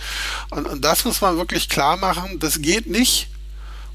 Und, 0.50 0.66
und 0.66 0.84
das 0.84 1.04
muss 1.04 1.20
man 1.20 1.36
wirklich 1.36 1.68
klar 1.68 1.96
machen, 1.96 2.38
das 2.38 2.62
geht 2.62 2.86
nicht, 2.86 3.28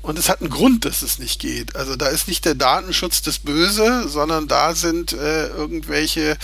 und 0.04 0.20
es 0.20 0.28
hat 0.28 0.42
einen 0.42 0.50
Grund, 0.50 0.84
dass 0.84 1.02
es 1.02 1.18
nicht 1.18 1.40
geht. 1.40 1.78
Also 1.78 1.96
da 1.96 2.08
ist 2.08 2.28
nicht 2.28 2.44
der 2.44 2.56
Datenschutz 2.56 3.22
das 3.22 3.40
Böse, 3.40 4.08
sondern 4.10 4.50
da 4.50 4.76
sind 4.76 5.14
äh, 5.14 5.48
irgendwelche 5.48 6.38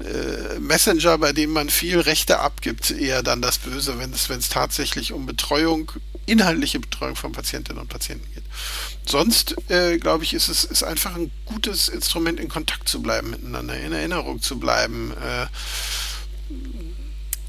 äh, 0.00 0.58
Messenger, 0.60 1.16
bei 1.16 1.32
denen 1.32 1.54
man 1.54 1.70
viel 1.70 1.98
Rechte 1.98 2.40
abgibt, 2.40 2.90
eher 2.90 3.22
dann 3.22 3.40
das 3.40 3.56
Böse, 3.56 3.98
wenn 3.98 4.12
es, 4.12 4.28
wenn 4.28 4.38
es 4.38 4.50
tatsächlich 4.50 5.12
um 5.12 5.24
Betreuung, 5.24 5.92
inhaltliche 6.26 6.78
Betreuung 6.78 7.16
von 7.16 7.32
Patientinnen 7.32 7.80
und 7.80 7.88
Patienten 7.88 8.30
geht. 8.34 8.44
Sonst, 9.06 9.56
äh, 9.70 9.96
glaube 9.96 10.24
ich, 10.24 10.34
ist 10.34 10.48
es 10.48 10.64
ist 10.64 10.82
einfach 10.82 11.16
ein 11.16 11.30
gutes 11.46 11.88
Instrument, 11.88 12.38
in 12.38 12.48
Kontakt 12.48 12.86
zu 12.86 13.00
bleiben 13.00 13.30
miteinander, 13.30 13.78
in 13.80 13.92
Erinnerung 13.92 14.42
zu 14.42 14.58
bleiben. 14.58 15.14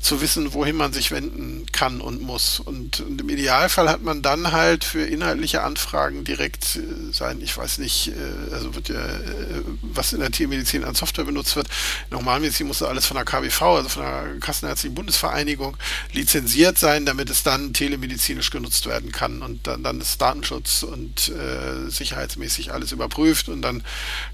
Zu 0.08 0.22
wissen, 0.22 0.54
wohin 0.54 0.78
man 0.78 0.94
sich 0.94 1.12
wenden 1.12 1.66
kann 1.74 2.00
und 2.00 2.22
muss. 2.22 2.62
Und, 2.62 3.02
und 3.02 3.20
im 3.20 3.28
Idealfall 3.28 3.90
hat 3.90 4.02
man 4.02 4.22
dann 4.22 4.54
halt 4.54 4.86
für 4.86 5.04
inhaltliche 5.04 5.64
Anfragen 5.64 6.24
direkt 6.24 6.78
äh, 6.78 7.12
sein, 7.12 7.42
ich 7.42 7.58
weiß 7.58 7.80
nicht, 7.80 8.14
äh, 8.14 8.54
also 8.54 8.74
wird 8.74 8.88
ja, 8.88 8.96
äh, 8.96 9.64
was 9.82 10.14
in 10.14 10.22
der 10.22 10.32
Tiermedizin 10.32 10.86
an 10.86 10.96
Software 10.96 11.26
benutzt 11.26 11.58
wird. 11.58 11.68
Normalmedizin 12.10 12.68
muss 12.68 12.82
alles 12.82 13.06
von 13.06 13.16
der 13.16 13.26
KBV, 13.26 13.62
also 13.62 13.90
von 13.90 14.04
der 14.04 14.40
Kassenärztlichen 14.40 14.96
Bundesvereinigung, 14.96 15.76
lizenziert 16.14 16.78
sein, 16.78 17.06
damit 17.06 17.30
es 17.30 17.44
dann 17.44 17.74
telemedizinisch 17.74 18.50
genutzt 18.50 18.86
werden 18.86 19.12
kann. 19.12 19.42
Und 19.42 19.68
dann, 19.68 19.84
dann 19.84 20.00
ist 20.00 20.22
Datenschutz 20.22 20.84
und 20.84 21.28
äh, 21.28 21.90
sicherheitsmäßig 21.90 22.72
alles 22.72 22.94
überprüft 22.94 23.50
und 23.50 23.62
dann 23.62 23.84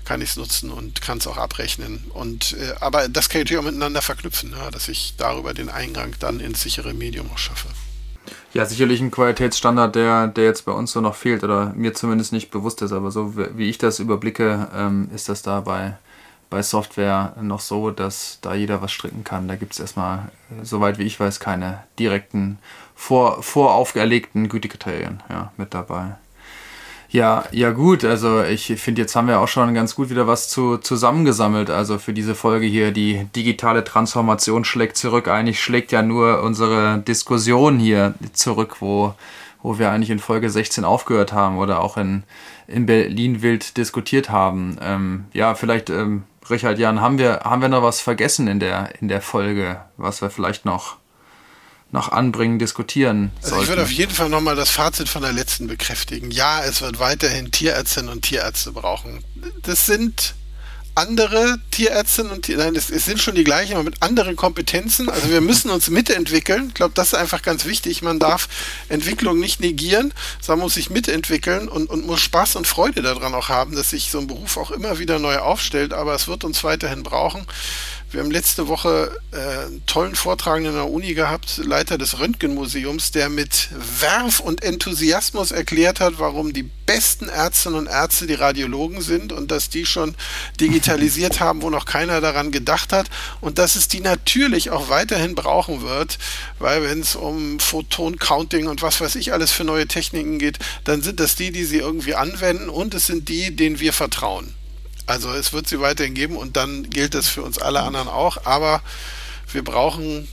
kann 0.05 0.21
ich 0.21 0.29
es 0.29 0.35
nutzen 0.35 0.69
und 0.69 1.01
kann 1.01 1.17
es 1.17 1.25
auch 1.25 1.37
abrechnen. 1.37 2.03
Und 2.13 2.53
äh, 2.59 2.75
aber 2.79 3.09
das 3.09 3.29
kann 3.29 3.41
ich 3.41 3.45
natürlich 3.45 3.59
auch 3.59 3.65
miteinander 3.65 4.03
verknüpfen, 4.03 4.51
ja, 4.51 4.69
dass 4.69 4.87
ich 4.87 5.15
darüber 5.17 5.53
den 5.53 5.62
Eingang 5.69 6.15
dann 6.19 6.39
ins 6.39 6.61
sichere 6.61 6.93
Medium 6.93 7.29
auch 7.31 7.37
schaffe. 7.37 7.67
Ja, 8.53 8.65
sicherlich 8.65 9.01
ein 9.01 9.09
Qualitätsstandard, 9.09 9.95
der, 9.95 10.27
der 10.27 10.43
jetzt 10.45 10.65
bei 10.65 10.71
uns 10.71 10.91
so 10.91 11.01
noch 11.01 11.15
fehlt 11.15 11.43
oder 11.43 11.73
mir 11.75 11.93
zumindest 11.93 12.33
nicht 12.33 12.51
bewusst 12.51 12.81
ist, 12.83 12.91
aber 12.91 13.09
so 13.09 13.33
wie 13.35 13.69
ich 13.69 13.79
das 13.79 13.99
überblicke, 13.99 14.67
ähm, 14.75 15.09
ist 15.13 15.27
das 15.27 15.41
da 15.41 15.61
bei, 15.61 15.97
bei 16.51 16.61
Software 16.61 17.35
noch 17.41 17.59
so, 17.59 17.89
dass 17.89 18.37
da 18.41 18.53
jeder 18.53 18.81
was 18.81 18.91
stricken 18.91 19.23
kann. 19.23 19.47
Da 19.47 19.55
gibt 19.55 19.73
es 19.73 19.79
erstmal, 19.79 20.31
äh, 20.51 20.63
soweit 20.63 20.99
wie 20.99 21.03
ich 21.03 21.19
weiß, 21.19 21.39
keine 21.39 21.83
direkten 21.97 22.59
vor, 22.95 23.41
vorauferlegten 23.41 24.49
Gütekriterien 24.49 25.23
ja, 25.29 25.51
mit 25.57 25.73
dabei. 25.73 26.15
Ja, 27.13 27.43
ja 27.51 27.69
gut, 27.69 28.03
also 28.03 28.41
ich 28.43 28.65
finde, 28.81 29.01
jetzt 29.03 29.15
haben 29.15 29.27
wir 29.27 29.39
auch 29.39 29.47
schon 29.47 29.75
ganz 29.75 29.93
gut 29.93 30.09
wieder 30.09 30.25
was 30.25 30.49
zu, 30.49 30.79
zusammengesammelt. 30.79 31.69
Also 31.69 31.99
für 31.99 32.11
diese 32.11 32.33
Folge 32.33 32.65
hier, 32.65 32.91
die 32.91 33.25
digitale 33.35 33.83
Transformation 33.83 34.65
schlägt 34.65 34.97
zurück. 34.97 35.27
Eigentlich 35.27 35.61
schlägt 35.61 35.91
ja 35.91 36.01
nur 36.01 36.41
unsere 36.41 37.03
Diskussion 37.07 37.77
hier 37.77 38.15
zurück, 38.33 38.77
wo, 38.79 39.13
wo 39.61 39.77
wir 39.77 39.91
eigentlich 39.91 40.09
in 40.09 40.17
Folge 40.17 40.49
16 40.49 40.85
aufgehört 40.85 41.33
haben 41.33 41.59
oder 41.59 41.81
auch 41.81 41.97
in, 41.97 42.23
in 42.65 42.87
Berlin 42.87 43.43
wild 43.43 43.77
diskutiert 43.77 44.31
haben. 44.31 44.79
Ähm, 44.81 45.25
ja, 45.33 45.53
vielleicht, 45.53 45.91
ähm, 45.91 46.23
Richard 46.49 46.79
Jan, 46.79 46.99
haben 46.99 47.19
wir, 47.19 47.41
haben 47.43 47.61
wir 47.61 47.69
noch 47.69 47.83
was 47.83 48.01
vergessen 48.01 48.47
in 48.47 48.59
der, 48.59 48.89
in 49.01 49.07
der 49.07 49.21
Folge, 49.21 49.81
was 49.97 50.23
wir 50.23 50.31
vielleicht 50.31 50.65
noch 50.65 50.97
noch 51.93 52.11
anbringen, 52.11 52.59
diskutieren 52.59 53.31
also 53.43 53.61
Ich 53.61 53.67
würde 53.67 53.83
auf 53.83 53.91
jeden 53.91 54.13
Fall 54.13 54.27
nochmal 54.27 54.55
das 54.55 54.71
Fazit 54.71 55.07
von 55.07 55.21
der 55.21 55.31
letzten 55.31 55.67
bekräftigen. 55.67 56.31
Ja, 56.31 56.63
es 56.63 56.81
wird 56.81 56.99
weiterhin 56.99 57.51
Tierärztinnen 57.51 58.11
und 58.11 58.23
Tierärzte 58.23 58.71
brauchen. 58.71 59.23
Das 59.61 59.85
sind 59.85 60.33
andere 60.95 61.57
Tierärztinnen 61.71 62.31
und 62.31 62.43
Tier, 62.43 62.57
nein, 62.57 62.75
es, 62.75 62.89
es, 62.89 63.05
sind 63.05 63.19
schon 63.19 63.33
die 63.33 63.43
gleichen, 63.43 63.73
aber 63.73 63.83
mit 63.83 64.01
anderen 64.01 64.35
Kompetenzen. 64.35 65.09
Also 65.09 65.29
wir 65.29 65.41
müssen 65.41 65.71
uns 65.71 65.89
mitentwickeln. 65.89 66.67
Ich 66.67 66.73
glaube, 66.75 66.93
das 66.93 67.07
ist 67.07 67.15
einfach 67.15 67.41
ganz 67.41 67.65
wichtig. 67.65 68.01
Man 68.01 68.19
darf 68.19 68.47
Entwicklung 68.89 69.39
nicht 69.39 69.59
negieren, 69.59 70.13
sondern 70.39 70.63
muss 70.63 70.75
sich 70.75 70.89
mitentwickeln 70.89 71.67
und, 71.67 71.89
und 71.89 72.05
muss 72.05 72.21
Spaß 72.21 72.55
und 72.57 72.67
Freude 72.67 73.01
daran 73.01 73.33
auch 73.33 73.49
haben, 73.49 73.75
dass 73.75 73.89
sich 73.89 74.11
so 74.11 74.19
ein 74.19 74.27
Beruf 74.27 74.57
auch 74.57 74.69
immer 74.69 74.99
wieder 74.99 75.17
neu 75.17 75.37
aufstellt. 75.37 75.93
Aber 75.93 76.13
es 76.13 76.27
wird 76.27 76.43
uns 76.43 76.63
weiterhin 76.63 77.01
brauchen. 77.01 77.47
Wir 78.13 78.21
haben 78.21 78.29
letzte 78.29 78.67
Woche 78.67 79.19
äh, 79.31 79.65
einen 79.65 79.83
tollen 79.87 80.13
Vortragenden 80.13 80.73
in 80.73 80.77
der 80.77 80.87
Uni 80.87 81.15
gehabt, 81.15 81.57
Leiter 81.57 81.97
des 81.97 82.19
Röntgenmuseums, 82.19 83.11
der 83.11 83.27
mit 83.27 83.69
Werf 83.99 84.39
und 84.39 84.63
Enthusiasmus 84.63 85.51
erklärt 85.51 85.99
hat, 85.99 86.19
warum 86.19 86.53
die 86.53 86.69
besten 86.85 87.27
Ärztinnen 87.27 87.79
und 87.79 87.87
Ärzte 87.87 88.27
die 88.27 88.35
Radiologen 88.35 89.01
sind 89.01 89.31
und 89.31 89.49
dass 89.49 89.69
die 89.69 89.87
schon 89.87 90.13
digitalisiert 90.59 91.39
haben, 91.39 91.63
wo 91.63 91.71
noch 91.71 91.85
keiner 91.85 92.21
daran 92.21 92.51
gedacht 92.51 92.93
hat 92.93 93.09
und 93.41 93.57
dass 93.57 93.75
es 93.75 93.87
die 93.87 94.01
natürlich 94.01 94.69
auch 94.69 94.89
weiterhin 94.89 95.33
brauchen 95.33 95.81
wird, 95.81 96.19
weil 96.59 96.83
wenn 96.83 96.99
es 96.99 97.15
um 97.15 97.59
Photon-Counting 97.59 98.67
und 98.67 98.83
was 98.83 99.01
weiß 99.01 99.15
ich 99.15 99.33
alles 99.33 99.51
für 99.51 99.63
neue 99.63 99.87
Techniken 99.87 100.37
geht, 100.37 100.59
dann 100.83 101.01
sind 101.01 101.19
das 101.19 101.35
die, 101.35 101.51
die 101.51 101.65
sie 101.65 101.79
irgendwie 101.79 102.13
anwenden 102.13 102.69
und 102.69 102.93
es 102.93 103.07
sind 103.07 103.27
die, 103.27 103.55
denen 103.55 103.79
wir 103.79 103.91
vertrauen. 103.91 104.53
Also 105.05 105.31
es 105.33 105.53
wird 105.53 105.67
sie 105.67 105.79
weiterhin 105.79 106.13
geben 106.13 106.37
und 106.37 106.55
dann 106.55 106.89
gilt 106.89 107.13
das 107.13 107.27
für 107.27 107.43
uns 107.43 107.57
alle 107.57 107.83
anderen 107.83 108.07
auch. 108.07 108.45
Aber 108.45 108.81
wir 109.51 109.63
brauchen 109.63 110.27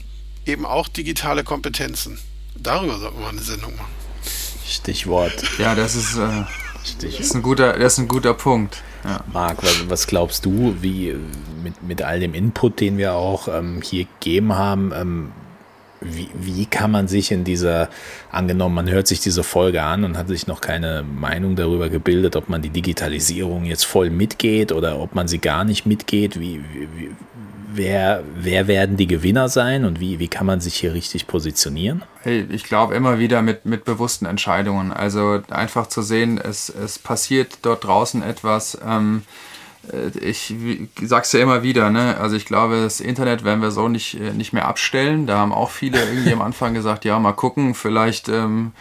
eben 0.45 0.65
auch 0.65 0.87
digitale 0.87 1.43
Kompetenzen. 1.43 2.19
Darüber 2.55 2.97
sollten 2.97 3.17
wir 3.17 3.23
mal 3.23 3.29
eine 3.29 3.41
Sendung 3.41 3.75
machen. 3.75 3.91
Stichwort. 4.67 5.33
Ja, 5.57 5.75
das 5.75 5.95
ist, 5.95 6.15
äh, 6.15 6.43
Stichwort. 6.83 7.19
Das 7.19 7.25
ist, 7.25 7.35
ein, 7.35 7.41
guter, 7.41 7.77
das 7.77 7.93
ist 7.93 7.99
ein 7.99 8.07
guter 8.07 8.33
Punkt. 8.33 8.81
Ja. 9.03 9.23
Marc, 9.33 9.63
was, 9.63 9.89
was, 9.89 10.07
glaubst 10.07 10.45
du, 10.45 10.75
wie 10.79 11.15
mit, 11.63 11.81
mit 11.83 12.01
all 12.01 12.19
dem 12.19 12.33
Input, 12.33 12.79
den 12.79 12.97
wir 12.97 13.13
auch 13.15 13.47
ähm, 13.47 13.81
hier 13.81 14.05
gegeben 14.05 14.53
haben, 14.53 14.91
ähm, 14.93 15.31
wie, 16.01 16.29
wie 16.33 16.65
kann 16.65 16.91
man 16.91 17.07
sich 17.07 17.31
in 17.31 17.43
dieser, 17.43 17.89
angenommen, 18.31 18.75
man 18.75 18.89
hört 18.89 19.07
sich 19.07 19.19
diese 19.19 19.43
Folge 19.43 19.83
an 19.83 20.03
und 20.03 20.17
hat 20.17 20.27
sich 20.27 20.47
noch 20.47 20.59
keine 20.59 21.03
Meinung 21.03 21.55
darüber 21.55 21.89
gebildet, 21.89 22.35
ob 22.35 22.49
man 22.49 22.61
die 22.61 22.69
Digitalisierung 22.69 23.65
jetzt 23.65 23.85
voll 23.85 24.09
mitgeht 24.09 24.71
oder 24.71 24.99
ob 24.99 25.15
man 25.15 25.27
sie 25.27 25.39
gar 25.39 25.63
nicht 25.63 25.85
mitgeht, 25.85 26.39
wie, 26.39 26.63
wie 26.95 27.11
wer, 27.73 28.23
wer 28.35 28.67
werden 28.67 28.97
die 28.97 29.07
Gewinner 29.07 29.49
sein 29.49 29.85
und 29.85 29.99
wie, 29.99 30.19
wie 30.19 30.27
kann 30.27 30.45
man 30.45 30.59
sich 30.59 30.75
hier 30.75 30.93
richtig 30.93 31.27
positionieren? 31.27 32.03
Ich 32.25 32.63
glaube 32.63 32.95
immer 32.95 33.19
wieder 33.19 33.41
mit, 33.41 33.65
mit 33.65 33.85
bewussten 33.85 34.25
Entscheidungen. 34.25 34.91
Also 34.91 35.41
einfach 35.49 35.87
zu 35.87 36.01
sehen, 36.01 36.37
es, 36.37 36.69
es 36.69 36.99
passiert 36.99 37.59
dort 37.61 37.83
draußen 37.83 38.23
etwas. 38.23 38.77
Ähm, 38.85 39.23
äh, 39.23 39.50
ich 40.19 40.53
sag's 41.01 41.31
ja 41.33 41.39
immer 41.39 41.63
wieder, 41.63 41.89
ne? 41.89 42.17
Also 42.17 42.35
ich 42.35 42.45
glaube, 42.45 42.81
das 42.81 42.99
Internet 42.99 43.43
werden 43.43 43.61
wir 43.61 43.71
so 43.71 43.87
nicht, 43.87 44.19
äh, 44.19 44.31
nicht 44.31 44.53
mehr 44.53 44.67
abstellen. 44.67 45.27
Da 45.27 45.39
haben 45.39 45.51
auch 45.51 45.69
viele 45.69 46.01
irgendwie 46.03 46.33
am 46.33 46.41
Anfang 46.41 46.73
gesagt, 46.73 47.03
ja, 47.05 47.19
mal 47.19 47.33
gucken, 47.33 47.73
vielleicht 47.73 48.29
ähm, 48.29 48.73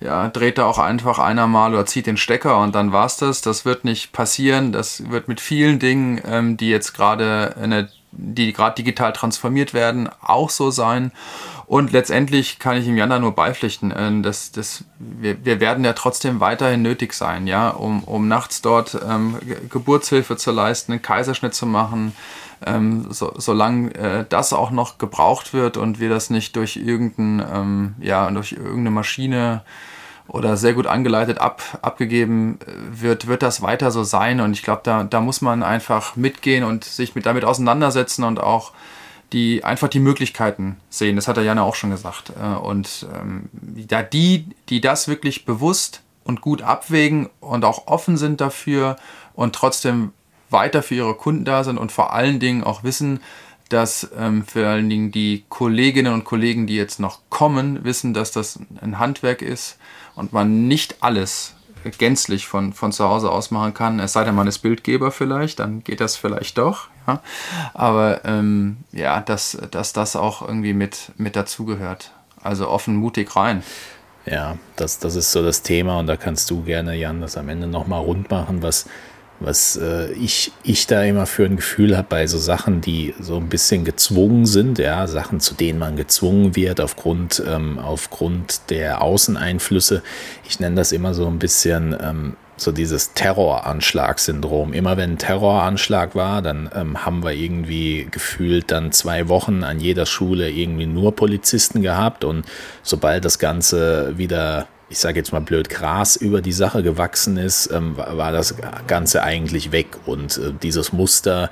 ja, 0.00 0.28
dreht 0.28 0.58
da 0.58 0.64
auch 0.64 0.78
einfach 0.78 1.18
einer 1.18 1.46
mal 1.46 1.74
oder 1.74 1.84
zieht 1.86 2.06
den 2.06 2.16
Stecker 2.16 2.60
und 2.60 2.74
dann 2.74 2.92
war's 2.92 3.16
das. 3.16 3.42
Das 3.42 3.64
wird 3.64 3.84
nicht 3.84 4.12
passieren. 4.12 4.72
Das 4.72 5.10
wird 5.10 5.28
mit 5.28 5.40
vielen 5.40 5.78
Dingen, 5.78 6.20
ähm, 6.24 6.56
die 6.56 6.70
jetzt 6.70 6.94
gerade 6.94 7.88
die 8.12 8.52
gerade 8.52 8.74
digital 8.74 9.12
transformiert 9.12 9.74
werden, 9.74 10.08
auch 10.20 10.50
so 10.50 10.70
sein. 10.70 11.12
Und 11.68 11.92
letztendlich 11.92 12.58
kann 12.58 12.78
ich 12.78 12.86
ihm 12.86 12.96
Jana 12.96 13.18
nur 13.18 13.34
beipflichten, 13.34 13.90
äh, 13.90 14.22
dass, 14.22 14.52
dass 14.52 14.84
wir, 14.98 15.44
wir 15.44 15.60
werden 15.60 15.84
ja 15.84 15.92
trotzdem 15.92 16.40
weiterhin 16.40 16.80
nötig 16.80 17.12
sein, 17.12 17.46
ja, 17.46 17.68
um, 17.68 18.02
um 18.04 18.26
nachts 18.26 18.62
dort 18.62 18.98
ähm, 19.06 19.36
Geburtshilfe 19.68 20.38
zu 20.38 20.50
leisten, 20.50 20.92
einen 20.92 21.02
Kaiserschnitt 21.02 21.52
zu 21.52 21.66
machen, 21.66 22.16
ähm, 22.64 23.08
so, 23.10 23.34
solange 23.36 23.94
äh, 23.96 24.24
das 24.26 24.54
auch 24.54 24.70
noch 24.70 24.96
gebraucht 24.96 25.52
wird 25.52 25.76
und 25.76 26.00
wir 26.00 26.08
das 26.08 26.30
nicht 26.30 26.56
durch 26.56 26.76
irgendein, 26.76 27.46
ähm, 27.52 27.94
ja, 28.00 28.30
durch 28.30 28.52
irgendeine 28.52 28.90
Maschine 28.90 29.62
oder 30.26 30.56
sehr 30.56 30.72
gut 30.72 30.86
angeleitet 30.86 31.36
ab, 31.36 31.62
abgegeben 31.82 32.60
äh, 32.66 33.02
wird, 33.02 33.26
wird 33.26 33.42
das 33.42 33.60
weiter 33.60 33.90
so 33.90 34.04
sein. 34.04 34.40
Und 34.40 34.52
ich 34.52 34.62
glaube, 34.62 34.80
da, 34.84 35.04
da 35.04 35.20
muss 35.20 35.42
man 35.42 35.62
einfach 35.62 36.16
mitgehen 36.16 36.64
und 36.64 36.84
sich 36.84 37.14
mit, 37.14 37.26
damit 37.26 37.44
auseinandersetzen 37.44 38.24
und 38.24 38.40
auch 38.40 38.72
die 39.32 39.64
einfach 39.64 39.88
die 39.88 40.00
Möglichkeiten 40.00 40.76
sehen. 40.90 41.16
Das 41.16 41.28
hat 41.28 41.36
der 41.36 41.44
Jana 41.44 41.62
auch 41.62 41.74
schon 41.74 41.90
gesagt. 41.90 42.32
Äh, 42.40 42.56
und 42.56 43.06
ähm, 43.14 43.48
da 43.52 44.02
die, 44.02 44.46
die 44.68 44.80
das 44.80 45.08
wirklich 45.08 45.44
bewusst 45.44 46.02
und 46.24 46.40
gut 46.40 46.62
abwägen 46.62 47.28
und 47.40 47.64
auch 47.64 47.86
offen 47.86 48.16
sind 48.16 48.40
dafür 48.40 48.96
und 49.34 49.54
trotzdem 49.54 50.12
weiter 50.50 50.82
für 50.82 50.94
ihre 50.94 51.14
Kunden 51.14 51.44
da 51.44 51.64
sind 51.64 51.78
und 51.78 51.92
vor 51.92 52.12
allen 52.12 52.40
Dingen 52.40 52.64
auch 52.64 52.82
wissen, 52.82 53.20
dass 53.68 54.10
ähm, 54.16 54.44
vor 54.46 54.64
allen 54.64 54.88
Dingen 54.88 55.12
die 55.12 55.44
Kolleginnen 55.48 56.14
und 56.14 56.24
Kollegen, 56.24 56.66
die 56.66 56.76
jetzt 56.76 57.00
noch 57.00 57.20
kommen, 57.28 57.84
wissen, 57.84 58.14
dass 58.14 58.32
das 58.32 58.58
ein 58.80 58.98
Handwerk 58.98 59.42
ist 59.42 59.78
und 60.14 60.32
man 60.32 60.68
nicht 60.68 61.02
alles 61.02 61.54
gänzlich 61.98 62.46
von, 62.46 62.72
von 62.72 62.92
zu 62.92 63.08
Hause 63.08 63.30
aus 63.30 63.50
machen 63.50 63.74
kann, 63.74 64.00
es 64.00 64.12
sei 64.12 64.24
denn, 64.24 64.34
man 64.34 64.46
ist 64.46 64.58
Bildgeber 64.58 65.10
vielleicht, 65.10 65.60
dann 65.60 65.82
geht 65.84 66.00
das 66.00 66.16
vielleicht 66.16 66.58
doch. 66.58 66.88
Ja? 67.06 67.20
Aber 67.74 68.24
ähm, 68.24 68.78
ja, 68.92 69.20
dass, 69.20 69.58
dass 69.70 69.92
das 69.92 70.16
auch 70.16 70.42
irgendwie 70.42 70.74
mit, 70.74 71.12
mit 71.16 71.36
dazugehört. 71.36 72.12
Also 72.42 72.68
offen, 72.68 72.96
mutig 72.96 73.34
rein. 73.34 73.62
Ja, 74.26 74.58
das, 74.76 74.98
das 74.98 75.14
ist 75.14 75.32
so 75.32 75.42
das 75.42 75.62
Thema 75.62 75.98
und 75.98 76.06
da 76.06 76.16
kannst 76.16 76.50
du 76.50 76.62
gerne, 76.62 76.94
Jan, 76.94 77.20
das 77.20 77.36
am 77.36 77.48
Ende 77.48 77.66
nochmal 77.66 78.00
rund 78.00 78.30
machen, 78.30 78.62
was, 78.62 78.86
was 79.40 79.76
äh, 79.76 80.12
ich, 80.12 80.52
ich 80.62 80.86
da 80.86 81.02
immer 81.02 81.26
für 81.26 81.44
ein 81.44 81.56
Gefühl 81.56 81.96
habe 81.96 82.06
bei 82.08 82.26
so 82.26 82.38
Sachen, 82.38 82.80
die 82.80 83.14
so 83.20 83.36
ein 83.36 83.48
bisschen 83.48 83.84
gezwungen 83.84 84.46
sind, 84.46 84.78
ja, 84.78 85.06
Sachen, 85.06 85.40
zu 85.40 85.54
denen 85.54 85.78
man 85.78 85.96
gezwungen 85.96 86.56
wird 86.56 86.80
aufgrund, 86.80 87.42
ähm, 87.46 87.78
aufgrund 87.78 88.70
der 88.70 89.02
Außeneinflüsse. 89.02 90.02
Ich 90.48 90.60
nenne 90.60 90.76
das 90.76 90.92
immer 90.92 91.14
so 91.14 91.26
ein 91.26 91.38
bisschen 91.38 91.96
ähm, 92.00 92.36
so 92.60 92.72
dieses 92.72 93.12
Terroranschlagsyndrom. 93.14 94.72
Immer 94.72 94.96
wenn 94.96 95.12
ein 95.12 95.18
Terroranschlag 95.18 96.14
war, 96.14 96.42
dann 96.42 96.68
ähm, 96.74 97.04
haben 97.04 97.22
wir 97.22 97.32
irgendwie 97.32 98.08
gefühlt 98.10 98.70
dann 98.70 98.92
zwei 98.92 99.28
Wochen 99.28 99.62
an 99.62 99.80
jeder 99.80 100.06
Schule 100.06 100.50
irgendwie 100.50 100.86
nur 100.86 101.14
Polizisten 101.14 101.82
gehabt 101.82 102.24
und 102.24 102.44
sobald 102.82 103.24
das 103.24 103.38
Ganze 103.38 104.18
wieder 104.18 104.66
ich 104.90 104.98
sage 104.98 105.18
jetzt 105.18 105.32
mal 105.32 105.40
blöd, 105.40 105.68
Gras 105.68 106.16
über 106.16 106.40
die 106.40 106.52
Sache 106.52 106.82
gewachsen 106.82 107.36
ist, 107.36 107.70
ähm, 107.72 107.96
war 107.96 108.32
das 108.32 108.54
Ganze 108.86 109.22
eigentlich 109.22 109.72
weg. 109.72 109.88
Und 110.06 110.38
äh, 110.38 110.52
dieses 110.62 110.92
Muster 110.92 111.50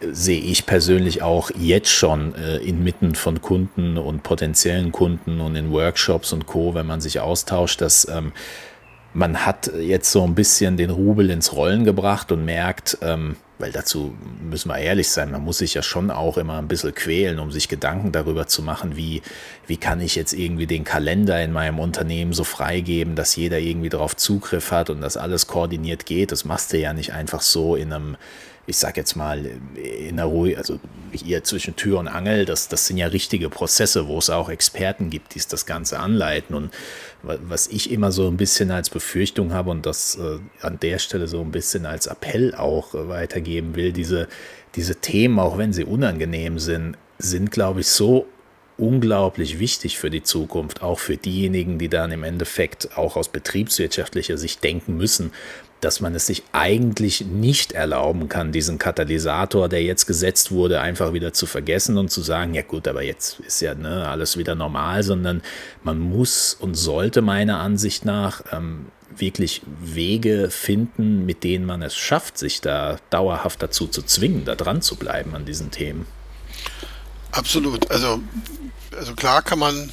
sehe 0.00 0.40
ich 0.40 0.66
persönlich 0.66 1.22
auch 1.22 1.50
jetzt 1.56 1.90
schon 1.90 2.34
äh, 2.34 2.56
inmitten 2.58 3.14
von 3.14 3.40
Kunden 3.40 3.96
und 3.96 4.22
potenziellen 4.22 4.92
Kunden 4.92 5.40
und 5.40 5.56
in 5.56 5.70
Workshops 5.70 6.32
und 6.32 6.46
Co., 6.46 6.74
wenn 6.74 6.86
man 6.86 7.00
sich 7.00 7.20
austauscht, 7.20 7.80
dass 7.80 8.08
ähm, 8.08 8.32
man 9.12 9.46
hat 9.46 9.70
jetzt 9.78 10.10
so 10.10 10.24
ein 10.24 10.34
bisschen 10.34 10.76
den 10.76 10.90
Rubel 10.90 11.30
ins 11.30 11.52
Rollen 11.52 11.84
gebracht 11.84 12.32
und 12.32 12.44
merkt, 12.44 12.98
ähm, 13.00 13.36
weil 13.58 13.70
dazu 13.70 14.14
müssen 14.42 14.68
wir 14.68 14.78
ehrlich 14.78 15.08
sein, 15.08 15.30
man 15.30 15.44
muss 15.44 15.58
sich 15.58 15.74
ja 15.74 15.82
schon 15.82 16.10
auch 16.10 16.38
immer 16.38 16.58
ein 16.58 16.68
bisschen 16.68 16.94
quälen, 16.94 17.38
um 17.38 17.52
sich 17.52 17.68
Gedanken 17.68 18.10
darüber 18.10 18.46
zu 18.46 18.62
machen, 18.62 18.96
wie, 18.96 19.22
wie 19.66 19.76
kann 19.76 20.00
ich 20.00 20.16
jetzt 20.16 20.32
irgendwie 20.32 20.66
den 20.66 20.84
Kalender 20.84 21.42
in 21.42 21.52
meinem 21.52 21.78
Unternehmen 21.78 22.32
so 22.32 22.44
freigeben, 22.44 23.14
dass 23.14 23.36
jeder 23.36 23.58
irgendwie 23.58 23.90
darauf 23.90 24.16
Zugriff 24.16 24.72
hat 24.72 24.90
und 24.90 25.00
dass 25.00 25.16
alles 25.16 25.46
koordiniert 25.46 26.04
geht. 26.04 26.32
Das 26.32 26.44
machst 26.44 26.72
du 26.72 26.78
ja 26.78 26.92
nicht 26.92 27.12
einfach 27.12 27.42
so 27.42 27.76
in 27.76 27.92
einem 27.92 28.16
ich 28.66 28.78
sag 28.78 28.96
jetzt 28.96 29.14
mal, 29.14 29.44
in 29.76 30.16
der 30.16 30.24
Ruhe, 30.24 30.56
also 30.56 30.80
hier 31.12 31.44
zwischen 31.44 31.76
Tür 31.76 31.98
und 31.98 32.08
Angel, 32.08 32.44
das, 32.44 32.68
das 32.68 32.86
sind 32.86 32.96
ja 32.96 33.06
richtige 33.06 33.50
Prozesse, 33.50 34.08
wo 34.08 34.18
es 34.18 34.30
auch 34.30 34.48
Experten 34.48 35.10
gibt, 35.10 35.34
die 35.34 35.40
das 35.48 35.66
Ganze 35.66 35.98
anleiten. 35.98 36.56
Und 36.56 36.70
was 37.22 37.66
ich 37.66 37.90
immer 37.90 38.10
so 38.10 38.26
ein 38.28 38.36
bisschen 38.36 38.70
als 38.70 38.90
Befürchtung 38.90 39.52
habe 39.52 39.70
und 39.70 39.86
das 39.86 40.16
äh, 40.16 40.38
an 40.64 40.78
der 40.80 40.98
Stelle 40.98 41.28
so 41.28 41.40
ein 41.40 41.50
bisschen 41.50 41.86
als 41.86 42.06
Appell 42.06 42.54
auch 42.54 42.94
äh, 42.94 43.08
weitergeben 43.08 43.76
will, 43.76 43.92
diese, 43.92 44.28
diese 44.74 44.96
Themen, 44.96 45.38
auch 45.38 45.58
wenn 45.58 45.72
sie 45.72 45.84
unangenehm 45.84 46.58
sind, 46.58 46.96
sind, 47.18 47.50
glaube 47.50 47.80
ich, 47.80 47.86
so 47.86 48.26
unglaublich 48.76 49.58
wichtig 49.60 49.98
für 49.98 50.10
die 50.10 50.22
Zukunft, 50.22 50.82
auch 50.82 50.98
für 50.98 51.16
diejenigen, 51.16 51.78
die 51.78 51.88
dann 51.88 52.10
im 52.10 52.24
Endeffekt 52.24 52.96
auch 52.96 53.16
aus 53.16 53.28
betriebswirtschaftlicher 53.28 54.36
Sicht 54.36 54.64
denken 54.64 54.96
müssen, 54.96 55.30
dass 55.84 56.00
man 56.00 56.14
es 56.14 56.26
sich 56.26 56.42
eigentlich 56.52 57.26
nicht 57.26 57.72
erlauben 57.72 58.28
kann, 58.28 58.52
diesen 58.52 58.78
Katalysator, 58.78 59.68
der 59.68 59.82
jetzt 59.82 60.06
gesetzt 60.06 60.50
wurde, 60.50 60.80
einfach 60.80 61.12
wieder 61.12 61.32
zu 61.32 61.46
vergessen 61.46 61.98
und 61.98 62.10
zu 62.10 62.22
sagen, 62.22 62.54
ja 62.54 62.62
gut, 62.62 62.88
aber 62.88 63.02
jetzt 63.02 63.40
ist 63.40 63.60
ja 63.60 63.74
ne, 63.74 64.08
alles 64.08 64.36
wieder 64.36 64.54
normal, 64.54 65.02
sondern 65.02 65.42
man 65.82 65.98
muss 65.98 66.54
und 66.54 66.74
sollte 66.74 67.20
meiner 67.20 67.60
Ansicht 67.60 68.04
nach 68.04 68.42
ähm, 68.52 68.86
wirklich 69.14 69.62
Wege 69.80 70.50
finden, 70.50 71.26
mit 71.26 71.44
denen 71.44 71.66
man 71.66 71.82
es 71.82 71.94
schafft, 71.94 72.38
sich 72.38 72.60
da 72.60 72.96
dauerhaft 73.10 73.62
dazu 73.62 73.86
zu 73.86 74.02
zwingen, 74.02 74.44
da 74.44 74.54
dran 74.54 74.82
zu 74.82 74.96
bleiben 74.96 75.34
an 75.34 75.44
diesen 75.44 75.70
Themen. 75.70 76.06
Absolut. 77.30 77.90
Also, 77.90 78.20
also 78.96 79.14
klar 79.14 79.42
kann 79.42 79.58
man 79.58 79.90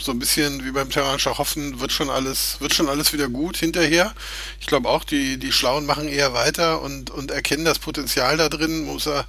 so 0.00 0.12
ein 0.12 0.18
bisschen 0.18 0.64
wie 0.64 0.70
beim 0.70 0.90
Terranischer 0.90 1.38
hoffen, 1.38 1.80
wird 1.80 1.92
schon 1.92 2.10
alles, 2.10 2.60
wird 2.60 2.74
schon 2.74 2.88
alles 2.88 3.12
wieder 3.12 3.28
gut 3.28 3.56
hinterher. 3.56 4.14
Ich 4.60 4.66
glaube 4.66 4.88
auch, 4.88 5.04
die, 5.04 5.38
die 5.38 5.52
Schlauen 5.52 5.86
machen 5.86 6.08
eher 6.08 6.32
weiter 6.34 6.82
und, 6.82 7.10
und 7.10 7.30
erkennen 7.30 7.64
das 7.64 7.78
Potenzial 7.78 8.36
da 8.36 8.48
drin, 8.48 8.84
muss 8.84 9.06
er 9.06 9.26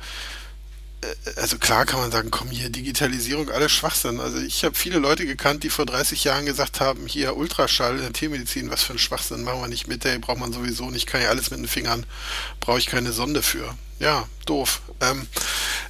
äh, 1.02 1.08
also 1.36 1.58
klar 1.58 1.86
kann 1.86 2.00
man 2.00 2.12
sagen, 2.12 2.32
komm 2.32 2.50
hier, 2.50 2.70
Digitalisierung, 2.70 3.50
alles 3.50 3.72
Schwachsinn. 3.72 4.20
Also 4.20 4.38
ich 4.40 4.64
habe 4.64 4.76
viele 4.76 5.00
Leute 5.00 5.26
gekannt, 5.26 5.64
die 5.64 5.70
vor 5.70 5.86
30 5.86 6.24
Jahren 6.24 6.46
gesagt 6.46 6.80
haben, 6.80 7.08
hier 7.08 7.38
Ultraschall 7.38 7.96
in 7.96 8.02
der 8.02 8.14
Tiermedizin, 8.14 8.70
was 8.70 8.84
für 8.84 8.94
ein 8.94 9.00
Schwachsinn, 9.00 9.44
machen 9.44 9.62
wir 9.62 9.68
nicht 9.68 9.88
mit, 9.88 10.06
ey, 10.06 10.20
braucht 10.20 10.40
man 10.40 10.54
sowieso 10.54 10.90
nicht, 10.90 11.08
kann 11.08 11.22
ja 11.22 11.30
alles 11.30 11.52
mit 11.52 11.60
den 11.60 11.68
Fingern, 11.68 12.06
brauche 12.60 12.80
ich 12.80 12.88
keine 12.88 13.12
Sonde 13.12 13.42
für. 13.42 13.76
Ja, 14.00 14.28
doof. 14.46 14.82
Ähm, 15.02 15.28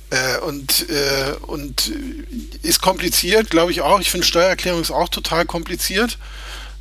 äh, 0.09 0.39
und, 0.39 0.89
äh, 0.89 1.33
und 1.41 1.91
ist 2.61 2.81
kompliziert, 2.81 3.49
glaube 3.49 3.71
ich 3.71 3.81
auch. 3.81 3.99
Ich 3.99 4.09
finde 4.09 4.25
Steuererklärung 4.25 4.81
ist 4.81 4.91
auch 4.91 5.09
total 5.09 5.45
kompliziert. 5.45 6.17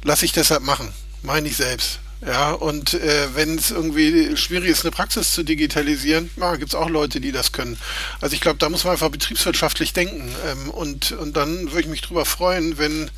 Lass 0.02 0.22
ich 0.22 0.32
deshalb 0.32 0.62
machen. 0.62 0.92
Meine 1.22 1.48
ich 1.48 1.56
selbst. 1.56 2.00
Ja, 2.26 2.50
und 2.50 2.94
äh, 2.94 3.28
wenn 3.34 3.56
es 3.56 3.70
irgendwie 3.70 4.36
schwierig 4.36 4.70
ist, 4.70 4.84
eine 4.84 4.90
Praxis 4.90 5.32
zu 5.32 5.44
digitalisieren, 5.44 6.30
gibt 6.58 6.70
es 6.70 6.74
auch 6.74 6.88
Leute, 6.88 7.20
die 7.20 7.30
das 7.30 7.52
können. 7.52 7.78
Also 8.20 8.34
ich 8.34 8.40
glaube, 8.40 8.58
da 8.58 8.68
muss 8.68 8.82
man 8.82 8.94
einfach 8.94 9.10
betriebswirtschaftlich 9.10 9.92
denken. 9.92 10.34
Ähm, 10.46 10.70
und, 10.70 11.12
und 11.12 11.36
dann 11.36 11.66
würde 11.66 11.82
ich 11.82 11.86
mich 11.86 12.00
drüber 12.00 12.24
freuen, 12.24 12.76
wenn 12.76 13.08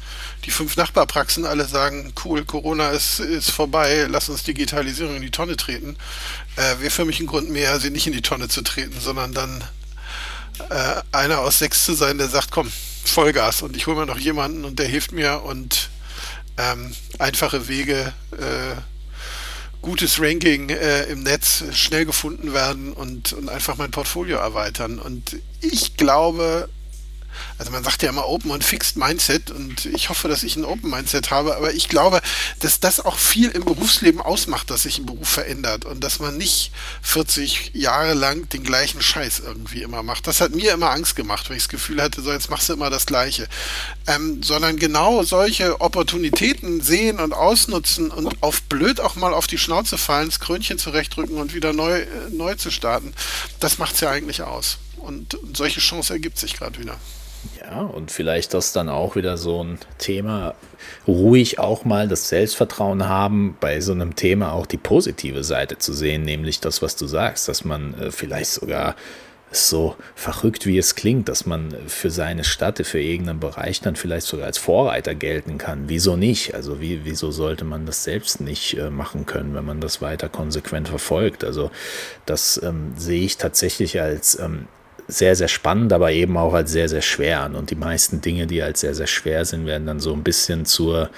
die 0.45 0.51
fünf 0.51 0.77
Nachbarpraxen 0.77 1.47
alle 1.47 1.65
sagen, 1.65 2.13
cool, 2.25 2.45
Corona 2.45 2.91
ist, 2.91 3.21
ist 3.21 3.51
vorbei, 3.51 4.07
lass 4.07 4.29
uns 4.29 4.43
Digitalisierung 4.43 5.17
in 5.17 5.23
die 5.23 5.31
Tonne 5.31 5.57
treten. 5.57 5.97
Äh, 6.57 6.81
Wäre 6.81 6.91
für 6.91 7.07
mich 7.07 7.21
ein 7.21 7.27
Grund 7.27 7.49
mehr, 7.49 7.81
sie 7.81 7.91
nicht 7.91 8.07
in 8.07 8.13
die 8.13 8.23
Tonne 8.23 8.49
zu 8.49 8.61
treten, 8.61 9.01
sondern 9.01 9.33
dann 9.33 9.65
äh, 10.69 11.03
einer 11.13 11.41
aus 11.41 11.59
sechs 11.59 11.85
zu 11.85 11.95
sein, 11.95 12.19
der 12.19 12.29
sagt, 12.29 12.51
komm, 12.51 12.71
Vollgas 13.05 13.63
und 13.63 13.77
ich 13.77 13.87
hole 13.87 13.97
mir 13.97 14.07
noch 14.07 14.19
jemanden 14.19 14.65
und 14.65 14.79
der 14.79 14.87
hilft 14.87 15.13
mir 15.13 15.43
und 15.43 15.91
ähm, 16.59 16.95
einfache 17.19 17.69
Wege, 17.69 18.13
äh, 18.33 18.77
gutes 19.83 20.21
Ranking 20.21 20.69
äh, 20.69 21.05
im 21.05 21.23
Netz 21.23 21.65
schnell 21.73 22.05
gefunden 22.05 22.53
werden 22.53 22.93
und, 22.93 23.33
und 23.33 23.49
einfach 23.49 23.77
mein 23.79 23.91
Portfolio 23.91 24.39
erweitern. 24.39 24.99
Und 24.99 25.37
ich 25.61 25.97
glaube, 25.97 26.69
also 27.59 27.70
man 27.70 27.85
sagt 27.85 28.03
ja 28.03 28.09
immer 28.09 28.26
Open 28.28 28.51
und 28.51 28.64
Fixed 28.64 28.97
Mindset 28.97 29.51
und 29.51 29.87
ich 29.87 30.09
hoffe, 30.09 30.28
dass 30.28 30.43
ich 30.43 30.57
ein 30.57 30.64
Open 30.64 30.91
Mindset 30.91 31.31
habe, 31.31 31.57
aber 31.57 31.72
ich 31.72 31.89
glaube, 31.89 32.20
dass 32.61 32.81
das 32.81 33.01
auch 33.01 33.18
viel 33.18 33.51
im 33.51 33.64
Berufsleben 33.64 34.20
ausmacht, 34.20 34.70
dass 34.70 34.83
sich 34.83 34.99
ein 34.99 35.07
Beruf 35.07 35.28
verändert 35.28 35.85
und 35.85 36.03
dass 36.03 36.20
man 36.20 36.37
nicht 36.37 36.72
40 37.03 37.72
Jahre 37.74 38.14
lang 38.14 38.49
den 38.49 38.64
gleichen 38.64 39.03
Scheiß 39.03 39.41
irgendwie 39.41 39.83
immer 39.83 40.03
macht. 40.03 40.26
Das 40.26 40.41
hat 40.41 40.55
mir 40.55 40.72
immer 40.72 40.91
Angst 40.91 41.16
gemacht, 41.16 41.49
weil 41.49 41.57
ich 41.57 41.64
das 41.64 41.68
Gefühl 41.68 42.03
hatte, 42.03 42.22
so 42.22 42.33
jetzt 42.33 42.51
machst 42.51 42.68
du 42.68 42.72
immer 42.72 42.91
das 42.91 43.07
Gleiche. 43.07 43.49
Ähm, 44.07 44.43
sondern 44.43 44.76
genau 44.76 45.22
solche 45.22 45.81
Opportunitäten 45.81 46.81
sehen 46.81 47.20
und 47.20 47.33
ausnutzen 47.33 48.11
und 48.11 48.43
auf 48.43 48.62
blöd 48.62 49.01
auch 49.01 49.16
mal 49.16 49.35
auf 49.35 49.47
die 49.47 49.59
Schnauze 49.59 49.99
fallen, 49.99 50.28
das 50.28 50.41
Krönchen 50.41 50.78
zurechtdrücken 50.78 51.37
und 51.37 51.55
wieder 51.55 51.72
neu, 51.72 52.01
äh, 52.01 52.07
neu 52.31 52.55
zu 52.55 52.70
starten, 52.70 53.14
das 53.61 53.78
macht 53.78 53.95
es 53.95 54.01
ja 54.01 54.11
eigentlich 54.11 54.43
aus. 54.43 54.78
Und 54.97 55.39
solche 55.55 55.81
Chance 55.81 56.12
ergibt 56.12 56.39
sich 56.39 56.55
gerade 56.55 56.78
wieder. 56.78 56.99
Ja, 57.71 57.83
und 57.83 58.11
vielleicht 58.11 58.53
das 58.53 58.73
dann 58.73 58.89
auch 58.89 59.14
wieder 59.14 59.37
so 59.37 59.62
ein 59.62 59.79
Thema, 59.99 60.55
ruhig 61.07 61.61
auch 61.61 61.85
mal 61.85 62.09
das 62.09 62.29
Selbstvertrauen 62.29 63.09
haben, 63.09 63.57
bei 63.61 63.81
so 63.81 63.93
einem 63.93 64.16
Thema 64.16 64.53
auch 64.53 64.66
die 64.66 64.77
positive 64.77 65.45
Seite 65.45 65.79
zu 65.79 65.93
sehen, 65.93 66.23
nämlich 66.23 66.59
das, 66.59 66.83
was 66.83 66.97
du 66.97 67.07
sagst, 67.07 67.47
dass 67.49 67.64
man 67.64 67.95
äh, 67.95 68.11
vielleicht 68.11 68.51
sogar 68.51 68.97
so 69.53 69.97
verrückt 70.14 70.66
wie 70.66 70.79
es 70.79 70.95
klingt, 70.95 71.29
dass 71.29 71.47
man 71.47 71.75
für 71.87 72.11
seine 72.11 72.45
Stadt, 72.45 72.85
für 72.87 73.01
irgendeinen 73.01 73.41
Bereich 73.41 73.81
dann 73.81 73.97
vielleicht 73.97 74.27
sogar 74.27 74.47
als 74.47 74.59
Vorreiter 74.59 75.14
gelten 75.14 75.59
kann. 75.59 75.85
Wieso 75.89 76.16
nicht? 76.16 76.55
Also 76.55 76.81
wie, 76.81 77.05
wieso 77.05 77.31
sollte 77.31 77.64
man 77.64 77.87
das 77.87 78.05
selbst 78.05 78.41
nicht 78.41 78.79
äh, 78.79 78.91
machen 78.91 79.27
können, 79.27 79.55
wenn 79.55 79.64
man 79.64 79.81
das 79.81 80.03
weiter 80.03 80.29
konsequent 80.29 80.89
verfolgt? 80.89 81.45
Also 81.45 81.71
das 82.27 82.61
ähm, 82.62 82.95
sehe 82.97 83.25
ich 83.25 83.37
tatsächlich 83.37 84.01
als 84.01 84.39
ähm, 84.39 84.66
sehr, 85.11 85.37
sehr 85.37 85.49
spannend, 85.49 85.93
aber 85.93 86.13
eben 86.13 86.37
auch 86.37 86.55
als 86.55 86.73
sehr, 86.73 86.89
sehr 86.89 87.03
schwer. 87.03 87.51
Und 87.55 87.71
die 87.71 87.77
meisten 87.77 88.21
Dinge, 88.21 88.47
die 88.47 88.63
als 88.63 88.81
sehr, 88.81 88.95
sehr 88.95 89.07
schwer 89.07 89.45
sind, 89.45 89.67
werden 89.67 89.87
dann 89.87 90.01
so 90.01 90.13
ein 90.13 90.23
bisschen 90.23 90.67
zur 90.67 91.11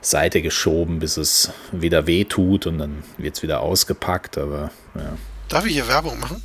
Seite 0.00 0.42
geschoben, 0.42 0.98
bis 0.98 1.16
es 1.16 1.50
wieder 1.72 2.06
weh 2.06 2.24
tut 2.24 2.66
und 2.66 2.78
dann 2.78 3.02
wird 3.18 3.36
es 3.36 3.42
wieder 3.42 3.60
ausgepackt. 3.60 4.38
Aber 4.38 4.70
ja. 4.94 5.16
Darf 5.48 5.66
ich 5.66 5.72
hier 5.72 5.88
Werbung 5.88 6.18
machen? 6.20 6.42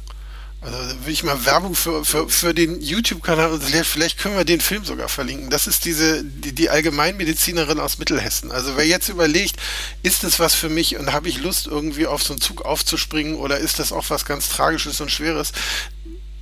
Also 0.61 0.77
will 1.05 1.13
ich 1.13 1.23
mal 1.23 1.45
Werbung 1.45 1.73
für, 1.73 2.03
für, 2.03 2.27
für 2.27 2.53
den 2.53 2.81
YouTube-Kanal 2.81 3.51
und 3.51 3.63
vielleicht 3.63 4.19
können 4.19 4.35
wir 4.35 4.43
den 4.43 4.59
Film 4.59 4.83
sogar 4.83 5.07
verlinken. 5.07 5.49
Das 5.49 5.67
ist 5.67 5.85
diese, 5.85 6.21
die, 6.25 6.53
die 6.53 6.69
Allgemeinmedizinerin 6.69 7.79
aus 7.79 7.97
Mittelhessen. 7.97 8.51
Also 8.51 8.75
wer 8.75 8.85
jetzt 8.85 9.07
überlegt, 9.07 9.55
ist 10.03 10.25
das 10.25 10.37
was 10.37 10.55
für 10.55 10.67
mich 10.67 10.97
und 10.97 11.13
habe 11.13 11.29
ich 11.29 11.41
Lust, 11.41 11.67
irgendwie 11.67 12.07
auf 12.07 12.23
so 12.23 12.33
einen 12.33 12.41
Zug 12.41 12.65
aufzuspringen 12.65 13.35
oder 13.35 13.57
ist 13.57 13.79
das 13.79 13.93
auch 13.93 14.09
was 14.09 14.25
ganz 14.25 14.49
Tragisches 14.49 14.99
und 14.99 15.11
Schweres? 15.11 15.53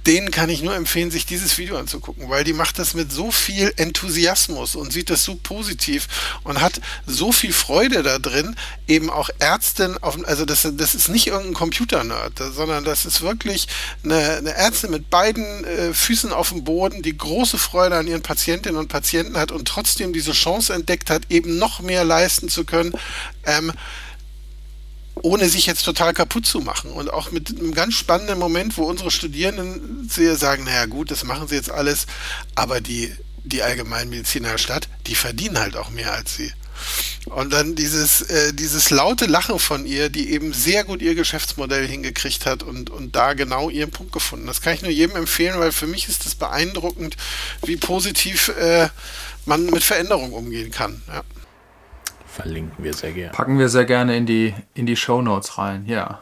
Denen 0.08 0.32
kann 0.32 0.50
ich 0.50 0.62
nur 0.62 0.74
empfehlen, 0.74 1.12
sich 1.12 1.26
dieses 1.26 1.58
Video 1.58 1.78
anzugucken, 1.78 2.30
weil 2.30 2.46
die 2.46 2.54
macht 2.54 2.80
das 2.80 2.94
mit 2.94 3.12
so 3.12 3.30
viel 3.30 3.74
Enthusiasmus 3.76 4.76
und 4.76 4.94
sieht 4.94 5.10
das 5.10 5.24
so 5.26 5.36
positiv 5.36 6.08
und 6.44 6.62
hat 6.62 6.80
so 7.06 7.34
viel 7.34 7.52
Freude 7.52 8.04
da 8.04 8.18
drin, 8.18 8.56
eben 8.88 9.10
auch 9.10 9.30
Ärztin 9.40 9.98
auf, 10.02 10.18
also 10.26 10.46
das, 10.46 10.68
das 10.72 10.96
ist 10.96 11.10
nicht 11.10 11.28
irgendein 11.28 11.54
Computer-Nerd, 11.54 12.42
sondern 12.56 12.86
das 12.86 13.06
ist 13.06 13.22
wirklich 13.22 13.68
eine, 14.04 14.38
eine 14.38 14.54
Ärztin 14.54 14.92
mit 14.92 15.10
beiden 15.10 15.66
äh, 15.66 15.94
Füßen 15.94 16.32
auf 16.32 16.50
dem 16.50 16.64
Boden, 16.64 17.02
die 17.02 17.18
große 17.18 17.58
Freude 17.58 17.98
an 17.98 18.08
ihren 18.08 18.24
Patientinnen 18.24 18.80
und 18.80 18.88
Patienten 18.88 19.38
hat 19.38 19.52
und 19.52 19.68
trotzdem 19.68 20.14
diese 20.14 20.32
Chance 20.32 20.74
entdeckt 20.74 21.10
hat, 21.10 21.24
eben 21.30 21.58
noch 21.58 21.82
mehr 21.82 22.06
leisten 22.06 22.48
zu 22.48 22.64
können. 22.64 22.94
Ähm, 23.46 23.74
ohne 25.22 25.50
sich 25.50 25.66
jetzt 25.66 25.84
total 25.84 26.14
kaputt 26.14 26.46
zu 26.46 26.60
machen. 26.60 26.92
Und 26.92 27.12
auch 27.12 27.32
mit 27.32 27.50
einem 27.50 27.74
ganz 27.74 27.96
spannenden 27.96 28.40
Moment, 28.40 28.78
wo 28.78 28.84
unsere 28.84 29.12
Studierenden 29.12 30.10
sehr 30.10 30.36
sagen, 30.36 30.64
naja 30.64 30.86
gut, 30.86 31.12
das 31.12 31.24
machen 31.24 31.48
sie 31.48 31.56
jetzt 31.56 31.72
alles, 31.72 32.06
aber 32.56 32.82
die, 32.82 33.14
die 33.44 33.64
Allgemeinmediziner 33.64 34.52
der 34.52 34.58
Stadt, 34.58 34.88
die 35.08 35.16
verdienen 35.16 35.60
halt 35.60 35.78
auch 35.78 35.90
mehr 35.90 36.14
als 36.14 36.36
sie. 36.36 36.52
Und 37.26 37.52
dann 37.52 37.76
dieses, 37.76 38.22
äh, 38.22 38.54
dieses 38.54 38.90
laute 38.90 39.26
Lachen 39.26 39.60
von 39.60 39.86
ihr, 39.86 40.10
die 40.10 40.32
eben 40.32 40.54
sehr 40.54 40.84
gut 40.84 41.02
ihr 41.02 41.16
Geschäftsmodell 41.16 41.88
hingekriegt 41.88 42.46
hat 42.46 42.64
und, 42.64 42.90
und 42.90 43.16
da 43.16 43.34
genau 43.34 43.70
ihren 43.70 43.92
Punkt 43.92 44.14
gefunden. 44.14 44.48
Das 44.48 44.62
kann 44.62 44.74
ich 44.74 44.82
nur 44.82 44.92
jedem 44.92 45.18
empfehlen, 45.18 45.60
weil 45.60 45.72
für 45.72 45.88
mich 45.88 46.08
ist 46.08 46.26
es 46.26 46.36
beeindruckend, 46.36 47.18
wie 47.66 47.76
positiv 47.76 48.50
äh, 48.50 48.90
man 49.46 49.66
mit 49.66 49.84
Veränderung 49.84 50.34
umgehen 50.34 50.72
kann. 50.72 51.02
Ja. 51.08 51.24
Verlinken 52.38 52.84
wir 52.84 52.94
sehr 52.94 53.14
gerne. 53.14 53.32
Packen 53.32 53.58
wir 53.58 53.68
sehr 53.68 53.86
gerne 53.86 54.16
in 54.16 54.28
die, 54.28 54.54
in 54.76 54.86
die 54.86 54.96
Show 54.96 55.24
Notes 55.24 55.58
rein, 55.58 55.88
ja. 55.88 56.20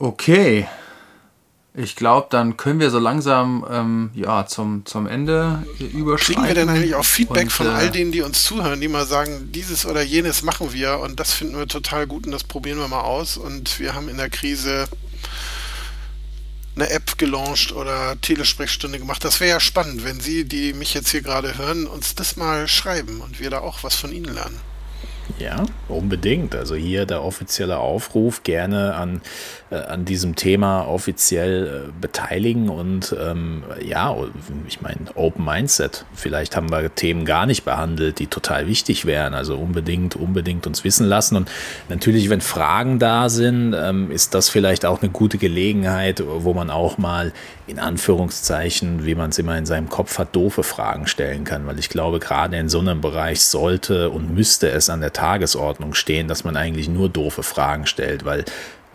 Okay. 0.00 0.66
ich 1.74 1.94
glaube, 1.94 2.26
dann 2.30 2.56
können 2.56 2.80
wir 2.80 2.90
so 2.90 2.98
langsam 2.98 3.64
ähm, 3.70 4.10
ja, 4.14 4.46
zum, 4.46 4.84
zum 4.84 5.06
Ende 5.06 5.64
überschreiten. 5.78 6.34
Kriegen 6.34 6.48
wir 6.48 6.54
denn 6.54 6.68
eigentlich 6.68 6.96
auch 6.96 7.04
Feedback 7.04 7.44
und, 7.44 7.52
von 7.52 7.66
äh, 7.68 7.70
all 7.70 7.90
denen, 7.92 8.10
die 8.10 8.22
uns 8.22 8.42
zuhören, 8.42 8.80
die 8.80 8.88
mal 8.88 9.06
sagen, 9.06 9.52
dieses 9.52 9.86
oder 9.86 10.02
jenes 10.02 10.42
machen 10.42 10.72
wir 10.72 10.98
und 10.98 11.20
das 11.20 11.32
finden 11.32 11.56
wir 11.56 11.68
total 11.68 12.08
gut 12.08 12.26
und 12.26 12.32
das 12.32 12.42
probieren 12.42 12.78
wir 12.78 12.88
mal 12.88 13.02
aus 13.02 13.36
und 13.36 13.78
wir 13.78 13.94
haben 13.94 14.08
in 14.08 14.16
der 14.16 14.28
Krise 14.28 14.88
eine 16.74 16.90
App 16.90 17.16
gelauncht 17.16 17.70
oder 17.70 18.20
Telesprechstunde 18.20 18.98
gemacht. 18.98 19.24
Das 19.24 19.38
wäre 19.38 19.50
ja 19.50 19.60
spannend, 19.60 20.04
wenn 20.04 20.18
Sie, 20.18 20.44
die 20.46 20.72
mich 20.72 20.94
jetzt 20.94 21.10
hier 21.10 21.22
gerade 21.22 21.56
hören, 21.56 21.86
uns 21.86 22.16
das 22.16 22.36
mal 22.36 22.66
schreiben 22.66 23.20
und 23.20 23.38
wir 23.38 23.50
da 23.50 23.60
auch 23.60 23.84
was 23.84 23.94
von 23.94 24.12
Ihnen 24.12 24.34
lernen. 24.34 24.58
Ja, 25.38 25.64
unbedingt. 25.88 26.54
Also 26.54 26.74
hier 26.74 27.06
der 27.06 27.22
offizielle 27.22 27.78
Aufruf, 27.78 28.42
gerne 28.42 28.94
an, 28.94 29.20
äh, 29.68 29.76
an 29.76 30.04
diesem 30.04 30.36
Thema 30.36 30.82
offiziell 30.82 31.88
äh, 31.88 31.92
beteiligen 32.00 32.68
und 32.68 33.16
ähm, 33.20 33.64
ja, 33.84 34.14
ich 34.68 34.80
meine, 34.80 34.98
Open 35.16 35.44
Mindset. 35.44 36.04
Vielleicht 36.14 36.54
haben 36.54 36.70
wir 36.70 36.94
Themen 36.94 37.24
gar 37.24 37.46
nicht 37.46 37.64
behandelt, 37.64 38.20
die 38.20 38.28
total 38.28 38.68
wichtig 38.68 39.06
wären. 39.06 39.34
Also 39.34 39.56
unbedingt, 39.56 40.14
unbedingt 40.14 40.68
uns 40.68 40.84
wissen 40.84 41.06
lassen. 41.06 41.34
Und 41.34 41.50
natürlich, 41.88 42.30
wenn 42.30 42.40
Fragen 42.40 43.00
da 43.00 43.28
sind, 43.28 43.74
ähm, 43.76 44.12
ist 44.12 44.34
das 44.34 44.48
vielleicht 44.48 44.86
auch 44.86 45.02
eine 45.02 45.10
gute 45.10 45.36
Gelegenheit, 45.36 46.22
wo 46.24 46.54
man 46.54 46.70
auch 46.70 46.96
mal 46.96 47.32
in 47.66 47.80
Anführungszeichen, 47.80 49.04
wie 49.04 49.16
man 49.16 49.30
es 49.30 49.38
immer 49.40 49.58
in 49.58 49.66
seinem 49.66 49.88
Kopf 49.88 50.18
hat, 50.18 50.36
doofe 50.36 50.62
Fragen 50.62 51.08
stellen 51.08 51.42
kann. 51.42 51.66
Weil 51.66 51.80
ich 51.80 51.88
glaube, 51.88 52.20
gerade 52.20 52.56
in 52.56 52.68
so 52.68 52.78
einem 52.78 53.00
Bereich 53.00 53.42
sollte 53.42 54.10
und 54.10 54.32
müsste 54.32 54.70
es 54.70 54.90
an 54.90 55.00
der 55.00 55.12
Tagesordnung 55.12 55.94
stehen, 55.94 56.28
dass 56.28 56.44
man 56.44 56.56
eigentlich 56.56 56.88
nur 56.88 57.08
doofe 57.08 57.42
Fragen 57.42 57.86
stellt, 57.86 58.24
weil 58.24 58.44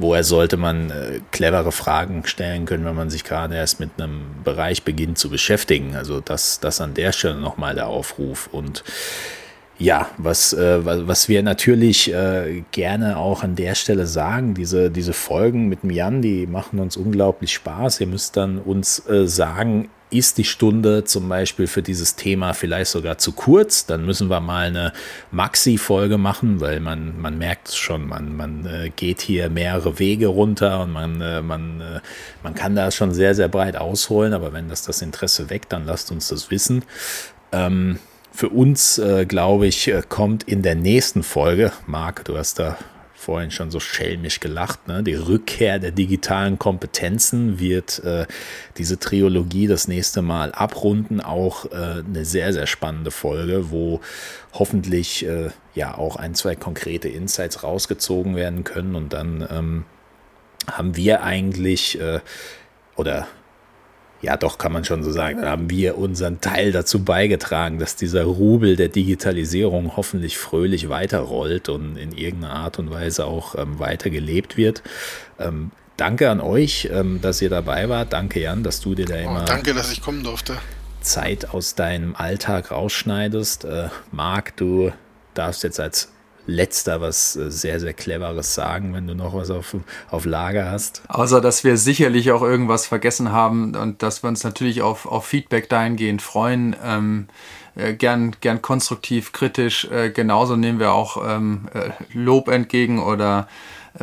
woher 0.02 0.24
sollte 0.24 0.58
man 0.58 0.90
äh, 0.90 1.20
clevere 1.32 1.72
Fragen 1.72 2.26
stellen 2.26 2.66
können, 2.66 2.86
wenn 2.86 2.96
man 2.96 3.10
sich 3.10 3.24
gerade 3.24 3.56
erst 3.56 3.80
mit 3.80 3.92
einem 3.98 4.22
Bereich 4.44 4.84
beginnt 4.84 5.18
zu 5.18 5.30
beschäftigen? 5.30 5.96
Also 5.96 6.22
das, 6.22 6.60
das 6.60 6.82
an 6.82 6.94
der 6.94 7.12
Stelle 7.12 7.36
nochmal 7.36 7.76
der 7.76 7.88
Aufruf 7.88 8.50
und 8.52 8.84
ja, 9.82 10.10
was, 10.18 10.54
äh, 10.54 10.86
was 10.86 11.28
wir 11.28 11.42
natürlich 11.42 12.14
äh, 12.14 12.64
gerne 12.72 13.18
auch 13.18 13.44
an 13.44 13.56
der 13.56 13.74
Stelle 13.74 14.06
sagen, 14.06 14.54
diese, 14.54 14.92
diese 14.92 15.14
Folgen 15.14 15.70
mit 15.70 15.82
dem 15.82 15.90
Jan, 15.90 16.22
die 16.22 16.46
machen 16.46 16.80
uns 16.80 16.98
unglaublich 16.98 17.52
Spaß. 17.54 18.00
Ihr 18.00 18.08
müsst 18.08 18.38
dann 18.38 18.60
uns 18.60 19.08
äh, 19.10 19.28
sagen, 19.28 19.90
ist 20.12 20.38
die 20.38 20.44
Stunde 20.44 21.04
zum 21.06 21.28
Beispiel 21.30 21.68
für 21.68 21.82
dieses 21.82 22.16
Thema 22.16 22.54
vielleicht 22.54 22.92
sogar 22.92 23.18
zu 23.18 23.32
kurz, 23.32 23.86
dann 23.86 24.06
müssen 24.06 24.30
wir 24.30 24.40
mal 24.40 24.68
eine 24.68 24.94
Maxi-Folge 25.32 26.18
machen, 26.18 26.60
weil 26.60 26.80
man, 26.80 27.20
man 27.20 27.38
merkt 27.38 27.72
schon, 27.74 28.08
man, 28.08 28.36
man 28.36 28.66
äh, 28.66 28.92
geht 28.96 29.22
hier 29.22 29.50
mehrere 29.50 30.00
Wege 30.00 30.28
runter 30.28 30.82
und 30.82 30.92
man, 30.92 31.22
äh, 31.22 31.42
man, 31.42 31.82
äh, 31.82 32.00
man 32.44 32.54
kann 32.54 32.76
da 32.76 32.92
schon 32.92 33.14
sehr, 33.14 33.34
sehr 33.36 33.48
breit 33.48 33.78
ausholen, 33.78 34.34
aber 34.34 34.54
wenn 34.54 34.70
das 34.70 34.84
das 34.84 35.02
Interesse 35.02 35.50
weckt, 35.50 35.72
dann 35.72 35.86
lasst 35.86 36.12
uns 36.12 36.28
das 36.28 36.52
wissen. 36.52 36.84
Ähm, 37.52 37.98
für 38.34 38.50
uns, 38.50 38.98
äh, 38.98 39.26
glaube 39.26 39.68
ich, 39.68 39.88
äh, 39.88 40.02
kommt 40.08 40.44
in 40.44 40.62
der 40.62 40.76
nächsten 40.76 41.24
Folge, 41.24 41.72
Marc, 41.86 42.26
du 42.26 42.38
hast 42.38 42.60
da 42.60 42.78
vorhin 43.22 43.52
schon 43.52 43.70
so 43.70 43.80
schelmisch 43.80 44.40
gelacht, 44.40 44.88
ne? 44.88 45.04
die 45.04 45.14
Rückkehr 45.14 45.78
der 45.78 45.92
digitalen 45.92 46.58
Kompetenzen 46.58 47.60
wird 47.60 48.04
äh, 48.04 48.26
diese 48.78 48.98
Trilogie 48.98 49.68
das 49.68 49.88
nächste 49.88 50.24
Mal 50.24 50.52
abrunden. 50.52 51.22
Auch 51.22 51.66
äh, 51.66 52.04
eine 52.06 52.26
sehr, 52.26 52.52
sehr 52.52 52.66
spannende 52.66 53.12
Folge, 53.12 53.70
wo 53.70 54.02
hoffentlich 54.54 55.26
äh, 55.26 55.52
ja 55.76 55.96
auch 55.98 56.16
ein, 56.16 56.34
zwei 56.34 56.56
konkrete 56.56 57.10
Insights 57.10 57.64
rausgezogen 57.64 58.36
werden 58.36 58.64
können. 58.64 58.96
Und 58.96 59.14
dann 59.14 59.48
ähm, 59.52 59.86
haben 60.68 60.96
wir 60.96 61.22
eigentlich 61.24 62.02
äh, 62.02 62.22
oder 62.96 63.28
ja, 64.22 64.38
doch 64.38 64.58
kann 64.58 64.72
man 64.72 64.86
schon 64.86 65.04
so 65.04 65.12
sagen, 65.12 65.42
da 65.42 65.50
haben 65.50 65.70
wir 65.70 65.98
unseren 65.98 66.42
Teil 66.42 66.72
dazu 66.72 67.04
beigetragen, 67.04 67.80
dass 67.80 67.96
dieser 67.96 68.24
Rubel 68.24 68.76
der 68.76 68.88
Digitalisierung 68.88 69.96
hoffentlich 69.98 70.38
fröhlich 70.38 70.90
weiterrollt 70.90 71.70
und 71.70 71.98
in 71.98 72.12
irgendeiner 72.12 72.54
Art 72.54 72.78
und 72.78 72.92
Weise 72.92 73.26
auch 73.26 73.56
ähm, 73.56 73.80
weiter 73.80 74.10
gelebt 74.10 74.58
wird. 74.58 74.84
Ähm, 75.40 75.72
danke 75.98 76.30
an 76.30 76.40
euch, 76.40 76.90
ähm, 76.92 77.20
dass 77.22 77.42
ihr 77.42 77.50
dabei 77.50 77.90
wart. 77.90 78.14
Danke, 78.14 78.40
Jan, 78.40 78.64
dass 78.64 78.80
du 78.80 78.94
dir 78.94 79.06
da 79.06 79.16
oh, 79.16 79.20
immer. 79.20 79.42
Oh, 79.42 79.46
danke, 79.46 79.74
dass 79.74 79.92
ich 79.92 80.02
kommen 80.02 80.24
durfte. 80.24 80.56
Zeit 81.02 81.50
aus 81.50 81.74
deinem 81.74 82.16
Alltag 82.16 82.70
rausschneidest. 82.70 83.66
Äh, 83.66 83.90
Marc, 84.12 84.56
du 84.56 84.92
darfst 85.34 85.64
jetzt 85.64 85.80
als 85.80 86.10
letzter 86.48 87.02
was 87.02 87.36
äh, 87.36 87.52
sehr, 87.52 87.80
sehr 87.80 87.94
Cleveres 87.94 88.56
sagen, 88.56 88.94
wenn 88.94 89.08
du 89.08 89.16
noch 89.16 89.34
was 89.34 89.50
auf, 89.50 89.76
auf 90.10 90.26
Lager 90.26 90.70
hast. 90.70 91.02
Außer, 91.08 91.42
dass 91.42 91.64
wir 91.64 91.78
sicherlich 91.78 92.32
auch 92.32 92.42
irgendwas 92.42 92.86
vergessen 92.86 93.32
haben 93.32 93.76
und 93.76 94.04
dass 94.04 94.24
wir 94.24 94.28
uns 94.28 94.44
natürlich 94.44 94.82
auf, 94.82 95.06
auf 95.06 95.26
Feedback 95.26 95.70
dahingehend 95.70 96.22
freuen. 96.22 96.76
Ähm, 96.84 97.28
äh, 97.76 97.94
gern, 97.94 98.36
gern 98.42 98.62
konstruktiv, 98.62 99.32
kritisch. 99.32 99.86
Äh, 99.86 100.12
genauso 100.12 100.56
nehmen 100.56 100.80
wir 100.80 100.92
auch 100.92 101.18
ähm, 101.26 101.70
äh, 101.74 101.90
Lob 102.14 102.50
entgegen 102.50 103.02
oder 103.02 103.48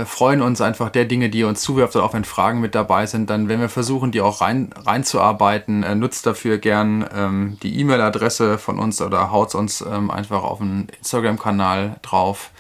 freuen 0.05 0.43
uns 0.43 0.61
einfach 0.61 0.91
der 0.91 1.07
Dinge, 1.07 1.31
die 1.31 1.41
ihr 1.41 1.49
uns 1.49 1.63
zuwirft, 1.63 1.97
auch 1.97 2.13
wenn 2.13 2.25
Fragen 2.25 2.61
mit 2.61 2.75
dabei 2.75 3.07
sind, 3.07 3.31
dann 3.31 3.49
wenn 3.49 3.61
wir 3.61 3.69
versuchen, 3.69 4.13
die 4.13 4.21
auch 4.21 4.41
rein, 4.41 4.71
reinzuarbeiten, 4.77 5.83
äh, 5.83 5.95
nutzt 5.95 6.27
dafür 6.27 6.59
gern 6.59 7.09
ähm, 7.15 7.59
die 7.63 7.79
E-Mail-Adresse 7.81 8.59
von 8.59 8.79
uns 8.79 9.01
oder 9.01 9.31
haut 9.31 9.55
uns 9.55 9.81
ähm, 9.81 10.11
einfach 10.11 10.43
auf 10.43 10.59
den 10.59 10.89
Instagram-Kanal 10.99 11.97
drauf, 12.03 12.51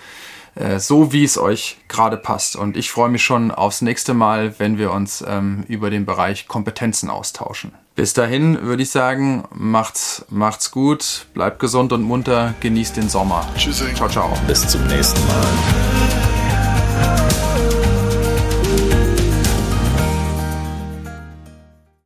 äh, 0.54 0.78
so 0.78 1.12
wie 1.12 1.24
es 1.24 1.36
euch 1.36 1.76
gerade 1.88 2.16
passt. 2.16 2.56
Und 2.56 2.76
ich 2.76 2.90
freue 2.90 3.10
mich 3.10 3.24
schon 3.24 3.50
aufs 3.50 3.82
nächste 3.82 4.14
Mal, 4.14 4.58
wenn 4.58 4.78
wir 4.78 4.92
uns 4.92 5.22
ähm, 5.26 5.64
über 5.68 5.90
den 5.90 6.06
Bereich 6.06 6.48
Kompetenzen 6.48 7.10
austauschen. 7.10 7.72
Bis 7.94 8.14
dahin 8.14 8.62
würde 8.62 8.84
ich 8.84 8.90
sagen, 8.90 9.44
macht's, 9.52 10.24
macht's 10.30 10.70
gut, 10.70 11.26
bleibt 11.34 11.58
gesund 11.58 11.92
und 11.92 12.02
munter, 12.02 12.54
genießt 12.60 12.96
den 12.96 13.08
Sommer. 13.08 13.46
Tschüss. 13.56 13.82
Ciao, 13.94 14.08
ciao. 14.08 14.32
Bis 14.46 14.66
zum 14.66 14.86
nächsten 14.86 15.20
Mal. 15.26 16.27